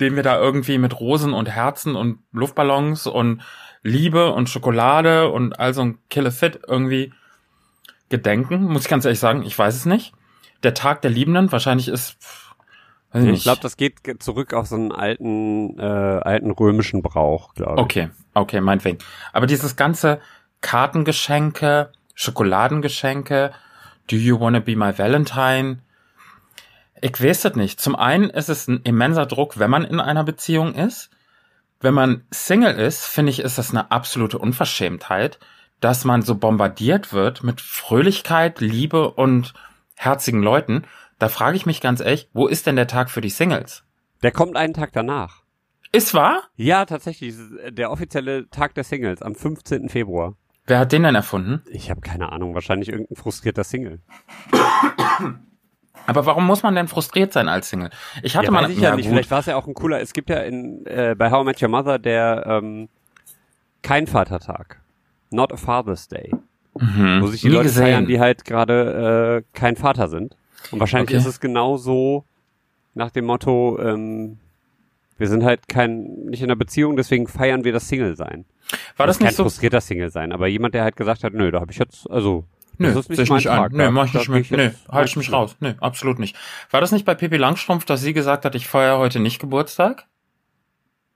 den 0.00 0.16
wir 0.16 0.22
da 0.22 0.38
irgendwie 0.38 0.78
mit 0.78 0.98
Rosen 1.00 1.32
und 1.32 1.48
Herzen 1.48 1.96
und 1.96 2.18
Luftballons 2.32 3.06
und 3.06 3.42
Liebe 3.82 4.32
und 4.32 4.48
Schokolade 4.50 5.30
und 5.30 5.58
all 5.58 5.72
so 5.74 5.82
ein 5.82 5.98
Killefit 6.10 6.60
irgendwie 6.66 7.12
gedenken, 8.08 8.64
muss 8.64 8.82
ich 8.82 8.88
ganz 8.88 9.04
ehrlich 9.04 9.20
sagen, 9.20 9.42
ich 9.42 9.58
weiß 9.58 9.74
es 9.74 9.86
nicht. 9.86 10.12
Der 10.62 10.74
Tag 10.74 11.02
der 11.02 11.10
Liebenden, 11.10 11.50
wahrscheinlich 11.52 11.88
ist, 11.88 12.16
weiß 13.12 13.24
ich 13.24 13.30
Ich 13.30 13.42
glaube, 13.42 13.60
das 13.62 13.76
geht 13.76 14.04
ge- 14.04 14.18
zurück 14.18 14.54
auf 14.54 14.66
so 14.66 14.76
einen 14.76 14.92
alten, 14.92 15.78
äh, 15.78 15.82
alten 15.82 16.50
römischen 16.50 17.02
Brauch, 17.02 17.54
glaube 17.54 17.74
ich. 17.74 17.84
Okay, 17.84 18.10
okay, 18.34 18.60
meinetwegen. 18.60 18.98
Aber 19.32 19.46
dieses 19.46 19.76
ganze 19.76 20.20
Kartengeschenke, 20.60 21.90
Schokoladengeschenke, 22.14 23.52
Do 24.08 24.14
you 24.16 24.38
wanna 24.38 24.60
be 24.60 24.76
my 24.76 24.96
Valentine? 24.96 25.78
Ich 27.00 27.22
weiß 27.22 27.42
das 27.42 27.54
nicht. 27.54 27.80
Zum 27.80 27.96
einen 27.96 28.30
ist 28.30 28.48
es 28.48 28.68
ein 28.68 28.80
immenser 28.84 29.26
Druck, 29.26 29.58
wenn 29.58 29.70
man 29.70 29.84
in 29.84 30.00
einer 30.00 30.24
Beziehung 30.24 30.74
ist. 30.74 31.10
Wenn 31.80 31.94
man 31.94 32.24
Single 32.30 32.74
ist, 32.74 33.04
finde 33.04 33.30
ich, 33.30 33.40
ist 33.40 33.58
das 33.58 33.70
eine 33.70 33.90
absolute 33.90 34.38
Unverschämtheit, 34.38 35.38
dass 35.80 36.04
man 36.04 36.22
so 36.22 36.34
bombardiert 36.34 37.12
wird 37.12 37.42
mit 37.42 37.60
Fröhlichkeit, 37.60 38.60
Liebe 38.60 39.10
und 39.10 39.52
herzigen 39.94 40.42
Leuten. 40.42 40.84
Da 41.18 41.28
frage 41.28 41.56
ich 41.56 41.66
mich 41.66 41.80
ganz 41.80 42.00
ehrlich, 42.00 42.30
wo 42.32 42.46
ist 42.46 42.66
denn 42.66 42.76
der 42.76 42.86
Tag 42.86 43.10
für 43.10 43.20
die 43.20 43.30
Singles? 43.30 43.84
Der 44.22 44.32
kommt 44.32 44.56
einen 44.56 44.74
Tag 44.74 44.92
danach. 44.92 45.42
Ist 45.92 46.14
wahr? 46.14 46.42
Ja, 46.56 46.84
tatsächlich. 46.86 47.34
es 47.34 47.74
Der 47.74 47.90
offizielle 47.90 48.48
Tag 48.50 48.74
der 48.74 48.84
Singles 48.84 49.22
am 49.22 49.34
15. 49.34 49.88
Februar. 49.88 50.34
Wer 50.66 50.80
hat 50.80 50.92
den 50.92 51.04
denn 51.04 51.14
erfunden? 51.14 51.62
Ich 51.70 51.90
habe 51.90 52.00
keine 52.00 52.32
Ahnung. 52.32 52.54
Wahrscheinlich 52.54 52.88
irgendein 52.88 53.16
frustrierter 53.16 53.64
Single. 53.64 54.00
Aber 56.06 56.26
warum 56.26 56.46
muss 56.46 56.62
man 56.62 56.74
denn 56.74 56.88
frustriert 56.88 57.32
sein 57.32 57.48
als 57.48 57.68
Single? 57.70 57.90
Ich 58.22 58.36
hatte 58.36 58.46
ja, 58.46 58.50
mal 58.52 58.64
weiß 58.64 58.70
ich 58.72 58.78
ja, 58.80 58.94
nicht. 58.94 59.06
gut. 59.06 59.12
Vielleicht 59.14 59.30
war 59.30 59.40
es 59.40 59.46
ja 59.46 59.56
auch 59.56 59.66
ein 59.66 59.74
cooler. 59.74 60.00
Es 60.00 60.12
gibt 60.12 60.30
ja 60.30 60.38
in 60.38 60.86
äh, 60.86 61.14
bei 61.18 61.30
How 61.30 61.42
I 61.42 61.44
Met 61.46 61.62
Your 61.62 61.68
Mother 61.68 61.98
der 61.98 62.44
ähm, 62.46 62.88
kein 63.82 64.06
Vatertag. 64.06 64.80
Not 65.30 65.52
a 65.52 65.56
Father's 65.56 66.06
Day. 66.08 66.32
Mhm. 66.78 67.20
Wo 67.22 67.26
sich 67.28 67.40
die 67.40 67.48
Nie 67.48 67.54
Leute 67.54 67.64
gesehen. 67.68 67.82
feiern, 67.84 68.06
die 68.06 68.20
halt 68.20 68.44
gerade 68.44 69.42
äh, 69.44 69.58
kein 69.58 69.76
Vater 69.76 70.08
sind. 70.08 70.36
Und 70.70 70.80
wahrscheinlich 70.80 71.10
Okay. 71.10 71.18
ist 71.18 71.26
es 71.26 71.40
genau 71.40 71.76
so 71.76 72.24
nach 72.94 73.10
dem 73.10 73.24
Motto, 73.26 73.78
ähm, 73.80 74.38
wir 75.18 75.28
sind 75.28 75.44
halt 75.44 75.68
kein, 75.68 76.04
nicht 76.26 76.40
in 76.42 76.46
einer 76.46 76.56
Beziehung, 76.56 76.96
deswegen 76.96 77.26
feiern 77.26 77.64
wir 77.64 77.72
das 77.72 77.88
Single-Sein. 77.88 78.44
War 78.96 79.06
das 79.06 79.18
kein 79.18 79.28
nicht 79.28 79.36
so? 79.36 79.44
frustrierter 79.44 79.80
Single 79.80 80.10
sein, 80.10 80.32
aber 80.32 80.46
jemand, 80.46 80.74
der 80.74 80.82
halt 80.82 80.96
gesagt 80.96 81.24
hat, 81.24 81.32
nö, 81.32 81.50
da 81.50 81.60
habe 81.60 81.72
ich 81.72 81.78
jetzt, 81.78 82.10
also, 82.10 82.44
Nö, 82.78 82.92
das 82.92 83.06
ist 83.06 83.18
nicht 83.18 83.28
mein 83.28 83.36
nicht. 83.36 83.46
Tag. 83.46 83.72
Nö, 83.72 83.90
mach 83.90 84.06
ich 84.06 84.14
nicht 84.14 84.28
mit. 84.28 84.50
Nö, 84.50 84.62
jetzt 84.64 84.88
halt 84.88 85.08
ich 85.08 85.16
mich 85.16 85.32
raus. 85.32 85.56
Nö, 85.60 85.74
absolut 85.80 86.18
nicht. 86.18 86.36
War 86.70 86.80
das 86.80 86.92
nicht 86.92 87.04
bei 87.04 87.14
Pippi 87.14 87.36
Langstrumpf, 87.36 87.84
dass 87.84 88.00
sie 88.00 88.12
gesagt 88.12 88.44
hat, 88.44 88.54
ich 88.54 88.66
feiere 88.66 88.98
heute 88.98 89.20
nicht 89.20 89.38
Geburtstag? 89.38 90.06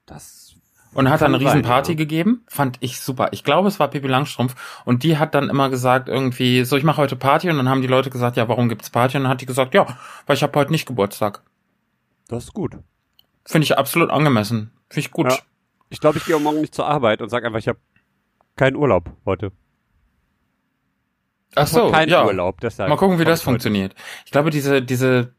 Das, 0.06 0.54
Und 0.94 1.08
hat 1.10 1.20
dann 1.20 1.34
eine 1.34 1.44
Riesenparty 1.44 1.92
ja. 1.92 1.96
gegeben? 1.96 2.44
Fand 2.48 2.78
ich 2.80 3.00
super. 3.00 3.28
Ich 3.32 3.44
glaube, 3.44 3.68
es 3.68 3.78
war 3.78 3.88
Pippi 3.88 4.08
Langstrumpf. 4.08 4.82
Und 4.84 5.02
die 5.02 5.18
hat 5.18 5.34
dann 5.34 5.48
immer 5.48 5.70
gesagt, 5.70 6.08
irgendwie, 6.08 6.64
so, 6.64 6.76
ich 6.76 6.84
mache 6.84 7.00
heute 7.00 7.16
Party. 7.16 7.50
Und 7.50 7.56
dann 7.58 7.68
haben 7.68 7.82
die 7.82 7.88
Leute 7.88 8.10
gesagt, 8.10 8.36
ja, 8.36 8.48
warum 8.48 8.68
gibt's 8.68 8.90
Party? 8.90 9.16
Und 9.16 9.24
dann 9.24 9.30
hat 9.32 9.40
die 9.40 9.46
gesagt, 9.46 9.74
ja, 9.74 9.86
weil 10.26 10.36
ich 10.36 10.42
habe 10.42 10.58
heute 10.58 10.72
nicht 10.72 10.86
Geburtstag. 10.86 11.42
das 12.28 12.44
ist 12.44 12.54
gut. 12.54 12.78
Finde 13.44 13.64
ich 13.64 13.78
absolut 13.78 14.10
angemessen. 14.10 14.70
Finde 14.88 15.06
ich 15.06 15.10
gut. 15.10 15.30
Ja. 15.30 15.38
Ich 15.88 16.00
glaube, 16.00 16.18
ich 16.18 16.24
gehe 16.24 16.36
auch 16.36 16.40
morgen 16.40 16.60
nicht 16.60 16.74
zur 16.74 16.86
Arbeit 16.86 17.20
und 17.20 17.28
sag 17.28 17.44
einfach, 17.44 17.58
ich 17.58 17.68
habe 17.68 17.78
keinen 18.56 18.76
Urlaub 18.76 19.10
heute. 19.24 19.52
Ach 21.54 21.66
so, 21.66 21.90
keinen 21.90 22.08
ja. 22.08 22.24
Urlaub, 22.24 22.60
deshalb. 22.60 22.88
Mal 22.88 22.96
gucken, 22.96 23.18
wie 23.18 23.24
das 23.24 23.42
funktioniert. 23.42 23.94
Ich 24.24 24.30
glaube, 24.30 24.50
diese, 24.50 24.82
diese, 24.82 25.34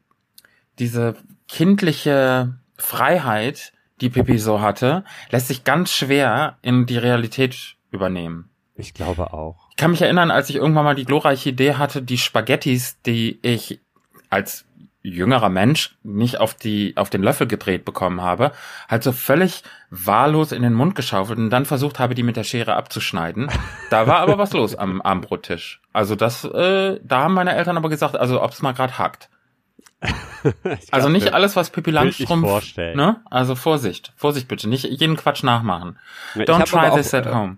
diese 0.79 1.15
kindliche 1.47 2.55
Freiheit, 2.77 3.73
die 4.01 4.09
Pippi 4.09 4.37
so 4.37 4.61
hatte, 4.61 5.03
lässt 5.29 5.47
sich 5.47 5.63
ganz 5.63 5.91
schwer 5.91 6.57
in 6.61 6.85
die 6.85 6.97
Realität 6.97 7.75
übernehmen. 7.91 8.49
Ich 8.75 8.93
glaube 8.93 9.31
auch. 9.33 9.69
Ich 9.69 9.75
kann 9.77 9.91
mich 9.91 10.01
erinnern, 10.01 10.31
als 10.31 10.49
ich 10.49 10.55
irgendwann 10.55 10.85
mal 10.85 10.95
die 10.95 11.05
glorreiche 11.05 11.49
Idee 11.49 11.75
hatte, 11.75 12.01
die 12.01 12.17
Spaghettis, 12.17 12.99
die 13.05 13.39
ich 13.41 13.79
als 14.29 14.65
jüngerer 15.03 15.49
Mensch 15.49 15.95
nicht 16.03 16.39
auf 16.39 16.53
die 16.53 16.93
auf 16.95 17.09
den 17.09 17.23
Löffel 17.23 17.47
gedreht 17.47 17.85
bekommen 17.85 18.21
habe, 18.21 18.51
halt 18.87 19.03
so 19.03 19.11
völlig 19.11 19.63
wahllos 19.89 20.51
in 20.51 20.61
den 20.61 20.73
Mund 20.73 20.95
geschaufelt 20.95 21.39
und 21.39 21.49
dann 21.49 21.65
versucht 21.65 21.99
habe, 21.99 22.15
die 22.15 22.23
mit 22.23 22.37
der 22.37 22.43
Schere 22.43 22.75
abzuschneiden. 22.75 23.49
Da 23.89 24.07
war 24.07 24.19
aber 24.19 24.37
was 24.37 24.53
los 24.53 24.75
am 24.75 25.01
Abendbrottisch. 25.01 25.81
Also 25.91 26.15
das, 26.15 26.45
äh, 26.45 26.99
da 27.03 27.23
haben 27.23 27.33
meine 27.33 27.55
Eltern 27.55 27.77
aber 27.77 27.89
gesagt, 27.89 28.15
also 28.15 28.41
ob 28.41 28.51
es 28.51 28.61
mal 28.61 28.73
gerade 28.73 28.97
hackt. 28.97 29.29
also 30.91 31.09
nicht 31.09 31.33
alles, 31.33 31.55
was 31.55 31.69
Pippi 31.69 31.91
Langstrumpf, 31.91 32.75
ne? 32.77 33.21
Also 33.29 33.55
Vorsicht, 33.55 34.13
Vorsicht 34.15 34.47
bitte, 34.47 34.67
nicht 34.67 34.85
jeden 34.85 35.15
Quatsch 35.15 35.43
nachmachen. 35.43 35.99
Don't 36.35 36.65
try 36.65 36.89
this 36.95 37.13
at 37.13 37.27
home. 37.27 37.57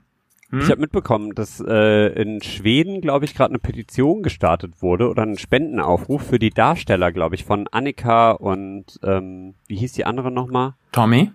Hm? 0.53 0.59
Ich 0.59 0.69
habe 0.69 0.81
mitbekommen, 0.81 1.33
dass 1.33 1.59
äh, 1.59 2.09
in 2.13 2.39
Schweden, 2.43 3.01
glaube 3.01 3.25
ich, 3.25 3.33
gerade 3.33 3.49
eine 3.49 3.57
Petition 3.57 4.21
gestartet 4.21 4.83
wurde 4.83 5.09
oder 5.09 5.23
ein 5.23 5.39
Spendenaufruf 5.39 6.21
für 6.21 6.37
die 6.37 6.51
Darsteller, 6.51 7.11
glaube 7.11 7.33
ich, 7.33 7.43
von 7.43 7.67
Annika 7.69 8.31
und 8.33 8.99
ähm, 9.01 9.55
wie 9.65 9.77
hieß 9.77 9.93
die 9.93 10.05
andere 10.05 10.29
nochmal? 10.29 10.75
Tommy? 10.91 11.31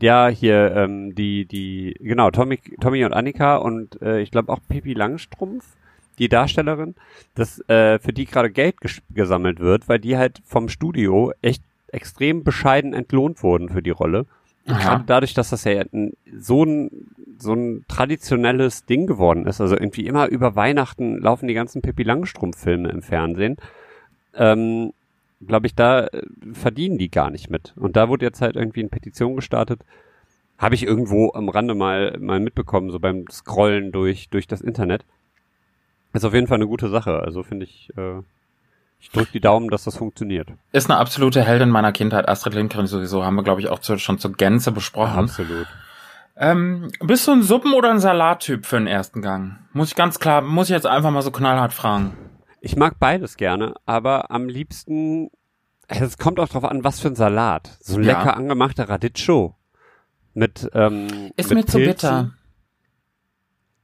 Ja, 0.00 0.26
hier 0.26 0.74
ähm, 0.74 1.14
die 1.14 1.44
die 1.44 1.94
genau 2.00 2.32
Tommy 2.32 2.58
Tommy 2.80 3.04
und 3.04 3.12
Annika 3.12 3.58
und 3.58 4.02
äh, 4.02 4.20
ich 4.22 4.32
glaube 4.32 4.52
auch 4.52 4.58
Pippi 4.68 4.94
Langstrumpf, 4.94 5.64
die 6.18 6.28
Darstellerin, 6.28 6.96
dass 7.36 7.60
äh, 7.68 8.00
für 8.00 8.12
die 8.12 8.24
gerade 8.24 8.50
Geld 8.50 8.74
gesammelt 9.14 9.60
wird, 9.60 9.88
weil 9.88 10.00
die 10.00 10.16
halt 10.16 10.42
vom 10.44 10.68
Studio 10.68 11.32
echt 11.42 11.62
extrem 11.92 12.42
bescheiden 12.42 12.92
entlohnt 12.92 13.44
wurden 13.44 13.68
für 13.68 13.82
die 13.82 13.90
Rolle. 13.90 14.26
Gerade 14.68 15.04
dadurch, 15.06 15.34
dass 15.34 15.50
das 15.50 15.64
ja 15.64 15.84
so 16.38 16.64
ein 16.64 16.90
so 17.40 17.54
ein 17.54 17.84
traditionelles 17.88 18.84
Ding 18.84 19.06
geworden 19.06 19.46
ist. 19.46 19.60
Also 19.60 19.76
irgendwie 19.76 20.06
immer 20.06 20.28
über 20.28 20.56
Weihnachten 20.56 21.18
laufen 21.18 21.46
die 21.46 21.54
ganzen 21.54 21.82
Pippi 21.82 22.02
Langstrumpf-Filme 22.02 22.88
im 22.88 23.02
Fernsehen. 23.02 23.56
Ähm, 24.34 24.92
glaube 25.46 25.66
ich, 25.66 25.74
da 25.74 26.06
äh, 26.06 26.22
verdienen 26.52 26.98
die 26.98 27.10
gar 27.10 27.30
nicht 27.30 27.50
mit. 27.50 27.74
Und 27.76 27.96
da 27.96 28.08
wurde 28.08 28.26
jetzt 28.26 28.40
halt 28.40 28.56
irgendwie 28.56 28.80
eine 28.80 28.88
Petition 28.88 29.36
gestartet. 29.36 29.82
Habe 30.58 30.74
ich 30.74 30.84
irgendwo 30.84 31.32
am 31.32 31.48
Rande 31.48 31.74
mal, 31.74 32.16
mal 32.18 32.40
mitbekommen, 32.40 32.90
so 32.90 32.98
beim 32.98 33.26
Scrollen 33.30 33.92
durch, 33.92 34.28
durch 34.28 34.48
das 34.48 34.60
Internet. 34.60 35.04
Ist 36.12 36.24
auf 36.24 36.34
jeden 36.34 36.48
Fall 36.48 36.56
eine 36.56 36.66
gute 36.66 36.88
Sache. 36.88 37.20
Also 37.20 37.44
finde 37.44 37.66
ich, 37.66 37.90
äh, 37.96 38.22
ich 39.00 39.10
drücke 39.10 39.32
die 39.32 39.40
Daumen, 39.40 39.68
dass 39.68 39.84
das 39.84 39.96
funktioniert. 39.96 40.48
Ist 40.72 40.90
eine 40.90 40.98
absolute 40.98 41.42
Heldin 41.42 41.70
meiner 41.70 41.92
Kindheit. 41.92 42.28
Astrid 42.28 42.54
Lindgren 42.54 42.86
sowieso 42.86 43.24
haben 43.24 43.36
wir, 43.36 43.44
glaube 43.44 43.60
ich, 43.60 43.68
auch 43.68 43.78
zu, 43.78 43.96
schon 43.98 44.18
zur 44.18 44.32
Gänze 44.32 44.72
besprochen. 44.72 45.20
Absolut. 45.20 45.66
Ähm, 46.36 46.90
bist 47.00 47.26
du 47.26 47.32
ein 47.32 47.42
Suppen- 47.42 47.74
oder 47.74 47.90
ein 47.90 48.00
Salattyp 48.00 48.66
für 48.66 48.78
den 48.78 48.86
ersten 48.86 49.22
Gang? 49.22 49.58
Muss 49.72 49.88
ich 49.88 49.94
ganz 49.96 50.18
klar, 50.18 50.40
muss 50.40 50.68
ich 50.68 50.74
jetzt 50.74 50.86
einfach 50.86 51.10
mal 51.10 51.22
so 51.22 51.30
knallhart 51.30 51.72
fragen. 51.72 52.16
Ich 52.60 52.76
mag 52.76 52.98
beides 52.98 53.36
gerne, 53.36 53.74
aber 53.86 54.30
am 54.30 54.48
liebsten, 54.48 55.30
es 55.88 56.18
kommt 56.18 56.38
auch 56.40 56.48
drauf 56.48 56.64
an, 56.64 56.84
was 56.84 57.00
für 57.00 57.08
ein 57.08 57.16
Salat. 57.16 57.76
So 57.80 57.96
ein 57.96 58.04
ja. 58.04 58.18
lecker 58.18 58.36
angemachter 58.36 58.88
Radicchio. 58.88 59.54
Mit, 60.34 60.70
ähm, 60.74 61.32
Ist 61.36 61.50
mit 61.50 61.58
mir 61.58 61.64
Pilzen. 61.64 61.70
zu 61.70 61.78
bitter. 61.78 62.30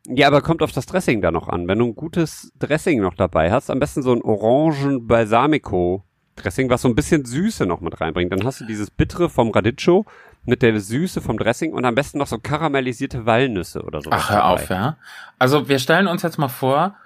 Ja, 0.06 0.26
aber 0.26 0.42
kommt 0.42 0.62
auf 0.62 0.72
das 0.72 0.86
Dressing 0.86 1.22
da 1.22 1.30
noch 1.30 1.48
an. 1.48 1.66
Wenn 1.66 1.78
du 1.78 1.86
ein 1.86 1.94
gutes 1.94 2.52
Dressing 2.58 3.00
noch 3.00 3.14
dabei 3.14 3.50
hast, 3.50 3.70
am 3.70 3.80
besten 3.80 4.02
so 4.02 4.12
ein 4.12 4.22
Orangen 4.22 5.06
Balsamico 5.06 6.04
Dressing, 6.36 6.68
was 6.68 6.82
so 6.82 6.88
ein 6.88 6.94
bisschen 6.94 7.24
Süße 7.24 7.64
noch 7.64 7.80
mit 7.80 8.00
reinbringt, 8.00 8.32
dann 8.32 8.44
hast 8.44 8.60
du 8.60 8.66
dieses 8.66 8.90
Bittere 8.90 9.30
vom 9.30 9.50
Radicchio 9.50 10.04
mit 10.44 10.62
der 10.62 10.78
Süße 10.78 11.20
vom 11.20 11.38
Dressing 11.38 11.72
und 11.72 11.84
am 11.84 11.94
besten 11.94 12.18
noch 12.18 12.26
so 12.26 12.38
karamellisierte 12.38 13.24
Walnüsse 13.24 13.82
oder 13.82 14.00
so. 14.00 14.10
Ach, 14.12 14.30
hör 14.30 14.38
dabei. 14.38 14.48
auf, 14.50 14.68
ja. 14.68 14.96
Also 15.38 15.68
wir 15.68 15.78
stellen 15.78 16.06
uns 16.08 16.22
jetzt 16.22 16.38
mal 16.38 16.48
vor, 16.48 16.96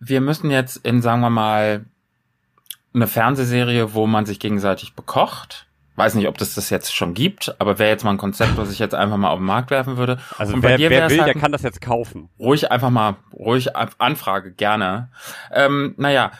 wir 0.00 0.20
müssen 0.20 0.50
jetzt 0.50 0.76
in, 0.84 1.02
sagen 1.02 1.20
wir 1.20 1.30
mal, 1.30 1.84
eine 2.92 3.06
Fernsehserie, 3.06 3.94
wo 3.94 4.06
man 4.06 4.26
sich 4.26 4.38
gegenseitig 4.38 4.94
bekocht. 4.94 5.66
Weiß 5.96 6.14
nicht, 6.16 6.26
ob 6.26 6.38
das 6.38 6.54
das 6.54 6.70
jetzt 6.70 6.94
schon 6.94 7.14
gibt, 7.14 7.54
aber 7.60 7.78
wäre 7.78 7.90
jetzt 7.90 8.04
mal 8.04 8.10
ein 8.10 8.18
Konzept, 8.18 8.56
was 8.56 8.72
ich 8.72 8.80
jetzt 8.80 8.94
einfach 8.94 9.16
mal 9.16 9.30
auf 9.30 9.38
den 9.38 9.46
Markt 9.46 9.70
werfen 9.70 9.96
würde. 9.96 10.18
Also 10.38 10.54
wer, 10.60 10.78
wer 10.78 10.90
will, 11.08 11.20
halt 11.20 11.34
der 11.34 11.40
kann 11.40 11.52
das 11.52 11.62
jetzt 11.62 11.80
kaufen. 11.80 12.30
Ruhig 12.38 12.70
einfach 12.70 12.90
mal, 12.90 13.16
ruhig 13.32 13.76
Anfrage, 13.76 14.52
gerne. 14.52 15.10
Ähm, 15.52 15.94
naja, 15.96 16.32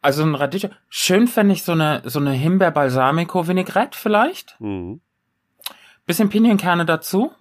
also 0.00 0.22
ein 0.24 0.34
Radicchio. 0.34 0.70
Schön 0.88 1.28
fände 1.28 1.52
ich 1.52 1.62
so 1.62 1.72
eine, 1.72 2.02
so 2.04 2.18
eine 2.18 2.32
Himbeer-Balsamico-Vinaigrette 2.32 3.98
vielleicht. 3.98 4.56
Mhm. 4.60 5.00
Bisschen 6.06 6.28
Pinienkerne 6.28 6.84
dazu. 6.84 7.32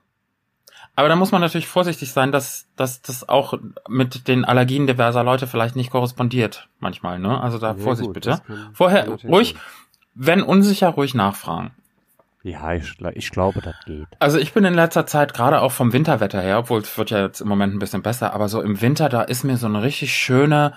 Aber 0.96 1.08
da 1.08 1.16
muss 1.16 1.32
man 1.32 1.42
natürlich 1.42 1.68
vorsichtig 1.68 2.12
sein, 2.12 2.32
dass, 2.32 2.68
dass 2.76 3.02
das 3.02 3.28
auch 3.28 3.54
mit 3.88 4.28
den 4.28 4.44
Allergien 4.46 4.88
diverser 4.88 5.24
Leute 5.24 5.48
vielleicht 5.48 5.76
nicht 5.76 5.90
korrespondiert 5.90 6.68
manchmal. 6.80 7.18
Ne? 7.18 7.42
Also 7.42 7.58
da 7.58 7.70
ja, 7.70 7.78
Vorsicht 7.78 8.08
gut, 8.08 8.14
bitte. 8.14 8.42
Vorher 8.74 9.08
ruhig, 9.08 9.54
sein. 9.54 9.62
Wenn 10.14 10.42
unsicher, 10.42 10.90
ruhig 10.90 11.14
nachfragen. 11.14 11.72
Ja, 12.44 12.74
ich, 12.74 12.96
ich 13.14 13.30
glaube, 13.30 13.62
das 13.62 13.76
geht. 13.86 14.08
Also 14.20 14.40
ich 14.40 14.54
bin 14.54 14.66
in 14.66 14.74
letzter 14.74 15.06
Zeit 15.06 15.34
gerade 15.34 15.62
auch 15.62 15.72
vom 15.72 15.94
Winterwetter 15.94 16.42
her, 16.42 16.60
obwohl 16.60 16.82
es 16.82 16.98
wird 16.98 17.12
ja 17.12 17.22
jetzt 17.22 17.42
im 17.42 17.48
Moment 17.48 17.76
ein 17.76 17.80
bisschen 17.80 18.02
besser, 18.02 18.34
aber 18.34 18.50
so 18.50 18.62
im 18.62 18.82
Winter, 18.82 19.10
da 19.10 19.22
ist 19.22 19.44
mir 19.44 19.58
so 19.58 19.68
eine 19.68 19.84
richtig 19.84 20.14
schöne, 20.16 20.74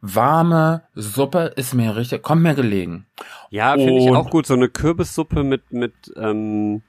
warme 0.00 0.82
Suppe 0.94 1.52
ist 1.56 1.74
mir 1.74 1.96
richtig, 1.96 2.22
kommt 2.22 2.42
mir 2.42 2.54
gelegen. 2.54 3.06
Ja, 3.50 3.72
finde 3.72 3.98
ich 3.98 4.10
auch 4.10 4.30
gut. 4.30 4.46
So 4.46 4.54
eine 4.54 4.68
Kürbissuppe 4.68 5.42
mit, 5.42 5.72
mit, 5.72 5.94
ähm, 6.16 6.82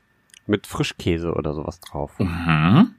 mit 0.46 0.68
Frischkäse 0.68 1.34
oder 1.34 1.54
sowas 1.54 1.80
drauf. 1.80 2.12
Mhm. 2.20 2.94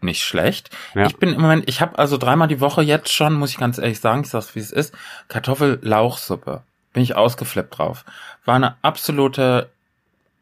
Nicht 0.00 0.22
schlecht. 0.22 0.70
Ja. 0.94 1.06
Ich 1.06 1.16
bin 1.18 1.34
im 1.34 1.40
Moment, 1.40 1.68
ich 1.68 1.80
habe 1.80 1.98
also 1.98 2.16
dreimal 2.16 2.48
die 2.48 2.60
Woche 2.60 2.82
jetzt 2.82 3.12
schon, 3.12 3.34
muss 3.34 3.50
ich 3.50 3.58
ganz 3.58 3.78
ehrlich 3.78 4.00
sagen, 4.00 4.22
ich 4.22 4.30
sag's 4.30 4.54
wie 4.54 4.60
es 4.60 4.72
ist, 4.72 4.94
Kartoffellauchsuppe. 5.28 6.62
Bin 6.92 7.02
ich 7.02 7.16
ausgeflippt 7.16 7.78
drauf. 7.78 8.04
War 8.44 8.56
eine 8.56 8.76
absolute, 8.82 9.70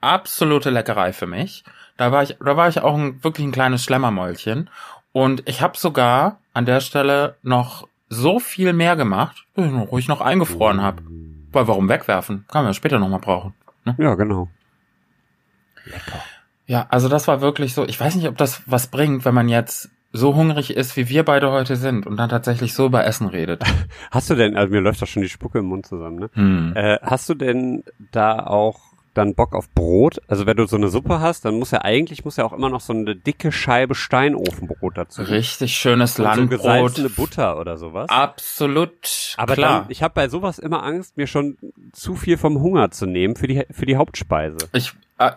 absolute 0.01 0.71
Leckerei 0.71 1.13
für 1.13 1.27
mich. 1.27 1.65
Da 1.97 2.13
war 2.13 2.23
ich, 2.23 2.37
da 2.45 2.57
war 2.57 2.69
ich 2.69 2.81
auch 2.81 2.97
ein, 2.97 3.23
wirklich 3.23 3.47
ein 3.47 3.53
kleines 3.53 3.85
Schlemmermäulchen. 3.85 4.71
Und 5.13 5.49
ich 5.49 5.61
habe 5.61 5.77
sogar 5.77 6.39
an 6.55 6.67
der 6.67 6.81
Stelle 6.81 7.37
noch 7.43 7.87
so 8.09 8.41
viel 8.41 8.73
mehr 8.73 8.97
gemacht, 8.97 9.45
wo 9.55 9.99
ich 9.99 10.09
noch 10.09 10.21
eingefroren 10.21 10.83
habe. 10.83 11.03
Weil 11.53 11.69
warum 11.69 11.89
wegwerfen? 11.89 12.45
Kann 12.49 12.65
man 12.65 12.75
später 12.75 12.99
nochmal 12.99 13.21
brauchen. 13.21 13.55
Ne? 13.85 13.95
Ja, 13.99 14.15
genau. 14.15 14.49
Lecker. 15.85 16.23
Ja, 16.67 16.87
also 16.89 17.09
das 17.09 17.27
war 17.27 17.41
wirklich 17.41 17.75
so. 17.75 17.85
Ich 17.85 17.99
weiß 17.99 18.15
nicht, 18.15 18.29
ob 18.29 18.37
das 18.37 18.63
was 18.67 18.87
bringt, 18.87 19.25
wenn 19.25 19.35
man 19.35 19.49
jetzt 19.49 19.91
so 20.13 20.35
hungrig 20.35 20.77
ist, 20.77 20.97
wie 20.97 21.09
wir 21.09 21.25
beide 21.25 21.51
heute 21.51 21.77
sind 21.77 22.07
und 22.07 22.17
dann 22.17 22.29
tatsächlich 22.29 22.75
so 22.75 22.87
über 22.87 23.05
Essen 23.05 23.27
redet. 23.27 23.63
Hast 24.11 24.31
du 24.31 24.35
denn, 24.35 24.57
also 24.57 24.73
mir 24.73 24.81
läuft 24.81 25.01
doch 25.03 25.07
schon 25.07 25.23
die 25.23 25.29
Spucke 25.29 25.61
im 25.61 25.67
Mund 25.67 25.87
zusammen, 25.87 26.19
ne? 26.19 26.31
Hm. 26.33 26.73
Äh, 26.75 26.99
hast 27.03 27.29
du 27.29 27.35
denn 27.35 27.85
da 28.11 28.47
auch 28.47 28.91
dann 29.15 29.35
Bock 29.35 29.55
auf 29.55 29.71
Brot. 29.71 30.21
Also 30.29 30.47
wenn 30.47 30.57
du 30.57 30.67
so 30.67 30.77
eine 30.77 30.89
Suppe 30.89 31.21
hast, 31.21 31.45
dann 31.45 31.59
muss 31.59 31.73
ja 31.73 31.83
eigentlich 31.83 32.25
muss 32.25 32.37
ja 32.37 32.45
auch 32.45 32.53
immer 32.53 32.69
noch 32.69 32.81
so 32.81 32.93
eine 32.93 33.17
dicke 33.17 33.51
Scheibe 33.53 33.95
Steinofenbrot 33.95 34.97
dazu. 34.97 35.23
Richtig 35.23 35.77
schönes 35.77 36.19
Und 36.19 36.25
Landbrot. 36.25 36.51
So 36.51 36.57
gesalzene 36.57 37.11
Butter 37.11 37.59
oder 37.59 37.77
sowas. 37.77 38.09
Absolut. 38.09 39.35
Aber 39.37 39.55
klar. 39.55 39.81
Dann, 39.81 39.91
ich 39.91 40.03
habe 40.03 40.15
bei 40.15 40.29
sowas 40.29 40.59
immer 40.59 40.85
Angst, 40.85 41.17
mir 41.17 41.27
schon 41.27 41.57
zu 41.93 42.15
viel 42.15 42.37
vom 42.37 42.61
Hunger 42.61 42.91
zu 42.91 43.07
nehmen 43.07 43.37
für 43.37 43.47
die 43.47 43.65
für 43.71 43.87
die 43.87 43.97
Hauptspeise. 43.97 44.59
Ich 44.73 44.93
äh, 45.19 45.33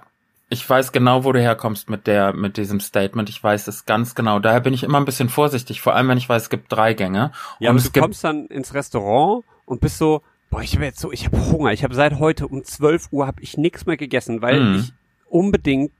ich 0.49 0.69
weiß 0.69 0.91
genau, 0.91 1.23
wo 1.23 1.32
du 1.32 1.41
herkommst 1.41 1.89
mit 1.89 2.06
der 2.06 2.34
mit 2.34 2.58
diesem 2.58 2.79
Statement. 2.79 3.29
Ich 3.29 3.43
weiß 3.43 3.67
es 3.67 3.86
ganz 3.86 4.13
genau. 4.15 4.39
Daher 4.39 4.60
bin 4.60 4.73
ich 4.73 4.84
immer 4.84 4.99
ein 4.99 5.06
bisschen 5.06 5.29
vorsichtig, 5.29 5.82
vor 5.82 5.95
allem 5.95 6.08
wenn 6.10 6.17
ich 6.17 6.29
weiß, 6.29 6.43
es 6.43 6.49
gibt 6.49 6.71
drei 6.71 6.93
Gänge. 6.93 7.32
Ja, 7.60 7.71
und 7.71 7.77
aber 7.77 7.89
du 7.89 7.99
kommst 7.99 8.23
dann 8.23 8.47
ins 8.47 8.73
Restaurant 8.73 9.43
und 9.65 9.82
bist 9.82 9.97
so 9.97 10.21
boah, 10.53 10.62
ich 10.62 10.75
habe 10.75 10.86
jetzt 10.86 10.99
so, 10.99 11.12
ich 11.12 11.25
habe 11.25 11.51
Hunger. 11.51 11.73
Ich 11.73 11.84
habe 11.84 11.95
seit 11.95 12.19
heute 12.19 12.47
um 12.47 12.63
12 12.63 13.08
Uhr 13.12 13.25
habe 13.25 13.41
ich 13.41 13.58
nichts 13.58 13.88
mehr 13.88 13.97
gegessen, 13.97 14.43
weil 14.43 14.60
mhm. 14.60 14.75
ich 14.75 14.93
unbedingt 15.28 15.91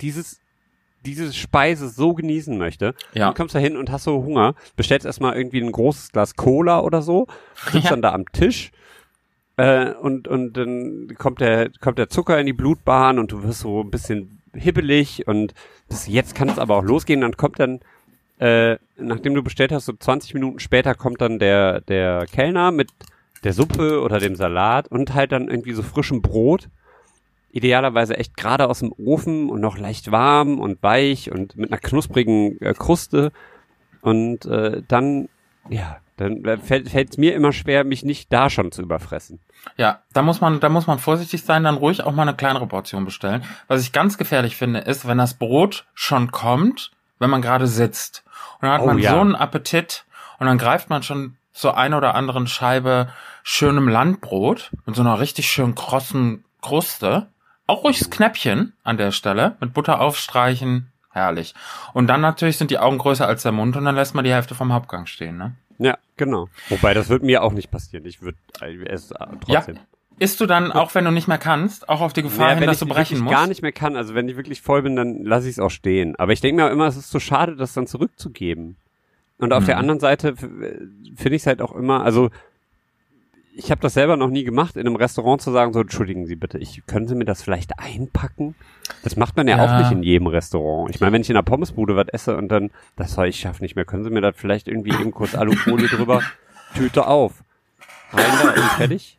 dieses 0.00 0.40
diese 1.04 1.32
Speise 1.32 1.88
so 1.88 2.12
genießen 2.14 2.58
möchte. 2.58 2.94
Ja. 3.12 3.28
Du 3.28 3.34
kommst 3.34 3.54
da 3.54 3.58
hin 3.58 3.76
und 3.76 3.90
hast 3.90 4.04
so 4.04 4.24
Hunger, 4.24 4.54
bestellst 4.76 5.06
erstmal 5.06 5.36
irgendwie 5.36 5.60
ein 5.60 5.70
großes 5.70 6.12
Glas 6.12 6.34
Cola 6.34 6.80
oder 6.80 7.02
so, 7.02 7.26
sitzt 7.70 7.74
ja. 7.84 7.90
dann 7.90 8.02
da 8.02 8.12
am 8.12 8.24
Tisch 8.32 8.72
äh, 9.58 9.92
und 9.92 10.28
und 10.28 10.56
dann 10.56 11.08
kommt 11.18 11.40
der 11.40 11.70
kommt 11.80 11.98
der 11.98 12.08
Zucker 12.08 12.38
in 12.38 12.46
die 12.46 12.52
Blutbahn 12.52 13.18
und 13.18 13.32
du 13.32 13.42
wirst 13.42 13.60
so 13.60 13.82
ein 13.82 13.90
bisschen 13.90 14.40
hibbelig 14.54 15.26
und 15.26 15.52
das, 15.88 16.06
jetzt 16.06 16.34
kann 16.34 16.48
es 16.48 16.58
aber 16.58 16.76
auch 16.76 16.84
losgehen. 16.84 17.20
Dann 17.20 17.36
kommt 17.36 17.58
dann 17.58 17.80
äh, 18.38 18.78
nachdem 18.96 19.34
du 19.34 19.42
bestellt 19.42 19.72
hast, 19.72 19.86
so 19.86 19.92
20 19.92 20.32
Minuten 20.34 20.60
später 20.60 20.94
kommt 20.94 21.20
dann 21.20 21.40
der 21.40 21.80
der 21.82 22.26
Kellner 22.26 22.70
mit 22.70 22.88
der 23.42 23.52
Suppe 23.52 24.00
oder 24.00 24.20
dem 24.20 24.36
Salat 24.36 24.88
und 24.88 25.14
halt 25.14 25.32
dann 25.32 25.48
irgendwie 25.48 25.72
so 25.72 25.82
frischem 25.82 26.22
Brot. 26.22 26.68
Idealerweise 27.50 28.16
echt 28.16 28.36
gerade 28.36 28.68
aus 28.68 28.78
dem 28.78 28.92
Ofen 28.92 29.50
und 29.50 29.60
noch 29.60 29.76
leicht 29.76 30.12
warm 30.12 30.60
und 30.60 30.82
weich 30.84 31.32
und 31.32 31.56
mit 31.56 31.72
einer 31.72 31.80
knusprigen 31.80 32.60
äh, 32.60 32.74
Kruste. 32.74 33.32
Und 34.02 34.46
äh, 34.46 34.82
dann 34.86 35.28
Ja, 35.68 35.98
dann 36.20 36.44
äh, 36.44 36.58
fällt 36.58 36.92
es 36.94 37.16
mir 37.18 37.34
immer 37.34 37.52
schwer, 37.52 37.84
mich 37.84 38.04
nicht 38.04 38.32
da 38.32 38.50
schon 38.50 38.70
zu 38.72 38.82
überfressen. 38.82 39.40
Ja, 39.76 40.00
da 40.12 40.22
muss 40.22 40.40
man, 40.40 40.60
da 40.60 40.68
muss 40.68 40.86
man 40.86 40.98
vorsichtig 40.98 41.42
sein, 41.44 41.64
dann 41.64 41.76
ruhig 41.76 42.02
auch 42.04 42.12
mal 42.12 42.22
eine 42.22 42.36
kleinere 42.36 42.66
Portion 42.66 43.04
bestellen. 43.04 43.44
Was 43.66 43.82
ich 43.82 43.92
ganz 43.92 44.18
gefährlich 44.18 44.56
finde, 44.56 44.80
ist, 44.80 45.06
wenn 45.06 45.18
das 45.18 45.34
Brot 45.34 45.86
schon 45.94 46.30
kommt, 46.30 46.90
wenn 47.18 47.30
man 47.30 47.42
gerade 47.42 47.66
sitzt. 47.66 48.24
Und 48.60 48.66
dann 48.68 48.72
hat 48.72 48.82
Oh, 48.82 48.86
man 48.86 48.98
ja. 48.98 49.10
so 49.12 49.20
einen 49.20 49.34
Appetit 49.34 50.04
und 50.38 50.46
dann 50.46 50.58
greift 50.58 50.90
man 50.90 51.02
schon 51.02 51.36
zur 51.52 51.76
ein 51.76 51.94
oder 51.94 52.14
anderen 52.14 52.46
Scheibe 52.46 53.08
schönem 53.42 53.88
Landbrot 53.88 54.70
mit 54.86 54.94
so 54.94 55.02
einer 55.02 55.18
richtig 55.18 55.50
schön 55.50 55.74
krossen 55.74 56.44
Kruste. 56.62 57.28
Auch 57.66 57.84
ruhig 57.84 57.98
das 57.98 58.10
Knäppchen 58.10 58.74
an 58.84 58.96
der 58.96 59.10
Stelle 59.10 59.56
mit 59.60 59.74
Butter 59.74 60.00
aufstreichen. 60.00 60.92
Herrlich. 61.10 61.54
Und 61.94 62.06
dann 62.06 62.20
natürlich 62.20 62.58
sind 62.58 62.70
die 62.70 62.78
Augen 62.78 62.98
größer 62.98 63.26
als 63.26 63.42
der 63.42 63.50
Mund 63.52 63.76
und 63.76 63.84
dann 63.84 63.94
lässt 63.96 64.14
man 64.14 64.24
die 64.24 64.32
Hälfte 64.32 64.54
vom 64.54 64.72
Hauptgang 64.72 65.06
stehen, 65.06 65.36
ne? 65.36 65.54
Genau. 66.18 66.48
Wobei, 66.68 66.92
das 66.92 67.08
wird 67.08 67.22
mir 67.22 67.42
auch 67.42 67.52
nicht 67.52 67.70
passieren. 67.70 68.04
Ich 68.04 68.20
würde 68.20 68.36
es 68.86 69.10
äh, 69.12 69.14
trotzdem. 69.40 69.76
Ja. 69.76 69.80
Isst 70.20 70.40
du 70.40 70.46
dann, 70.46 70.72
auch 70.72 70.94
wenn 70.96 71.04
du 71.04 71.12
nicht 71.12 71.28
mehr 71.28 71.38
kannst, 71.38 71.88
auch 71.88 72.00
auf 72.00 72.12
die 72.12 72.22
Gefahr 72.22 72.48
Ja, 72.48 72.52
hin, 72.54 72.60
wenn 72.62 72.66
dass 72.66 72.82
ich 72.82 72.88
du 72.88 72.92
brechen 72.92 73.20
musst? 73.20 73.30
gar 73.32 73.46
nicht 73.46 73.62
mehr 73.62 73.70
kann, 73.72 73.94
also 73.96 74.14
wenn 74.16 74.28
ich 74.28 74.36
wirklich 74.36 74.60
voll 74.60 74.82
bin, 74.82 74.96
dann 74.96 75.22
lasse 75.24 75.46
ich 75.46 75.52
es 75.52 75.58
auch 75.60 75.70
stehen. 75.70 76.16
Aber 76.16 76.32
ich 76.32 76.40
denke 76.40 76.60
mir 76.60 76.68
auch 76.68 76.72
immer, 76.72 76.86
es 76.88 76.96
ist 76.96 77.10
so 77.10 77.20
schade, 77.20 77.54
das 77.54 77.72
dann 77.72 77.86
zurückzugeben. 77.86 78.76
Und 79.38 79.52
auf 79.52 79.62
Mhm. 79.62 79.66
der 79.66 79.78
anderen 79.78 80.00
Seite 80.00 80.30
f- 80.30 80.38
finde 80.40 81.36
ich 81.36 81.42
es 81.42 81.46
halt 81.46 81.62
auch 81.62 81.72
immer, 81.72 82.02
also 82.02 82.30
ich 83.58 83.70
habe 83.70 83.80
das 83.80 83.94
selber 83.94 84.16
noch 84.16 84.28
nie 84.30 84.44
gemacht, 84.44 84.76
in 84.76 84.86
einem 84.86 84.96
Restaurant 84.96 85.42
zu 85.42 85.50
sagen, 85.50 85.72
so 85.72 85.80
entschuldigen 85.80 86.26
Sie 86.26 86.36
bitte, 86.36 86.58
ich 86.58 86.82
können 86.86 87.08
Sie 87.08 87.14
mir 87.16 87.24
das 87.24 87.42
vielleicht 87.42 87.78
einpacken? 87.78 88.54
Das 89.02 89.16
macht 89.16 89.36
man 89.36 89.48
ja, 89.48 89.56
Ja. 89.56 89.64
auch 89.64 89.78
nicht 89.82 89.90
in 89.92 90.02
jedem 90.02 90.28
Restaurant. 90.28 90.94
Ich 90.94 91.00
meine, 91.00 91.12
wenn 91.12 91.22
ich 91.22 91.28
in 91.30 91.36
einer 91.36 91.42
Pommesbude 91.42 91.96
was 91.96 92.08
esse 92.08 92.36
und 92.36 92.48
dann, 92.48 92.70
das 92.96 93.12
soll 93.14 93.26
ich 93.26 93.40
schaffen 93.40 93.62
nicht 93.64 93.74
mehr, 93.76 93.84
können 93.84 94.04
Sie 94.04 94.10
mir 94.10 94.20
das 94.20 94.36
vielleicht 94.36 94.68
irgendwie 94.68 94.90
eben 94.92 95.10
kurz 95.10 95.34
Alufolie 95.34 95.88
drüber, 95.88 96.22
Tüte 96.74 97.06
auf. 97.06 97.42
Rein 98.12 98.24
da 98.42 98.48
und 98.50 98.70
fertig? 98.72 99.18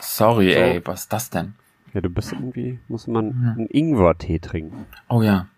Sorry, 0.00 0.52
So. 0.52 0.58
ey, 0.58 0.80
was 0.84 1.02
ist 1.02 1.12
das 1.12 1.30
denn? 1.30 1.54
Ja, 1.94 2.00
du 2.00 2.08
bist 2.10 2.32
irgendwie, 2.32 2.78
muss 2.88 3.06
man 3.06 3.54
einen 3.56 3.66
Ingwer-Tee 3.68 4.38
trinken. 4.40 4.86
Oh 5.08 5.22
ja. 5.22 5.48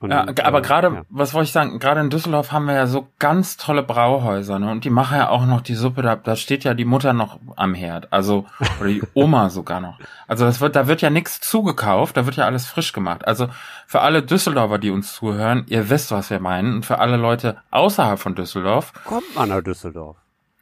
Und, 0.00 0.10
Ja, 0.10 0.26
aber 0.44 0.58
äh, 0.58 0.62
gerade, 0.62 0.88
ja. 0.88 1.02
was 1.08 1.34
wollte 1.34 1.46
ich 1.46 1.52
sagen, 1.52 1.78
gerade 1.78 2.00
in 2.00 2.10
Düsseldorf 2.10 2.52
haben 2.52 2.66
wir 2.66 2.74
ja 2.74 2.86
so 2.86 3.08
ganz 3.18 3.56
tolle 3.56 3.82
Brauhäuser, 3.82 4.58
ne? 4.58 4.70
Und 4.70 4.84
die 4.84 4.90
machen 4.90 5.16
ja 5.16 5.28
auch 5.28 5.46
noch 5.46 5.60
die 5.60 5.74
Suppe, 5.74 6.02
da, 6.02 6.16
da 6.16 6.36
steht 6.36 6.64
ja 6.64 6.74
die 6.74 6.84
Mutter 6.84 7.12
noch 7.12 7.38
am 7.56 7.74
Herd, 7.74 8.12
also, 8.12 8.46
oder 8.80 8.88
die 8.88 9.02
Oma 9.14 9.50
sogar 9.50 9.80
noch. 9.80 9.98
Also 10.26 10.44
das 10.44 10.60
wird, 10.60 10.76
da 10.76 10.86
wird 10.86 11.02
ja 11.02 11.10
nichts 11.10 11.40
zugekauft, 11.40 12.16
da 12.16 12.26
wird 12.26 12.36
ja 12.36 12.44
alles 12.44 12.66
frisch 12.66 12.92
gemacht. 12.92 13.26
Also 13.26 13.48
für 13.86 14.00
alle 14.00 14.22
Düsseldorfer, 14.22 14.78
die 14.78 14.90
uns 14.90 15.14
zuhören, 15.14 15.64
ihr 15.68 15.88
wisst, 15.88 16.10
was 16.10 16.30
wir 16.30 16.40
meinen. 16.40 16.76
Und 16.76 16.86
für 16.86 16.98
alle 16.98 17.16
Leute 17.16 17.56
außerhalb 17.70 18.18
von 18.18 18.34
Düsseldorf, 18.34 18.92
Kommt 19.04 19.34
man 19.34 19.48
nach 19.48 19.62
Düsseldorf. 19.62 20.16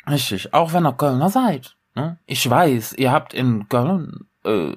Richtig, 0.09 0.53
auch 0.53 0.72
wenn 0.72 0.87
ihr 0.87 0.93
Kölner 0.93 1.30
seid. 1.30 1.76
Ne? 1.95 2.18
Ich 2.26 2.49
weiß, 2.49 2.95
ihr 2.95 3.12
habt 3.12 3.35
in 3.35 3.68
Köln 3.68 4.26
äh, 4.45 4.74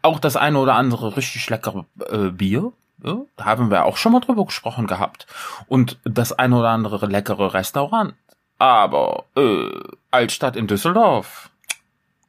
auch 0.00 0.18
das 0.18 0.36
eine 0.36 0.58
oder 0.58 0.74
andere 0.74 1.16
richtig 1.16 1.48
leckere 1.50 1.86
äh, 2.10 2.30
Bier. 2.30 2.72
Ja? 3.04 3.18
Da 3.36 3.44
haben 3.44 3.70
wir 3.70 3.84
auch 3.84 3.96
schon 3.96 4.12
mal 4.12 4.20
drüber 4.20 4.44
gesprochen 4.46 4.86
gehabt. 4.86 5.26
Und 5.68 5.98
das 6.04 6.32
eine 6.32 6.56
oder 6.56 6.70
andere 6.70 7.06
leckere 7.06 7.54
Restaurant. 7.54 8.14
Aber 8.58 9.24
äh, 9.36 9.70
Altstadt 10.10 10.56
in 10.56 10.66
Düsseldorf, 10.68 11.50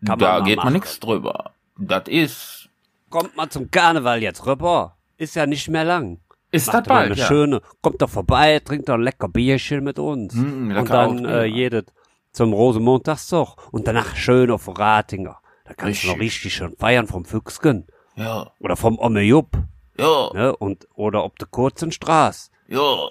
Kann 0.05 0.17
man 0.17 0.19
da 0.19 0.39
mal 0.39 0.43
geht 0.43 0.57
man 0.57 0.65
machen. 0.65 0.73
nichts 0.73 0.99
drüber. 0.99 1.51
Das 1.77 2.03
ist, 2.07 2.69
Kommt 3.09 3.35
mal 3.35 3.49
zum 3.49 3.69
Karneval 3.69 4.21
jetzt 4.23 4.45
rüber. 4.45 4.95
Ist 5.17 5.35
ja 5.35 5.45
nicht 5.45 5.69
mehr 5.69 5.83
lang. 5.83 6.19
ist 6.51 6.73
das 6.73 6.83
bald, 6.83 7.11
eine 7.11 7.15
ja. 7.15 7.27
schöne, 7.27 7.61
kommt 7.81 8.01
doch 8.01 8.09
vorbei, 8.09 8.59
trinkt 8.59 8.89
doch 8.89 8.95
ein 8.95 9.01
lecker 9.01 9.27
Bierchen 9.27 9.83
mit 9.83 9.99
uns. 9.99 10.33
Mm, 10.33 10.71
und 10.75 10.89
dann 10.89 11.25
äh, 11.25 11.45
ja. 11.45 11.55
jedet 11.55 11.93
zum 12.31 12.51
Rosenmontagszug 12.53 13.55
und 13.71 13.87
danach 13.87 14.15
schön 14.15 14.49
auf 14.49 14.67
Ratinger. 14.67 15.37
Da 15.65 15.73
kannst 15.75 16.01
Richtig. 16.01 16.09
du 16.09 16.15
noch 16.15 16.19
richtig 16.21 16.53
schön 16.55 16.75
feiern 16.77 17.07
vom 17.07 17.25
Füchsgen 17.25 17.85
Ja, 18.15 18.51
oder 18.59 18.75
vom 18.75 18.97
Omejup, 18.97 19.55
ja, 20.03 20.29
ne? 20.33 20.55
Und 20.55 20.87
oder 20.93 21.23
ob 21.23 21.39
der 21.39 21.47
kurzen 21.47 21.91
Straß. 21.91 22.51
ja. 22.67 23.09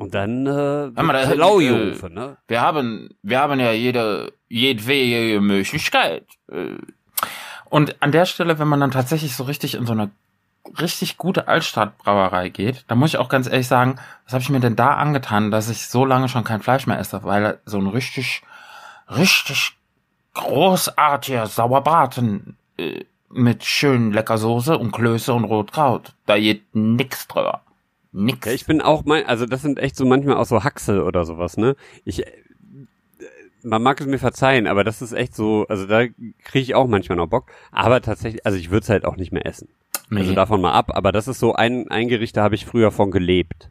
Und 0.00 0.14
dann 0.14 0.46
äh, 0.46 1.02
mal, 1.02 1.12
da 1.12 1.34
Laujufe, 1.34 2.06
äh, 2.06 2.08
ne? 2.08 2.38
Wir 2.48 2.62
haben, 2.62 3.10
wir 3.22 3.38
haben 3.38 3.60
ja 3.60 3.72
jede, 3.72 4.32
jedwege 4.48 5.42
Möglichkeit. 5.42 6.24
Äh. 6.50 6.78
Und 7.68 8.00
an 8.00 8.10
der 8.10 8.24
Stelle, 8.24 8.58
wenn 8.58 8.66
man 8.66 8.80
dann 8.80 8.92
tatsächlich 8.92 9.36
so 9.36 9.44
richtig 9.44 9.74
in 9.74 9.84
so 9.84 9.92
eine 9.92 10.10
richtig 10.80 11.18
gute 11.18 11.48
Altstadtbrauerei 11.48 12.48
geht, 12.48 12.84
da 12.88 12.94
muss 12.94 13.10
ich 13.10 13.18
auch 13.18 13.28
ganz 13.28 13.46
ehrlich 13.46 13.68
sagen, 13.68 13.96
was 14.24 14.32
habe 14.32 14.42
ich 14.42 14.48
mir 14.48 14.60
denn 14.60 14.74
da 14.74 14.94
angetan, 14.94 15.50
dass 15.50 15.68
ich 15.68 15.86
so 15.86 16.06
lange 16.06 16.30
schon 16.30 16.44
kein 16.44 16.62
Fleisch 16.62 16.86
mehr 16.86 16.98
esse, 16.98 17.22
weil 17.24 17.60
so 17.66 17.76
ein 17.76 17.86
richtig, 17.86 18.42
richtig 19.08 19.76
großartiger 20.32 21.46
Sauerbraten 21.46 22.56
äh, 22.78 23.04
mit 23.32 23.64
schön 23.64 24.12
lecker 24.12 24.38
Soße 24.38 24.76
und 24.76 24.92
Klöße 24.92 25.32
und 25.32 25.44
Rotkraut, 25.44 26.14
da 26.26 26.38
geht 26.38 26.62
nix 26.74 27.28
drüber. 27.28 27.62
Nix. 28.12 28.46
Ja, 28.46 28.52
ich 28.52 28.66
bin 28.66 28.80
auch 28.80 29.04
mein, 29.04 29.26
also 29.26 29.46
das 29.46 29.62
sind 29.62 29.78
echt 29.78 29.96
so 29.96 30.04
manchmal 30.04 30.36
auch 30.36 30.46
so 30.46 30.64
Haxel 30.64 31.02
oder 31.02 31.24
sowas, 31.24 31.56
ne? 31.56 31.76
Ich, 32.04 32.26
äh, 32.26 32.32
man 33.62 33.82
mag 33.82 34.00
es 34.00 34.06
mir 34.06 34.18
verzeihen, 34.18 34.66
aber 34.66 34.82
das 34.82 35.00
ist 35.00 35.12
echt 35.12 35.34
so, 35.34 35.66
also 35.68 35.86
da 35.86 36.06
kriege 36.06 36.58
ich 36.58 36.74
auch 36.74 36.88
manchmal 36.88 37.16
noch 37.16 37.28
Bock. 37.28 37.46
Aber 37.70 38.00
tatsächlich, 38.00 38.44
also 38.44 38.58
ich 38.58 38.70
würde 38.70 38.82
es 38.82 38.88
halt 38.88 39.04
auch 39.04 39.16
nicht 39.16 39.32
mehr 39.32 39.46
essen. 39.46 39.68
Nee. 40.08 40.20
Also 40.20 40.34
davon 40.34 40.60
mal 40.60 40.72
ab, 40.72 40.90
aber 40.94 41.12
das 41.12 41.28
ist 41.28 41.38
so 41.38 41.54
ein, 41.54 41.88
ein 41.88 42.08
Gericht, 42.08 42.36
da 42.36 42.42
habe 42.42 42.56
ich 42.56 42.66
früher 42.66 42.90
von 42.90 43.12
gelebt. 43.12 43.70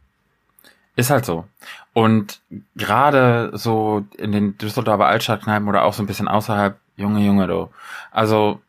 Ist 0.96 1.10
halt 1.10 1.24
so. 1.24 1.44
Und 1.92 2.40
gerade 2.76 3.50
so 3.54 4.04
in 4.16 4.32
den 4.32 4.56
Düsseldorfer 4.58 5.06
Altstadtkneipen 5.06 5.68
oder 5.68 5.84
auch 5.84 5.92
so 5.92 6.02
ein 6.02 6.06
bisschen 6.06 6.28
außerhalb, 6.28 6.78
Junge, 6.96 7.24
Junge, 7.24 7.46
du. 7.46 7.70
Also, 8.10 8.60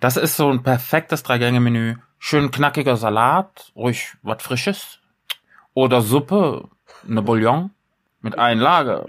das 0.00 0.16
ist 0.16 0.36
so 0.36 0.50
ein 0.50 0.62
perfektes 0.62 1.22
Drei-Gänge-Menü. 1.22 1.96
Schön 2.18 2.50
knackiger 2.50 2.96
Salat, 2.96 3.72
ruhig 3.74 4.16
was 4.22 4.42
Frisches. 4.42 5.00
Oder 5.74 6.02
Suppe, 6.02 6.68
eine 7.08 7.22
Bouillon 7.22 7.70
mit 8.20 8.38
Einlage. 8.38 9.06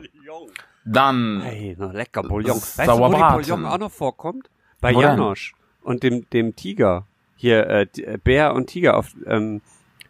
Dann, 0.86 1.42
Hey, 1.42 1.76
lecker 1.78 2.24
Bouillon. 2.24 2.56
Weißt 2.56 2.88
du, 2.88 2.98
wo 2.98 3.14
die. 3.14 3.20
Bouillon 3.20 3.66
auch 3.66 3.78
noch 3.78 3.92
vorkommt? 3.92 4.50
Bei 4.80 4.96
Wo? 4.96 5.02
Janosch 5.02 5.54
und 5.84 6.04
dem, 6.04 6.30
dem 6.30 6.56
Tiger. 6.56 7.06
Hier, 7.36 7.68
äh, 7.68 7.88
äh, 7.98 8.18
Bär 8.18 8.54
und 8.54 8.68
Tiger 8.68 8.98
auf, 8.98 9.16
ähm, 9.26 9.62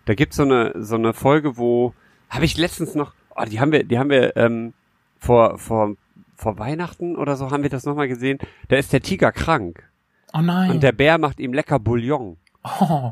da 0.05 0.13
gibt's 0.13 0.35
so 0.35 0.43
eine, 0.43 0.73
so 0.75 0.95
eine 0.95 1.13
Folge, 1.13 1.57
wo, 1.57 1.93
habe 2.29 2.45
ich 2.45 2.57
letztens 2.57 2.95
noch, 2.95 3.13
oh, 3.35 3.43
die 3.45 3.59
haben 3.59 3.71
wir, 3.71 3.83
die 3.83 3.97
haben 3.97 4.09
wir, 4.09 4.35
ähm, 4.35 4.73
vor, 5.19 5.57
vor, 5.57 5.95
vor 6.41 6.57
Weihnachten 6.57 7.15
oder 7.15 7.35
so 7.35 7.51
haben 7.51 7.63
wir 7.63 7.69
das 7.69 7.85
nochmal 7.85 8.07
gesehen. 8.07 8.39
Da 8.67 8.75
ist 8.77 8.91
der 8.91 9.01
Tiger 9.01 9.31
krank. 9.31 9.83
oh 10.33 10.41
nein. 10.41 10.71
Und 10.71 10.83
der 10.83 10.91
Bär 10.91 11.17
macht 11.17 11.39
ihm 11.39 11.53
lecker 11.53 11.77
Bouillon. 11.79 12.37
oh, 12.63 13.11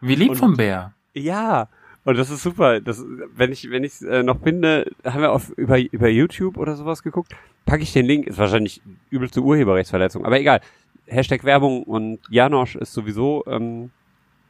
wie 0.00 0.14
lieb 0.14 0.30
Und- 0.30 0.36
vom 0.36 0.56
Bär. 0.56 0.92
Ja. 1.12 1.68
Und 2.04 2.16
das 2.16 2.30
ist 2.30 2.44
super. 2.44 2.80
Das, 2.80 3.04
wenn 3.34 3.50
ich, 3.50 3.68
wenn 3.68 3.82
ich 3.82 4.00
äh, 4.02 4.22
noch 4.22 4.40
finde, 4.40 4.88
haben 5.04 5.22
wir 5.22 5.32
auf 5.32 5.50
über 5.50 5.76
über 5.80 6.08
YouTube 6.08 6.56
oder 6.56 6.76
sowas 6.76 7.02
geguckt, 7.02 7.34
packe 7.64 7.82
ich 7.82 7.92
den 7.92 8.06
Link. 8.06 8.28
Ist 8.28 8.38
wahrscheinlich 8.38 8.80
übelste 9.10 9.40
Urheberrechtsverletzung, 9.40 10.24
aber 10.24 10.38
egal. 10.38 10.60
Hashtag 11.08 11.42
Werbung 11.42 11.82
und 11.82 12.20
Janosch 12.30 12.76
ist 12.76 12.92
sowieso 12.92 13.42
ähm, 13.48 13.90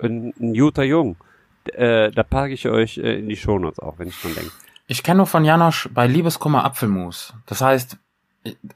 ein, 0.01 0.35
ein 0.39 0.53
guter 0.53 0.85
Jung. 0.85 1.17
Äh, 1.73 2.11
da 2.11 2.23
packe 2.23 2.53
ich 2.53 2.69
euch 2.69 2.99
äh, 2.99 3.19
in 3.21 3.29
die 3.31 3.37
Shownotes 3.37 3.79
auch, 3.79 3.99
wenn 3.99 4.09
ich 4.09 4.15
schon 4.17 4.35
denke. 4.35 4.51
Ich 4.87 5.03
kenne 5.03 5.19
nur 5.19 5.27
von 5.27 5.45
Janosch 5.45 5.89
bei 5.93 6.07
Liebeskummer 6.07 6.65
Apfelmus. 6.65 7.35
Das 7.47 7.61
heißt, 7.61 7.99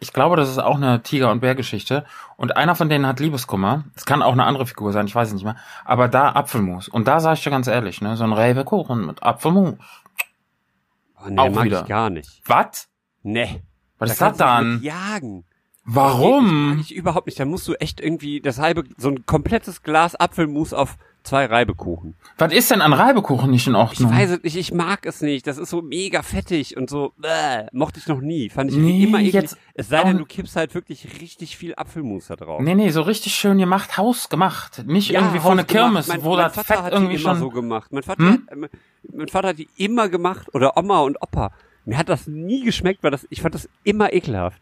ich- 0.00 0.12
glaube, 0.12 0.36
das 0.36 0.48
ist 0.50 0.58
auch 0.58 0.74
eine 0.76 1.02
Tiger- 1.02 1.30
und 1.30 1.40
Bärgeschichte. 1.40 2.04
Und 2.36 2.56
einer 2.56 2.74
von 2.74 2.88
denen 2.88 3.06
hat 3.06 3.20
Liebeskummer. 3.20 3.84
Es 3.94 4.04
kann 4.06 4.22
auch 4.22 4.32
eine 4.32 4.44
andere 4.44 4.66
Figur 4.66 4.92
sein, 4.92 5.06
ich 5.06 5.14
weiß 5.14 5.28
es 5.28 5.34
nicht 5.34 5.44
mehr. 5.44 5.56
Aber 5.84 6.08
da 6.08 6.30
Apfelmus. 6.32 6.88
Und 6.88 7.06
da 7.06 7.20
sag 7.20 7.34
ich 7.34 7.44
dir 7.44 7.50
ganz 7.50 7.68
ehrlich, 7.68 8.00
ne, 8.00 8.16
so 8.16 8.24
ein 8.24 8.32
Rebekuchen 8.32 9.06
mit 9.06 9.22
Apfelmus. 9.22 9.74
Oh, 11.22 11.28
nee, 11.28 11.38
Auch 11.38 11.50
mag 11.50 11.64
wieder. 11.64 11.82
ich 11.82 11.88
gar 11.88 12.10
nicht. 12.10 12.42
Was? 12.46 12.88
Nee. 13.22 13.62
Was 13.98 14.10
ist 14.12 14.20
Da 14.20 14.30
das 14.30 14.38
du 14.38 14.44
mich 14.44 14.50
dann? 14.50 14.82
Jagen. 14.82 15.44
Warum? 15.94 16.78
ich 16.80 16.94
überhaupt 16.94 17.26
nicht. 17.26 17.38
Da 17.40 17.44
musst 17.44 17.66
du 17.68 17.74
echt 17.74 18.00
irgendwie 18.00 18.40
das 18.40 18.58
halbe, 18.58 18.84
so 18.96 19.08
ein 19.08 19.26
komplettes 19.26 19.82
Glas 19.82 20.14
Apfelmus 20.14 20.72
auf 20.72 20.96
zwei 21.22 21.44
Reibekuchen. 21.44 22.14
Was 22.38 22.52
ist 22.52 22.70
denn 22.70 22.80
an 22.80 22.92
Reibekuchen 22.94 23.50
nicht 23.50 23.66
in 23.66 23.74
Ich 23.74 23.78
Ordnung? 23.78 24.10
weiß 24.10 24.30
es 24.30 24.42
nicht, 24.42 24.56
ich 24.56 24.72
mag 24.72 25.04
es 25.04 25.20
nicht. 25.20 25.46
Das 25.46 25.58
ist 25.58 25.68
so 25.68 25.82
mega 25.82 26.22
fettig 26.22 26.76
und 26.78 26.88
so, 26.88 27.12
äh, 27.22 27.66
mochte 27.72 27.98
ich 28.00 28.06
noch 28.06 28.20
nie. 28.22 28.48
Fand 28.48 28.70
ich 28.70 28.76
Nee, 28.78 29.04
immer 29.04 29.18
eklig. 29.18 29.34
jetzt 29.34 29.58
es 29.74 29.88
sei 29.88 30.02
denn, 30.04 30.16
du 30.18 30.24
kippst 30.24 30.56
halt 30.56 30.74
wirklich 30.74 31.20
richtig 31.20 31.56
viel 31.58 31.74
Apfelmus 31.74 32.28
da 32.28 32.36
drauf. 32.36 32.62
Nee, 32.62 32.74
nee, 32.74 32.90
so 32.90 33.02
richtig 33.02 33.34
schön 33.34 33.58
gemacht, 33.58 33.98
hausgemacht. 33.98 34.86
Nicht 34.86 35.12
irgendwie 35.12 35.40
von 35.40 35.56
der. 35.58 35.66
Kirmes, 35.66 36.08
mein, 36.08 36.22
wo 36.24 36.30
mein 36.36 36.44
das 36.44 36.54
Vater 36.54 36.66
Fett 36.74 36.82
hat 36.84 36.92
irgendwie 36.94 37.16
die 37.16 37.22
immer 37.22 37.32
schon... 37.32 37.40
so 37.40 37.50
gemacht. 37.50 37.92
Mein 37.92 38.02
Vater, 38.02 38.22
Hm? 38.22 38.46
hat, 38.50 38.56
äh, 38.56 38.68
mein 39.12 39.28
Vater 39.28 39.48
hat 39.48 39.58
die 39.58 39.68
immer 39.76 40.08
gemacht 40.08 40.54
oder 40.54 40.76
Oma 40.78 41.00
und 41.00 41.20
Opa. 41.20 41.50
Mir 41.84 41.98
hat 41.98 42.08
das 42.08 42.26
nie 42.26 42.64
geschmeckt, 42.64 43.02
weil 43.02 43.10
das, 43.10 43.26
ich 43.30 43.42
fand 43.42 43.54
das 43.54 43.68
immer 43.84 44.12
ekelhaft. 44.12 44.60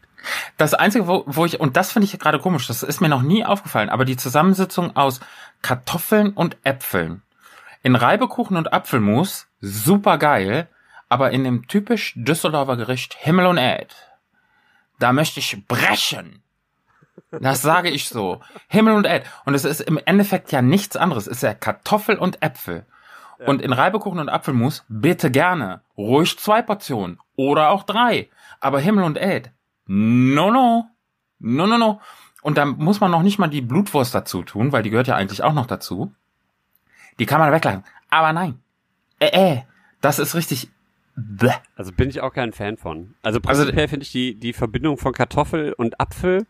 Das 0.56 0.74
Einzige, 0.74 1.06
wo, 1.06 1.24
wo 1.26 1.44
ich, 1.44 1.60
und 1.60 1.76
das 1.76 1.92
finde 1.92 2.06
ich 2.06 2.18
gerade 2.18 2.38
komisch, 2.38 2.66
das 2.66 2.82
ist 2.82 3.00
mir 3.00 3.08
noch 3.08 3.22
nie 3.22 3.44
aufgefallen, 3.44 3.88
aber 3.88 4.04
die 4.04 4.16
Zusammensetzung 4.16 4.96
aus 4.96 5.20
Kartoffeln 5.62 6.32
und 6.32 6.56
Äpfeln 6.64 7.22
in 7.82 7.96
Reibekuchen 7.96 8.56
und 8.56 8.72
Apfelmus, 8.72 9.46
super 9.60 10.18
geil, 10.18 10.68
Aber 11.08 11.30
in 11.30 11.44
dem 11.44 11.66
typisch 11.68 12.12
Düsseldorfer 12.16 12.76
Gericht 12.76 13.14
Himmel 13.14 13.46
und 13.46 13.56
Erd, 13.56 13.94
da 14.98 15.12
möchte 15.12 15.40
ich 15.40 15.66
brechen. 15.66 16.42
Das 17.30 17.62
sage 17.62 17.88
ich 17.88 18.08
so. 18.08 18.42
Himmel 18.68 18.94
und 18.94 19.06
Erd. 19.06 19.26
Und 19.46 19.54
es 19.54 19.64
ist 19.64 19.80
im 19.80 19.98
Endeffekt 20.04 20.52
ja 20.52 20.60
nichts 20.60 20.96
anderes. 20.96 21.26
Es 21.26 21.38
ist 21.38 21.42
ja 21.42 21.54
Kartoffel 21.54 22.16
und 22.16 22.42
Äpfel. 22.42 22.84
Und 23.46 23.62
in 23.62 23.72
Reibekuchen 23.72 24.18
und 24.18 24.28
Apfelmus 24.28 24.84
bitte 24.88 25.30
gerne. 25.30 25.80
Ruhig 25.96 26.38
zwei 26.38 26.62
Portionen. 26.62 27.18
Oder 27.36 27.70
auch 27.70 27.84
drei. 27.84 28.28
Aber 28.60 28.80
Himmel 28.80 29.04
und 29.04 29.16
Erd. 29.16 29.50
No, 29.86 30.50
no. 30.50 30.86
No, 31.38 31.66
no, 31.66 31.78
no. 31.78 32.00
Und 32.42 32.58
dann 32.58 32.70
muss 32.78 33.00
man 33.00 33.10
noch 33.10 33.22
nicht 33.22 33.38
mal 33.38 33.48
die 33.48 33.60
Blutwurst 33.60 34.14
dazu 34.14 34.42
tun, 34.42 34.72
weil 34.72 34.82
die 34.82 34.90
gehört 34.90 35.06
ja 35.08 35.16
eigentlich 35.16 35.42
auch 35.42 35.52
noch 35.52 35.66
dazu. 35.66 36.12
Die 37.18 37.26
kann 37.26 37.40
man 37.40 37.52
weglassen. 37.52 37.84
Aber 38.10 38.32
nein. 38.32 38.60
Äh, 39.20 39.26
äh. 39.54 39.62
Das 40.00 40.18
ist 40.18 40.34
richtig. 40.34 40.68
Bäh. 41.16 41.50
Also 41.76 41.92
bin 41.92 42.08
ich 42.10 42.20
auch 42.20 42.32
kein 42.32 42.52
Fan 42.52 42.76
von. 42.76 43.14
Also 43.22 43.40
Also- 43.44 43.62
prinzipiell 43.64 43.88
finde 43.88 44.04
ich 44.04 44.12
die, 44.12 44.34
die 44.34 44.52
Verbindung 44.52 44.98
von 44.98 45.12
Kartoffel 45.12 45.72
und 45.72 46.00
Apfel 46.00 46.46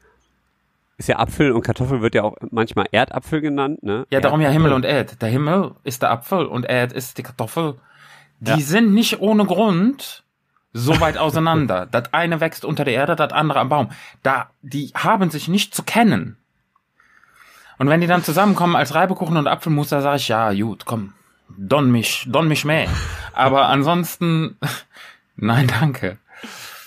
ist 0.99 1.09
ja 1.09 1.19
Apfel 1.19 1.53
und 1.53 1.63
Kartoffel 1.63 2.03
wird 2.03 2.15
ja 2.15 2.25
auch 2.25 2.37
manchmal 2.51 2.87
Erdapfel 2.91 3.41
genannt, 3.41 3.83
ne? 3.83 4.05
Ja, 4.11 4.21
darum 4.21 4.41
ja. 4.41 4.51
Himmel 4.51 4.73
und 4.73 4.85
Erd. 4.85 5.23
Der 5.23 5.29
Himmel 5.29 5.73
ist 5.85 6.03
der 6.03 6.11
Apfel 6.11 6.45
und 6.45 6.65
Erd 6.67 6.93
ist 6.93 7.17
die 7.19 7.23
Kartoffel. 7.23 7.77
Die 8.41 8.51
Ja. 8.51 8.59
sind 8.59 8.93
nicht 8.93 9.21
ohne 9.21 9.47
Grund 9.47 10.25
so 10.73 11.01
weit 11.01 11.17
auseinander. 11.19 11.87
das 11.87 12.13
eine 12.13 12.41
wächst 12.41 12.65
unter 12.65 12.85
der 12.85 12.95
Erde, 12.95 13.17
das 13.17 13.33
andere 13.33 13.61
am 13.61 13.69
Baum. 13.69 13.91
Da, 14.23 14.51
die 14.63 14.93
haben 14.95 15.31
sich 15.31 15.49
nicht 15.49 15.75
zu 15.75 15.83
kennen. 15.85 16.37
Und 17.79 17.89
wenn 17.89 18.01
die 18.01 18.09
dann 18.09 18.25
zusammenkommen 18.25 18.75
als 18.75 18.95
Reibekuchen 18.95 19.37
und 19.37 19.47
Apfelmus, 19.47 19.89
da 19.91 20.01
sage 20.03 20.17
ich, 20.17 20.27
ja, 20.29 20.53
gut, 20.53 20.85
komm, 20.85 21.13
don 21.57 21.91
mich, 21.93 22.27
don 22.29 22.49
mich 22.49 22.65
mehr. 22.65 22.89
Aber 23.35 23.67
ansonsten, 23.69 24.57
nein, 25.37 25.69
danke. 25.81 26.19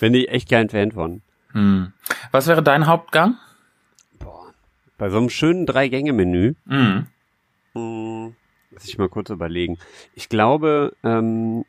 Bin 0.00 0.12
ich 0.14 0.28
echt 0.28 0.50
kein 0.50 0.68
Fan 0.68 0.92
von. 0.92 1.22
Hm. 1.52 1.92
Was 2.30 2.46
wäre 2.46 2.62
dein 2.62 2.86
Hauptgang? 2.86 3.36
Bei 5.02 5.10
so 5.10 5.18
einem 5.18 5.30
schönen 5.30 5.66
Drei-Gänge-Menü 5.66 6.54
Hm. 6.68 7.06
Hm, 7.74 8.36
Muss 8.70 8.84
ich 8.84 8.98
mal 8.98 9.08
kurz 9.08 9.30
überlegen. 9.30 9.76
Ich 10.14 10.28
glaube, 10.28 10.94
ähm, 11.02 11.64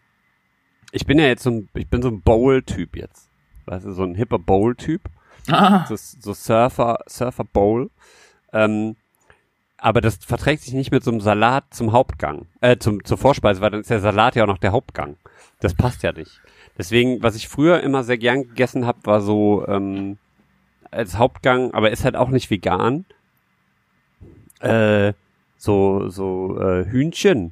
ich 0.92 1.08
bin 1.08 1.18
ja 1.18 1.26
jetzt 1.26 1.42
so 1.42 1.50
ein, 1.50 1.68
ich 1.74 1.88
bin 1.88 2.04
so 2.04 2.10
ein 2.10 2.22
Bowl-Typ 2.22 2.96
jetzt. 2.96 3.32
Weißt 3.66 3.88
du, 3.88 3.92
so 3.94 4.04
ein 4.04 4.14
hipper 4.14 4.38
Bowl-Typ. 4.38 5.02
Ah, 5.50 5.84
So, 5.88 5.96
so 5.96 6.32
Surfer, 6.36 7.00
Surfer 7.08 7.44
Bowl. 7.44 7.90
Ähm, 8.52 8.98
aber 9.78 10.00
das 10.02 10.18
verträgt 10.18 10.62
sich 10.62 10.76
nicht 10.76 10.92
mit 10.92 11.04
so 11.04 11.10
einem 11.10 11.20
Salat 11.20 11.64
zum 11.74 11.92
Hauptgang, 11.92 12.46
äh, 12.62 12.78
zum, 12.78 13.04
zur 13.04 13.18
Vorspeise, 13.18 13.62
weil 13.62 13.72
dann 13.72 13.82
ist 13.82 13.90
der 13.90 14.00
Salat 14.00 14.36
ja 14.36 14.44
auch 14.44 14.48
noch 14.48 14.60
der 14.60 14.74
Hauptgang. 14.74 15.18
Das 15.60 15.74
passt 15.74 16.04
ja 16.04 16.12
nicht. 16.12 16.40
Deswegen, 16.78 17.24
was 17.24 17.36
ich 17.36 17.48
früher 17.48 17.82
immer 17.82 18.04
sehr 18.04 18.20
gern 18.20 18.44
gegessen 18.44 18.86
habe, 18.86 19.00
war 19.06 19.22
so 19.22 19.68
ähm, 19.68 20.20
als 20.92 21.18
Hauptgang, 21.18 21.74
aber 21.74 21.90
ist 21.90 22.06
halt 22.06 22.16
auch 22.16 22.30
nicht 22.30 22.52
vegan. 22.52 23.06
Äh, 24.64 25.14
so 25.58 26.10
so 26.10 26.60
äh, 26.60 26.86
Hühnchen. 26.86 27.52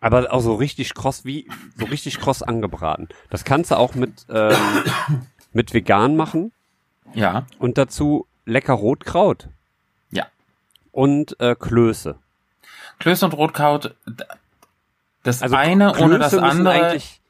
Aber 0.00 0.32
auch 0.32 0.40
so 0.40 0.54
richtig 0.54 0.94
kross 0.94 1.24
wie 1.24 1.48
so 1.76 1.86
richtig 1.86 2.20
kross 2.20 2.42
angebraten. 2.42 3.08
Das 3.30 3.44
kannst 3.44 3.70
du 3.70 3.76
auch 3.76 3.94
mit 3.94 4.26
ähm, 4.28 4.54
mit 5.52 5.74
vegan 5.74 6.16
machen 6.16 6.52
ja, 7.14 7.46
und 7.58 7.78
dazu 7.78 8.26
lecker 8.44 8.74
Rotkraut 8.74 9.48
ja. 10.10 10.26
und 10.92 11.38
äh, 11.40 11.54
Klöße. 11.54 12.16
Klöße 12.98 13.24
und 13.24 13.32
Rotkraut, 13.34 13.94
das 15.22 15.42
Also 15.42 15.56
eine 15.56 15.92
Klöße 15.92 16.04
ohne 16.04 16.18
das 16.18 16.34
andere. 16.34 16.74
eigentlich 16.74 17.20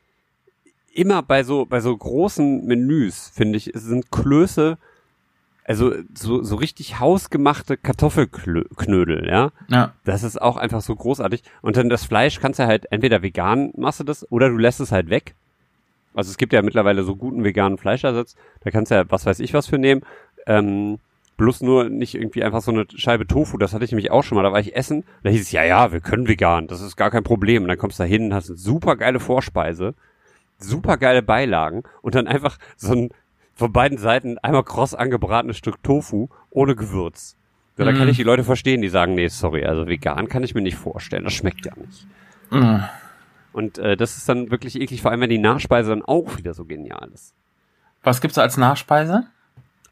immer 0.92 1.22
bei 1.22 1.44
so 1.44 1.66
bei 1.66 1.80
so 1.80 1.96
großen 1.96 2.64
Menüs 2.66 3.30
finde 3.34 3.58
ich 3.58 3.70
sind 3.74 4.10
Klöße 4.10 4.78
also 5.66 5.92
so 6.14 6.42
so 6.42 6.56
richtig 6.56 7.00
hausgemachte 7.00 7.76
Kartoffelknödel, 7.76 9.26
ja. 9.26 9.50
Ja. 9.68 9.92
Das 10.04 10.22
ist 10.22 10.40
auch 10.40 10.56
einfach 10.56 10.80
so 10.80 10.94
großartig. 10.94 11.42
Und 11.60 11.76
dann 11.76 11.88
das 11.88 12.04
Fleisch 12.04 12.40
kannst 12.40 12.60
du 12.60 12.66
halt 12.66 12.90
entweder 12.92 13.22
vegan 13.22 13.72
machst 13.76 14.00
du 14.00 14.04
das 14.04 14.30
oder 14.30 14.48
du 14.48 14.56
lässt 14.56 14.80
es 14.80 14.92
halt 14.92 15.10
weg. 15.10 15.34
Also 16.14 16.30
es 16.30 16.36
gibt 16.36 16.52
ja 16.52 16.62
mittlerweile 16.62 17.02
so 17.02 17.16
guten 17.16 17.42
veganen 17.42 17.78
Fleischersatz. 17.78 18.36
Da 18.60 18.70
kannst 18.70 18.90
du 18.90 18.94
ja 18.94 19.04
was 19.08 19.26
weiß 19.26 19.40
ich 19.40 19.54
was 19.54 19.66
für 19.66 19.78
nehmen. 19.78 20.02
Ähm, 20.46 20.98
bloß 21.36 21.62
nur 21.62 21.88
nicht 21.88 22.14
irgendwie 22.14 22.44
einfach 22.44 22.62
so 22.62 22.70
eine 22.70 22.86
Scheibe 22.94 23.26
Tofu. 23.26 23.58
Das 23.58 23.74
hatte 23.74 23.84
ich 23.84 23.90
nämlich 23.90 24.10
auch 24.10 24.22
schon 24.22 24.36
mal. 24.36 24.42
Da 24.42 24.52
war 24.52 24.60
ich 24.60 24.76
essen. 24.76 25.04
Da 25.24 25.30
hieß 25.30 25.42
es, 25.42 25.52
ja, 25.52 25.64
ja, 25.64 25.92
wir 25.92 26.00
können 26.00 26.28
vegan. 26.28 26.68
Das 26.68 26.80
ist 26.80 26.96
gar 26.96 27.10
kein 27.10 27.24
Problem. 27.24 27.62
Und 27.62 27.68
dann 27.68 27.78
kommst 27.78 27.98
du 27.98 28.04
da 28.04 28.08
hin 28.08 28.26
und 28.26 28.34
hast 28.34 28.48
eine 28.48 28.56
super 28.56 28.96
geile 28.96 29.20
Vorspeise. 29.20 29.94
Super 30.58 30.96
geile 30.96 31.22
Beilagen. 31.22 31.82
Und 32.02 32.14
dann 32.14 32.26
einfach 32.26 32.58
so 32.76 32.92
ein 32.92 33.10
von 33.56 33.72
beiden 33.72 33.98
Seiten 33.98 34.38
einmal 34.38 34.62
kross 34.62 34.94
angebratenes 34.94 35.56
Stück 35.56 35.82
Tofu 35.82 36.28
ohne 36.50 36.76
Gewürz. 36.76 37.36
Ja, 37.78 37.84
da 37.84 37.92
kann 37.92 38.06
Mm. 38.06 38.10
ich 38.10 38.16
die 38.16 38.22
Leute 38.22 38.44
verstehen, 38.44 38.80
die 38.82 38.88
sagen, 38.88 39.14
nee, 39.14 39.26
sorry, 39.28 39.64
also 39.64 39.86
vegan 39.88 40.28
kann 40.28 40.44
ich 40.44 40.54
mir 40.54 40.60
nicht 40.62 40.76
vorstellen. 40.76 41.24
Das 41.24 41.32
schmeckt 41.34 41.66
ja 41.66 41.72
nicht. 41.76 42.06
Mm. 42.50 42.84
Und 43.52 43.78
äh, 43.78 43.96
das 43.96 44.16
ist 44.16 44.28
dann 44.28 44.50
wirklich 44.50 44.80
eklig, 44.80 45.02
vor 45.02 45.10
allem 45.10 45.20
wenn 45.22 45.30
die 45.30 45.38
Nachspeise 45.38 45.90
dann 45.90 46.02
auch 46.02 46.36
wieder 46.36 46.54
so 46.54 46.64
genial 46.64 47.10
ist. 47.12 47.34
Was 48.02 48.20
gibt's 48.20 48.38
als 48.38 48.56
Nachspeise? 48.56 49.24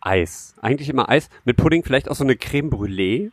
Eis. 0.00 0.54
Eigentlich 0.60 0.88
immer 0.90 1.08
Eis. 1.08 1.28
Mit 1.44 1.56
Pudding 1.56 1.82
vielleicht 1.82 2.10
auch 2.10 2.14
so 2.14 2.24
eine 2.24 2.36
Creme 2.36 2.68
Brûlée. 2.70 3.30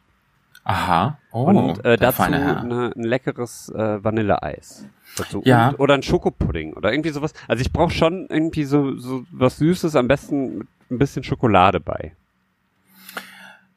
Aha. 0.64 1.18
Oh, 1.32 1.43
und 1.43 1.84
äh, 1.86 1.97
dazu 1.97 2.22
eine, 2.22 2.91
ein 2.95 3.03
leckeres 3.03 3.70
äh, 3.70 4.03
Vanilleeis. 4.03 4.86
Dazu. 5.18 5.41
Ja. 5.45 5.70
Und, 5.70 5.80
oder 5.80 5.95
ein 5.95 6.03
Schokopudding 6.03 6.74
oder 6.74 6.91
irgendwie 6.91 7.09
sowas. 7.09 7.34
Also 7.47 7.62
ich 7.62 7.74
brauche 7.74 7.91
schon 7.91 8.28
irgendwie 8.30 8.64
so, 8.64 8.97
so 8.97 9.26
was 9.32 9.57
Süßes, 9.57 9.95
am 9.95 10.07
besten 10.07 10.59
mit 10.59 10.68
ein 10.89 10.97
bisschen 10.97 11.24
Schokolade 11.24 11.80
bei. 11.80 12.16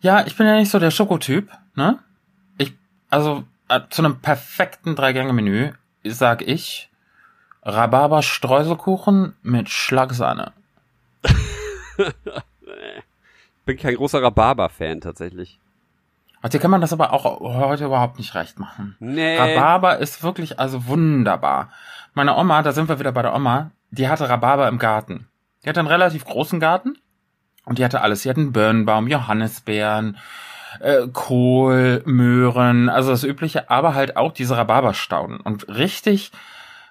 Ja, 0.01 0.27
ich 0.27 0.37
bin 0.37 0.47
ja 0.47 0.57
nicht 0.57 0.71
so 0.71 0.79
der 0.79 0.91
Schokotyp, 0.91 1.51
ne? 1.75 1.99
Ich, 2.59 2.75
also 3.09 3.45
äh, 3.69 3.81
zu 3.89 4.03
einem 4.03 4.21
perfekten 4.21 4.95
Drei-Gänge-Menü 4.95 5.73
sag 6.05 6.43
ich 6.43 6.91
Rhabarber-Streuselkuchen 7.63 9.35
mit 9.43 9.71
Schlagsahne. 9.71 10.53
Bin 13.65 13.79
kein 13.79 13.95
großer 13.95 14.23
Rhabarber-Fan 14.23 15.01
tatsächlich. 15.01 15.59
Dir 16.53 16.61
kann 16.61 16.71
man 16.71 16.81
das 16.81 16.93
aber 16.93 17.13
auch 17.13 17.41
heute 17.41 17.87
überhaupt 17.87 18.19
nicht 18.19 18.35
recht 18.35 18.59
machen. 18.59 18.97
Nee. 19.01 19.39
Rhabarber 19.39 19.99
ist 19.99 20.23
wirklich 20.23 20.61
also 20.61 20.87
wunderbar. 20.87 21.71
Meine 22.13 22.37
Oma, 22.37 22.63
da 22.63 22.73
sind 22.73 22.89
wir 22.89 22.99
wieder 22.99 23.13
bei 23.13 23.23
der 23.23 23.35
Oma, 23.35 23.71
die 23.91 24.09
hatte 24.09 24.29
Rhabarber 24.29 24.69
im 24.69 24.79
Garten. 24.79 25.29
Die 25.65 25.69
hatte 25.69 25.81
einen 25.81 25.89
relativ 25.89 26.25
großen 26.25 26.61
Garten 26.61 26.99
und 27.65 27.79
die 27.79 27.85
hatte 27.85 28.03
alles. 28.03 28.23
Sie 28.23 28.29
hatte 28.29 28.41
einen 28.41 28.53
Birnenbaum, 28.53 29.09
Johannisbeeren, 29.09 30.19
äh, 30.81 31.07
Kohl, 31.13 32.03
Möhren, 32.05 32.89
also 32.89 33.11
das 33.11 33.25
Übliche, 33.25 33.71
aber 33.71 33.95
halt 33.95 34.17
auch 34.17 34.33
diese 34.33 34.57
Rhabarberstauden. 34.57 35.41
Und 35.41 35.69
richtig 35.69 36.33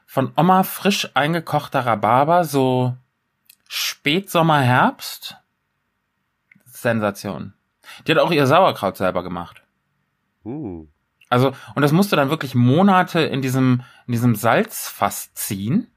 von 0.06 0.32
Oma 0.36 0.64
frisch 0.64 1.10
eingekochter 1.14 1.86
Rhabarber, 1.86 2.44
so 2.44 2.96
Spätsommer, 3.68 4.62
Herbst. 4.62 5.38
Sensation. 6.66 7.54
Die 8.06 8.12
hat 8.12 8.20
auch 8.20 8.32
ihr 8.32 8.48
Sauerkraut 8.48 8.98
selber 8.98 9.24
gemacht. 9.24 9.64
Hm. 10.44 10.90
Also, 11.30 11.52
und 11.76 11.82
das 11.82 11.92
musste 11.92 12.16
dann 12.16 12.30
wirklich 12.30 12.54
Monate 12.54 13.22
in 13.22 13.42
diesem, 13.42 13.82
in 14.06 14.12
diesem 14.12 14.36
Salzfass 14.36 15.34
ziehen. 15.34 15.88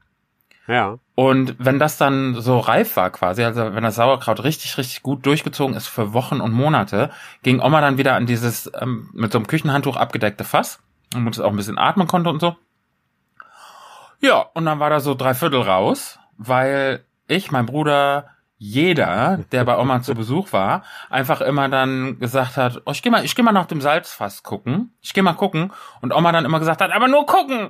Ja. 0.67 0.97
Und 1.15 1.55
wenn 1.59 1.79
das 1.79 1.97
dann 1.97 2.41
so 2.41 2.59
reif 2.59 2.97
war 2.97 3.09
quasi, 3.09 3.43
also 3.43 3.73
wenn 3.73 3.83
das 3.83 3.95
Sauerkraut 3.95 4.43
richtig, 4.43 4.77
richtig 4.77 5.01
gut 5.01 5.25
durchgezogen 5.25 5.75
ist 5.75 5.87
für 5.87 6.13
Wochen 6.13 6.41
und 6.41 6.51
Monate, 6.51 7.09
ging 7.43 7.61
Oma 7.61 7.81
dann 7.81 7.97
wieder 7.97 8.15
an 8.15 8.25
dieses 8.25 8.69
ähm, 8.79 9.09
mit 9.13 9.31
so 9.31 9.37
einem 9.37 9.47
Küchenhandtuch 9.47 9.95
abgedeckte 9.95 10.43
Fass, 10.43 10.79
damit 11.11 11.35
es 11.35 11.39
auch 11.39 11.51
ein 11.51 11.55
bisschen 11.55 11.77
atmen 11.77 12.07
konnte 12.07 12.29
und 12.29 12.41
so. 12.41 12.55
Ja, 14.19 14.45
und 14.53 14.65
dann 14.65 14.79
war 14.79 14.89
da 14.89 14.99
so 14.99 15.13
drei 15.13 15.33
Viertel 15.33 15.61
raus, 15.61 16.19
weil 16.37 17.05
ich, 17.27 17.51
mein 17.51 17.65
Bruder, 17.65 18.29
jeder, 18.57 19.39
der 19.51 19.63
bei 19.65 19.77
Oma 19.77 20.01
zu 20.01 20.15
Besuch 20.15 20.51
war, 20.51 20.83
einfach 21.09 21.41
immer 21.41 21.69
dann 21.69 22.19
gesagt 22.19 22.57
hat, 22.57 22.81
oh, 22.85 22.91
ich 22.91 23.03
geh 23.03 23.09
mal, 23.09 23.23
ich 23.23 23.35
geh 23.35 23.43
mal 23.43 23.51
nach 23.51 23.67
dem 23.67 23.81
Salzfass 23.81 24.43
gucken. 24.43 24.93
Ich 25.01 25.13
geh 25.13 25.21
mal 25.21 25.33
gucken. 25.33 25.71
Und 26.01 26.13
Oma 26.13 26.31
dann 26.31 26.45
immer 26.45 26.59
gesagt 26.59 26.81
hat, 26.81 26.91
aber 26.91 27.07
nur 27.07 27.25
gucken. 27.25 27.69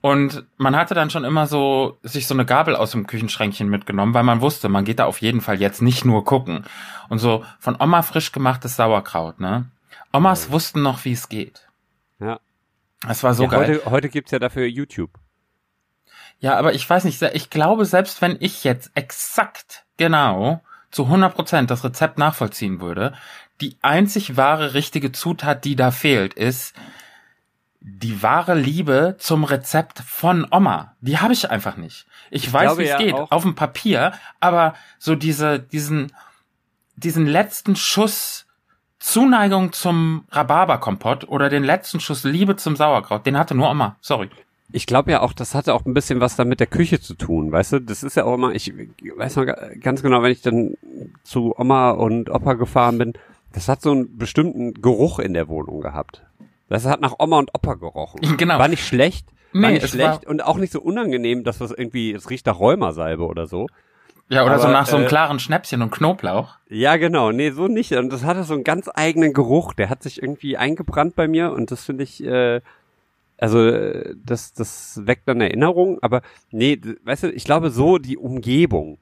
Und 0.00 0.44
man 0.58 0.76
hatte 0.76 0.94
dann 0.94 1.08
schon 1.08 1.24
immer 1.24 1.46
so 1.46 1.98
sich 2.02 2.26
so 2.26 2.34
eine 2.34 2.44
Gabel 2.44 2.76
aus 2.76 2.90
dem 2.90 3.06
Küchenschränkchen 3.06 3.68
mitgenommen, 3.68 4.12
weil 4.12 4.22
man 4.22 4.42
wusste, 4.42 4.68
man 4.68 4.84
geht 4.84 4.98
da 4.98 5.06
auf 5.06 5.22
jeden 5.22 5.40
Fall 5.40 5.60
jetzt 5.60 5.80
nicht 5.80 6.04
nur 6.04 6.24
gucken. 6.24 6.64
Und 7.08 7.18
so 7.18 7.44
von 7.58 7.80
Oma 7.80 8.02
frisch 8.02 8.32
gemachtes 8.32 8.76
Sauerkraut, 8.76 9.40
ne? 9.40 9.70
Omas 10.12 10.50
wussten 10.50 10.82
noch, 10.82 11.04
wie 11.04 11.12
es 11.12 11.28
geht. 11.28 11.68
Ja. 12.20 12.38
Das 13.06 13.22
war 13.22 13.34
so 13.34 13.44
ja, 13.44 13.48
geil. 13.48 13.60
Heute, 13.60 13.90
heute 13.90 14.08
gibt's 14.08 14.30
ja 14.30 14.38
dafür 14.38 14.66
YouTube. 14.66 15.10
Ja, 16.44 16.58
aber 16.58 16.74
ich 16.74 16.88
weiß 16.88 17.04
nicht, 17.04 17.22
ich 17.22 17.48
glaube, 17.48 17.86
selbst 17.86 18.20
wenn 18.20 18.36
ich 18.38 18.64
jetzt 18.64 18.90
exakt 18.94 19.86
genau 19.96 20.60
zu 20.90 21.04
100 21.04 21.34
Prozent 21.34 21.70
das 21.70 21.84
Rezept 21.84 22.18
nachvollziehen 22.18 22.82
würde, 22.82 23.14
die 23.62 23.78
einzig 23.80 24.36
wahre 24.36 24.74
richtige 24.74 25.10
Zutat, 25.10 25.64
die 25.64 25.74
da 25.74 25.90
fehlt, 25.90 26.34
ist 26.34 26.74
die 27.80 28.22
wahre 28.22 28.54
Liebe 28.54 29.16
zum 29.18 29.44
Rezept 29.44 30.00
von 30.00 30.46
Oma. 30.50 30.94
Die 31.00 31.16
habe 31.16 31.32
ich 31.32 31.50
einfach 31.50 31.78
nicht. 31.78 32.04
Ich, 32.30 32.48
Ich 32.48 32.52
weiß, 32.52 32.76
wie 32.76 32.82
es 32.82 32.90
ja 32.90 32.98
geht, 32.98 33.14
auf 33.14 33.40
dem 33.40 33.54
Papier, 33.54 34.12
aber 34.38 34.74
so 34.98 35.14
diese, 35.14 35.58
diesen, 35.58 36.12
diesen 36.94 37.26
letzten 37.26 37.74
Schuss 37.74 38.44
Zuneigung 38.98 39.72
zum 39.72 40.26
Rhabarberkompott 40.30 41.26
oder 41.26 41.48
den 41.48 41.64
letzten 41.64 42.00
Schuss 42.00 42.22
Liebe 42.22 42.56
zum 42.56 42.76
Sauerkraut, 42.76 43.24
den 43.24 43.38
hatte 43.38 43.54
nur 43.54 43.70
Oma. 43.70 43.96
Sorry. 44.02 44.28
Ich 44.74 44.86
glaube 44.86 45.12
ja 45.12 45.20
auch, 45.22 45.32
das 45.32 45.54
hatte 45.54 45.72
auch 45.72 45.84
ein 45.86 45.94
bisschen 45.94 46.20
was 46.20 46.34
da 46.34 46.44
mit 46.44 46.58
der 46.58 46.66
Küche 46.66 47.00
zu 47.00 47.14
tun, 47.14 47.52
weißt 47.52 47.72
du? 47.74 47.78
Das 47.80 48.02
ist 48.02 48.16
ja 48.16 48.24
auch 48.24 48.34
immer, 48.34 48.52
ich 48.54 48.72
weiß 49.16 49.36
noch 49.36 49.46
ga- 49.46 49.68
ganz 49.80 50.02
genau, 50.02 50.20
wenn 50.22 50.32
ich 50.32 50.42
dann 50.42 50.74
zu 51.22 51.54
Oma 51.56 51.90
und 51.92 52.28
Opa 52.28 52.54
gefahren 52.54 52.98
bin, 52.98 53.12
das 53.52 53.68
hat 53.68 53.80
so 53.82 53.92
einen 53.92 54.18
bestimmten 54.18 54.74
Geruch 54.74 55.20
in 55.20 55.32
der 55.32 55.46
Wohnung 55.48 55.80
gehabt. 55.80 56.22
Das 56.68 56.86
hat 56.86 57.00
nach 57.00 57.14
Oma 57.20 57.38
und 57.38 57.50
Opa 57.54 57.74
gerochen. 57.74 58.20
Genau. 58.36 58.58
War 58.58 58.66
nicht 58.66 58.84
schlecht, 58.84 59.28
war 59.52 59.60
Nee, 59.60 59.74
nicht 59.74 59.84
es 59.84 59.90
schlecht 59.90 60.26
und 60.26 60.42
auch 60.44 60.56
nicht 60.56 60.72
so 60.72 60.80
unangenehm, 60.80 61.44
dass 61.44 61.58
das 61.58 61.70
irgendwie, 61.70 62.12
es 62.12 62.28
riecht 62.30 62.46
nach 62.46 62.58
Rheumasalbe 62.58 63.24
oder 63.24 63.46
so. 63.46 63.68
Ja, 64.28 64.44
oder 64.44 64.58
so 64.58 64.64
Aber, 64.64 64.72
nach 64.72 64.86
so 64.86 64.96
einem 64.96 65.04
äh, 65.04 65.08
klaren 65.08 65.38
Schnäpschen 65.38 65.82
und 65.82 65.92
Knoblauch. 65.92 66.56
Ja, 66.68 66.96
genau. 66.96 67.30
Nee, 67.30 67.50
so 67.50 67.68
nicht. 67.68 67.92
Und 67.92 68.10
das 68.12 68.24
hatte 68.24 68.42
so 68.42 68.54
einen 68.54 68.64
ganz 68.64 68.90
eigenen 68.92 69.34
Geruch. 69.34 69.74
Der 69.74 69.88
hat 69.90 70.02
sich 70.02 70.20
irgendwie 70.20 70.56
eingebrannt 70.56 71.14
bei 71.14 71.28
mir 71.28 71.52
und 71.52 71.70
das 71.70 71.84
finde 71.84 72.02
ich, 72.04 72.24
äh, 72.24 72.60
also 73.44 73.58
äh, 73.58 74.14
das, 74.16 74.54
das 74.54 75.02
weckt 75.04 75.28
dann 75.28 75.42
Erinnerungen, 75.42 75.98
aber 76.00 76.22
nee, 76.50 76.80
weißt 77.04 77.24
du, 77.24 77.30
ich 77.30 77.44
glaube 77.44 77.68
so 77.68 77.98
die 77.98 78.16
Umgebung, 78.16 78.96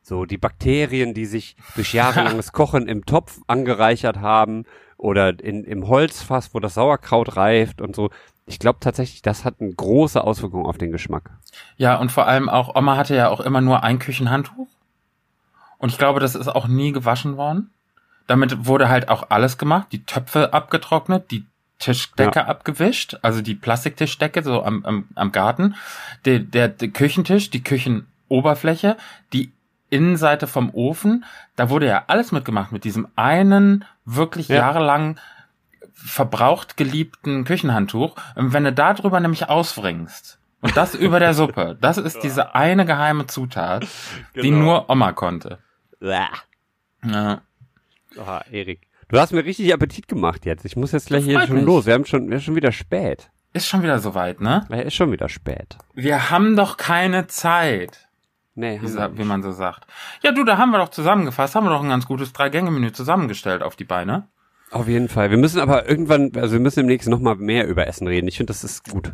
so 0.00 0.24
die 0.24 0.38
Bakterien, 0.38 1.12
die 1.12 1.26
sich 1.26 1.56
durch 1.74 1.92
jahrelanges 1.92 2.52
Kochen 2.54 2.88
im 2.88 3.04
Topf 3.04 3.38
angereichert 3.46 4.22
haben 4.22 4.64
oder 4.96 5.38
in, 5.44 5.62
im 5.64 5.88
Holzfass, 5.88 6.54
wo 6.54 6.58
das 6.58 6.72
Sauerkraut 6.72 7.36
reift 7.36 7.82
und 7.82 7.94
so. 7.94 8.08
Ich 8.46 8.58
glaube 8.58 8.78
tatsächlich, 8.80 9.20
das 9.20 9.44
hat 9.44 9.56
eine 9.60 9.74
große 9.74 10.24
Auswirkung 10.24 10.64
auf 10.64 10.78
den 10.78 10.90
Geschmack. 10.90 11.32
Ja, 11.76 11.96
und 11.96 12.10
vor 12.10 12.26
allem 12.26 12.48
auch, 12.48 12.76
Oma 12.76 12.96
hatte 12.96 13.14
ja 13.14 13.28
auch 13.28 13.40
immer 13.40 13.60
nur 13.60 13.82
ein 13.82 13.98
Küchenhandtuch. 13.98 14.68
Und 15.76 15.90
ich 15.90 15.98
glaube, 15.98 16.20
das 16.20 16.34
ist 16.34 16.48
auch 16.48 16.66
nie 16.66 16.92
gewaschen 16.92 17.36
worden. 17.36 17.74
Damit 18.26 18.64
wurde 18.64 18.88
halt 18.88 19.10
auch 19.10 19.28
alles 19.28 19.58
gemacht. 19.58 19.88
Die 19.92 20.04
Töpfe 20.04 20.54
abgetrocknet, 20.54 21.30
die 21.30 21.44
Tischdecke 21.78 22.46
abgewischt, 22.46 23.16
also 23.22 23.42
die 23.42 23.54
Plastiktischdecke 23.54 24.42
so 24.42 24.62
am, 24.62 24.84
am, 24.84 25.08
am 25.14 25.32
Garten, 25.32 25.74
der, 26.24 26.38
der, 26.40 26.68
der 26.68 26.88
Küchentisch, 26.88 27.50
die 27.50 27.62
Küchenoberfläche, 27.62 28.96
die 29.32 29.52
Innenseite 29.90 30.46
vom 30.46 30.70
Ofen, 30.74 31.24
da 31.54 31.70
wurde 31.70 31.86
ja 31.86 32.04
alles 32.08 32.32
mitgemacht 32.32 32.72
mit 32.72 32.84
diesem 32.84 33.06
einen 33.14 33.84
wirklich 34.04 34.48
Ja. 34.48 34.56
jahrelang 34.56 35.18
verbraucht 35.92 36.76
geliebten 36.76 37.44
Küchenhandtuch. 37.44 38.16
Und 38.34 38.52
wenn 38.52 38.64
du 38.64 38.72
da 38.72 38.94
drüber 38.94 39.20
nämlich 39.20 39.48
auswringst 39.48 40.38
und 40.60 40.76
das 40.76 40.94
über 41.06 41.20
der 41.20 41.34
Suppe, 41.34 41.76
das 41.80 41.98
ist 41.98 42.22
diese 42.22 42.54
eine 42.54 42.84
geheime 42.84 43.26
Zutat, 43.26 43.86
die 44.34 44.40
Genau. 44.42 44.58
nur 44.58 44.90
Oma 44.90 45.12
konnte. 45.12 45.58
Bäh. 46.00 46.26
Ja. 47.04 47.40
Aha, 48.18 48.44
Erik. 48.50 48.85
Du 49.08 49.18
hast 49.20 49.32
mir 49.32 49.44
richtig 49.44 49.72
Appetit 49.72 50.08
gemacht 50.08 50.44
jetzt. 50.46 50.64
Ich 50.64 50.76
muss 50.76 50.92
jetzt 50.92 51.06
gleich 51.06 51.24
hier 51.24 51.40
schon 51.46 51.56
mich. 51.56 51.64
los. 51.64 51.86
Wir 51.86 51.94
haben 51.94 52.04
schon, 52.04 52.28
wir 52.28 52.38
sind 52.38 52.44
schon 52.44 52.56
wieder 52.56 52.72
spät. 52.72 53.30
Ist 53.52 53.68
schon 53.68 53.82
wieder 53.82 53.98
soweit, 54.00 54.40
ne? 54.40 54.66
Ja, 54.68 54.76
ist 54.80 54.94
schon 54.94 55.12
wieder 55.12 55.28
spät. 55.28 55.78
Wir 55.94 56.30
haben 56.30 56.56
doch 56.56 56.76
keine 56.76 57.26
Zeit, 57.26 58.08
Nee, 58.54 58.74
wie, 58.74 58.78
haben 58.78 58.88
sa- 58.88 59.10
wir 59.12 59.18
wie 59.18 59.24
man 59.24 59.42
so 59.42 59.52
sagt. 59.52 59.86
Ja, 60.22 60.32
du, 60.32 60.44
da 60.44 60.58
haben 60.58 60.70
wir 60.72 60.78
doch 60.78 60.88
zusammengefasst, 60.88 61.54
haben 61.54 61.64
wir 61.66 61.70
doch 61.70 61.82
ein 61.82 61.88
ganz 61.88 62.06
gutes 62.06 62.32
Drei-Gänge-Menü 62.32 62.92
zusammengestellt 62.92 63.62
auf 63.62 63.76
die 63.76 63.84
Beine. 63.84 64.28
Auf 64.72 64.88
jeden 64.88 65.08
Fall. 65.08 65.30
Wir 65.30 65.38
müssen 65.38 65.60
aber 65.60 65.88
irgendwann, 65.88 66.32
also 66.34 66.54
wir 66.54 66.60
müssen 66.60 66.80
demnächst 66.80 67.08
noch 67.08 67.20
mal 67.20 67.36
mehr 67.36 67.68
über 67.68 67.86
Essen 67.86 68.08
reden. 68.08 68.26
Ich 68.28 68.36
finde, 68.38 68.50
das 68.52 68.64
ist 68.64 68.90
gut. 68.90 69.12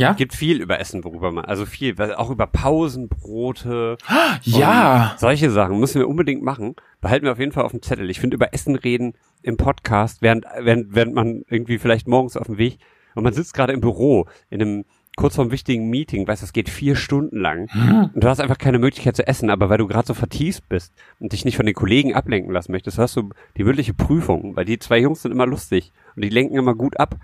Ja? 0.00 0.12
Es 0.12 0.16
gibt 0.16 0.34
viel 0.34 0.60
über 0.60 0.80
Essen, 0.80 1.04
worüber 1.04 1.30
man, 1.30 1.44
also 1.44 1.66
viel, 1.66 2.00
auch 2.14 2.30
über 2.30 2.46
Pausenbrote. 2.46 3.98
Ja. 4.42 5.10
Und 5.12 5.20
solche 5.20 5.50
Sachen 5.50 5.78
müssen 5.78 6.00
wir 6.00 6.08
unbedingt 6.08 6.42
machen. 6.42 6.74
Behalten 7.00 7.24
wir 7.24 7.32
auf 7.32 7.38
jeden 7.38 7.52
Fall 7.52 7.64
auf 7.64 7.72
dem 7.72 7.82
Zettel. 7.82 8.10
Ich 8.10 8.20
finde, 8.20 8.34
über 8.34 8.52
Essen 8.52 8.74
reden 8.74 9.14
im 9.42 9.56
Podcast, 9.56 10.22
während, 10.22 10.46
während, 10.58 10.94
während 10.94 11.14
man 11.14 11.42
irgendwie 11.48 11.78
vielleicht 11.78 12.08
morgens 12.08 12.36
auf 12.36 12.46
dem 12.46 12.58
Weg 12.58 12.78
und 13.14 13.24
man 13.24 13.32
sitzt 13.32 13.54
gerade 13.54 13.72
im 13.72 13.80
Büro 13.80 14.26
in 14.50 14.60
einem 14.60 14.84
kurz 15.16 15.36
vorm 15.36 15.50
wichtigen 15.50 15.90
Meeting, 15.90 16.26
weißt 16.26 16.40
du, 16.40 16.44
das 16.44 16.52
geht 16.52 16.68
vier 16.70 16.96
Stunden 16.96 17.38
lang 17.38 17.68
und 18.14 18.24
du 18.24 18.28
hast 18.28 18.40
einfach 18.40 18.58
keine 18.58 18.78
Möglichkeit 18.78 19.16
zu 19.16 19.26
essen, 19.26 19.50
aber 19.50 19.68
weil 19.68 19.78
du 19.78 19.86
gerade 19.86 20.06
so 20.06 20.14
vertieft 20.14 20.68
bist 20.68 20.94
und 21.18 21.32
dich 21.32 21.44
nicht 21.44 21.56
von 21.56 21.66
den 21.66 21.74
Kollegen 21.74 22.14
ablenken 22.14 22.52
lassen 22.52 22.72
möchtest, 22.72 22.98
hast 22.98 23.16
du 23.16 23.30
die 23.56 23.64
mündliche 23.64 23.92
Prüfung, 23.92 24.56
weil 24.56 24.64
die 24.64 24.78
zwei 24.78 24.98
Jungs 24.98 25.22
sind 25.22 25.32
immer 25.32 25.46
lustig 25.46 25.92
und 26.16 26.24
die 26.24 26.30
lenken 26.30 26.56
immer 26.56 26.74
gut 26.74 26.98
ab 26.98 27.16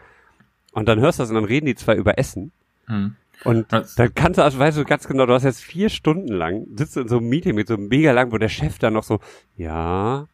und 0.73 0.89
dann 0.89 1.01
hörst 1.01 1.19
du 1.19 1.23
das 1.23 1.31
und 1.31 1.37
dann 1.37 1.45
reden 1.45 1.67
die 1.67 1.75
zwei 1.75 1.95
über 1.95 2.19
Essen 2.19 2.53
Hm. 2.87 3.17
und 3.45 3.67
dann 3.73 4.15
kannst 4.15 4.39
du, 4.39 4.43
also 4.43 4.59
weißt 4.59 4.79
du 4.79 4.85
ganz 4.85 5.07
genau, 5.09 5.27
du 5.27 5.35
hast 5.35 5.45
jetzt 5.45 5.63
vier 5.63 5.89
Stunden 5.89 6.33
lang, 6.33 6.67
sitzt 6.77 6.97
in 6.97 7.09
so 7.09 7.19
einem 7.19 7.29
Meeting 7.29 7.55
mit 7.55 7.69
so 7.69 7.75
einem 7.75 7.89
mega 7.89 8.13
lang, 8.13 8.33
wo 8.33 8.39
der 8.39 8.49
Chef 8.49 8.79
dann 8.79 8.95
noch 8.95 9.05
so, 9.05 9.21
ja. 9.57 10.27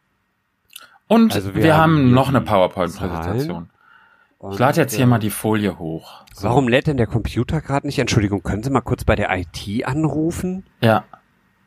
Und 1.07 1.33
Also 1.33 1.53
wir, 1.55 1.63
wir 1.63 1.77
haben 1.77 2.13
noch 2.13 2.29
eine 2.29 2.41
PowerPoint-Präsentation. 2.41 3.69
Ich 4.51 4.59
lade 4.59 4.81
jetzt 4.81 4.93
hier 4.93 5.05
äh, 5.05 5.07
mal 5.07 5.19
die 5.19 5.29
Folie 5.29 5.79
hoch. 5.79 6.23
So. 6.33 6.49
Warum 6.49 6.67
lädt 6.67 6.87
denn 6.87 6.97
der 6.97 7.07
Computer 7.07 7.61
gerade 7.61 7.87
nicht? 7.87 7.99
Entschuldigung, 7.99 8.43
können 8.43 8.61
Sie 8.61 8.69
mal 8.69 8.81
kurz 8.81 9.05
bei 9.05 9.15
der 9.15 9.29
IT 9.31 9.85
anrufen? 9.85 10.65
Ja. 10.81 11.05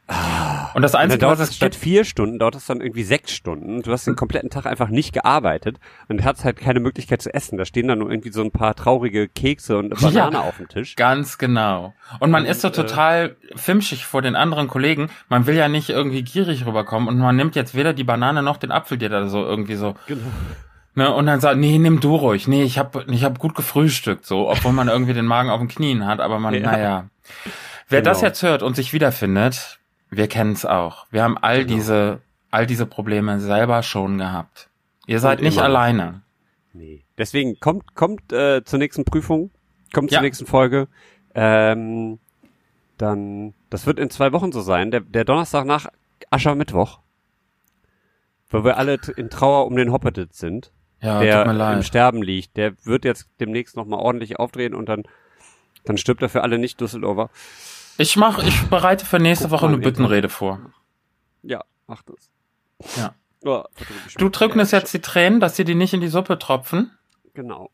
Und 0.08 0.82
das 0.82 0.92
Und 0.92 0.94
dann 0.94 1.00
Einzige, 1.02 1.18
dauert 1.20 1.40
es 1.40 1.56
statt 1.56 1.74
vier 1.74 2.04
Stunden, 2.04 2.38
dauert 2.38 2.54
es 2.54 2.66
dann 2.66 2.80
irgendwie 2.80 3.02
sechs 3.02 3.32
Stunden. 3.32 3.82
Du 3.82 3.90
hast 3.90 4.06
den 4.06 4.14
kompletten 4.14 4.50
Tag 4.50 4.64
einfach 4.66 4.88
nicht 4.88 5.12
gearbeitet 5.12 5.78
und 6.08 6.22
hast 6.24 6.44
halt 6.44 6.58
keine 6.58 6.78
Möglichkeit 6.78 7.22
zu 7.22 7.34
essen. 7.34 7.58
Da 7.58 7.64
stehen 7.64 7.88
dann 7.88 7.98
nur 7.98 8.10
irgendwie 8.10 8.30
so 8.30 8.42
ein 8.42 8.52
paar 8.52 8.76
traurige 8.76 9.26
Kekse 9.28 9.78
und 9.78 9.92
eine 9.92 10.00
Banane 10.12 10.36
Ja. 10.36 10.42
auf 10.42 10.58
dem 10.58 10.68
Tisch. 10.68 10.94
Ganz 10.94 11.38
genau. 11.38 11.92
Und 12.20 12.30
man 12.30 12.44
Und, 12.44 12.48
ist 12.48 12.60
so 12.60 12.68
äh, 12.68 12.72
total 12.72 13.36
fimschig 13.56 14.06
vor 14.06 14.22
den 14.22 14.36
anderen 14.36 14.68
Kollegen. 14.68 15.10
Man 15.28 15.46
will 15.46 15.56
ja 15.56 15.68
nicht 15.68 15.90
irgendwie 15.90 16.22
gierig 16.22 16.66
rüberkommen 16.66 17.08
und 17.08 17.18
man 17.18 17.34
nimmt 17.34 17.56
jetzt 17.56 17.74
weder 17.74 17.92
die 17.92 18.04
Banane 18.04 18.42
noch 18.44 18.58
den 18.58 18.70
Apfel, 18.70 18.98
der 18.98 19.08
da 19.08 19.26
so 19.28 19.44
irgendwie 19.44 19.74
so. 19.74 19.94
Genau. 20.06 20.20
Ne, 20.94 21.12
und 21.12 21.26
dann 21.26 21.40
sagt, 21.40 21.58
nee, 21.58 21.78
nimm 21.78 22.00
du 22.00 22.14
ruhig. 22.14 22.46
Nee, 22.48 22.62
ich 22.62 22.78
hab, 22.78 23.08
ich 23.10 23.24
hab 23.24 23.38
gut 23.38 23.54
gefrühstückt, 23.54 24.24
so, 24.24 24.48
obwohl 24.48 24.72
man 24.72 24.86
irgendwie 24.88 25.14
den 25.14 25.26
Magen 25.26 25.50
auf 25.50 25.58
den 25.58 25.68
Knien 25.68 26.06
hat, 26.06 26.20
aber 26.20 26.38
man, 26.38 26.54
Ja. 26.54 26.60
naja. 26.70 27.04
Wer 27.88 28.00
Genau. 28.02 28.10
das 28.12 28.20
jetzt 28.22 28.42
hört 28.42 28.62
und 28.62 28.76
sich 28.76 28.92
wiederfindet, 28.92 29.78
wir 30.10 30.28
kennen 30.28 30.52
es 30.52 30.64
auch. 30.64 31.06
Wir 31.10 31.22
haben 31.22 31.36
all 31.38 31.64
Genau. 31.64 31.74
diese, 31.76 32.20
all 32.50 32.66
diese 32.66 32.86
Probleme 32.86 33.40
selber 33.40 33.82
schon 33.82 34.18
gehabt. 34.18 34.70
Ihr 35.06 35.20
seid 35.20 35.38
Und 35.38 35.44
nicht 35.44 35.56
immer. 35.56 35.66
alleine. 35.66 36.22
Nee. 36.72 37.04
Deswegen 37.18 37.58
kommt, 37.60 37.94
kommt 37.94 38.32
äh, 38.32 38.62
zur 38.64 38.78
nächsten 38.78 39.04
Prüfung, 39.04 39.50
kommt 39.92 40.10
Ja. 40.10 40.18
zur 40.18 40.24
nächsten 40.24 40.46
Folge. 40.46 40.88
Ähm, 41.34 42.18
dann, 42.98 43.54
das 43.70 43.86
wird 43.86 43.98
in 43.98 44.10
zwei 44.10 44.32
Wochen 44.32 44.52
so 44.52 44.60
sein, 44.60 44.90
der, 44.90 45.00
der 45.00 45.24
Donnerstag 45.24 45.64
nach 45.66 45.86
Aschermittwoch, 46.30 47.00
wo 48.50 48.64
wir 48.64 48.76
alle 48.78 48.98
in 49.16 49.28
Trauer 49.30 49.66
um 49.66 49.76
den 49.76 49.92
Hoppeditz 49.92 50.38
sind, 50.38 50.72
Ja, 51.02 51.20
der 51.20 51.44
tut 51.44 51.54
mir 51.54 51.72
im. 51.74 51.82
Sterben 51.82 52.22
liegt. 52.22 52.56
Der 52.56 52.72
wird 52.84 53.04
jetzt 53.04 53.28
demnächst 53.40 53.76
nochmal 53.76 54.00
ordentlich 54.00 54.38
aufdrehen 54.38 54.74
und 54.74 54.88
dann, 54.88 55.02
dann 55.84 55.98
stirbt 55.98 56.22
er 56.22 56.28
für 56.28 56.42
alle 56.42 56.58
Nicht-Düsseldorfer. 56.58 57.28
Ich 57.98 58.16
mach, 58.16 58.38
ich 58.38 58.62
bereite 58.68 59.04
für 59.06 59.18
nächste 59.18 59.48
Guck 59.48 59.52
Woche 59.60 59.66
eine. 59.66 59.78
Büttenrede 59.78 60.28
vor. 60.28 60.60
Ja, 61.42 61.62
mach 61.86 62.02
das. 62.02 62.30
Ja. 62.96 63.14
Oh, 63.44 63.62
Du 64.16 64.28
trocknest 64.28 64.72
jetzt 64.72 64.92
die 64.92 65.00
Tränen, 65.00 65.40
dass 65.40 65.54
dir 65.54 65.64
die 65.64 65.74
nicht 65.74 65.94
in 65.94 66.00
die 66.00 66.08
Suppe 66.08 66.38
tropfen. 66.38 66.90
Genau. 67.34 67.70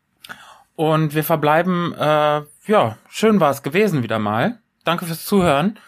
Und 0.77 1.15
wir 1.15 1.25
verbleiben, 1.25 1.95
äh, 1.95 2.43
ja, 2.67 2.99
schön 3.09 3.41
war 3.41 3.51
es 3.51 3.63
gewesen 3.63 4.03
wieder 4.03 4.19
mal. 4.19 4.59
Danke 4.85 5.07
fürs 5.07 5.25
Zuhören. 5.25 5.79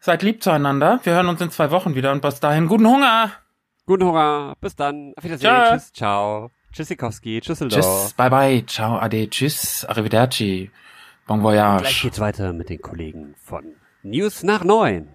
Seid 0.00 0.22
lieb 0.22 0.42
zueinander. 0.42 1.00
Wir 1.04 1.14
hören 1.14 1.28
uns 1.28 1.40
in 1.40 1.50
zwei 1.50 1.70
Wochen 1.70 1.94
wieder 1.94 2.12
und 2.12 2.22
bis 2.22 2.40
dahin 2.40 2.66
guten 2.68 2.86
Hunger. 2.86 3.30
Guten 3.86 4.04
Hunger, 4.04 4.54
bis 4.60 4.76
dann. 4.76 5.12
Auf 5.16 5.24
Wiedersehen. 5.24 5.48
Ciao. 5.48 5.72
Tschüss, 5.72 5.92
ciao. 5.92 6.50
Tschüssikowski, 6.72 7.40
Tschüsseldorf. 7.40 7.80
Tschüss, 7.84 8.14
bye 8.14 8.28
bye, 8.30 8.64
ciao, 8.66 8.98
ade, 8.98 9.30
tschüss, 9.30 9.84
arrivederci, 9.86 10.70
bon 11.26 11.40
Gleich 11.40 11.42
voyage. 11.42 12.02
geht's 12.02 12.20
weiter 12.20 12.52
mit 12.52 12.68
den 12.68 12.80
Kollegen 12.80 13.34
von 13.42 13.74
News 14.02 14.42
nach 14.42 14.64
neun. 14.64 15.08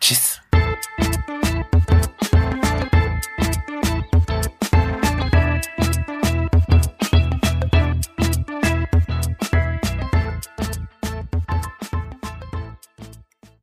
Tschüss. 0.00 0.40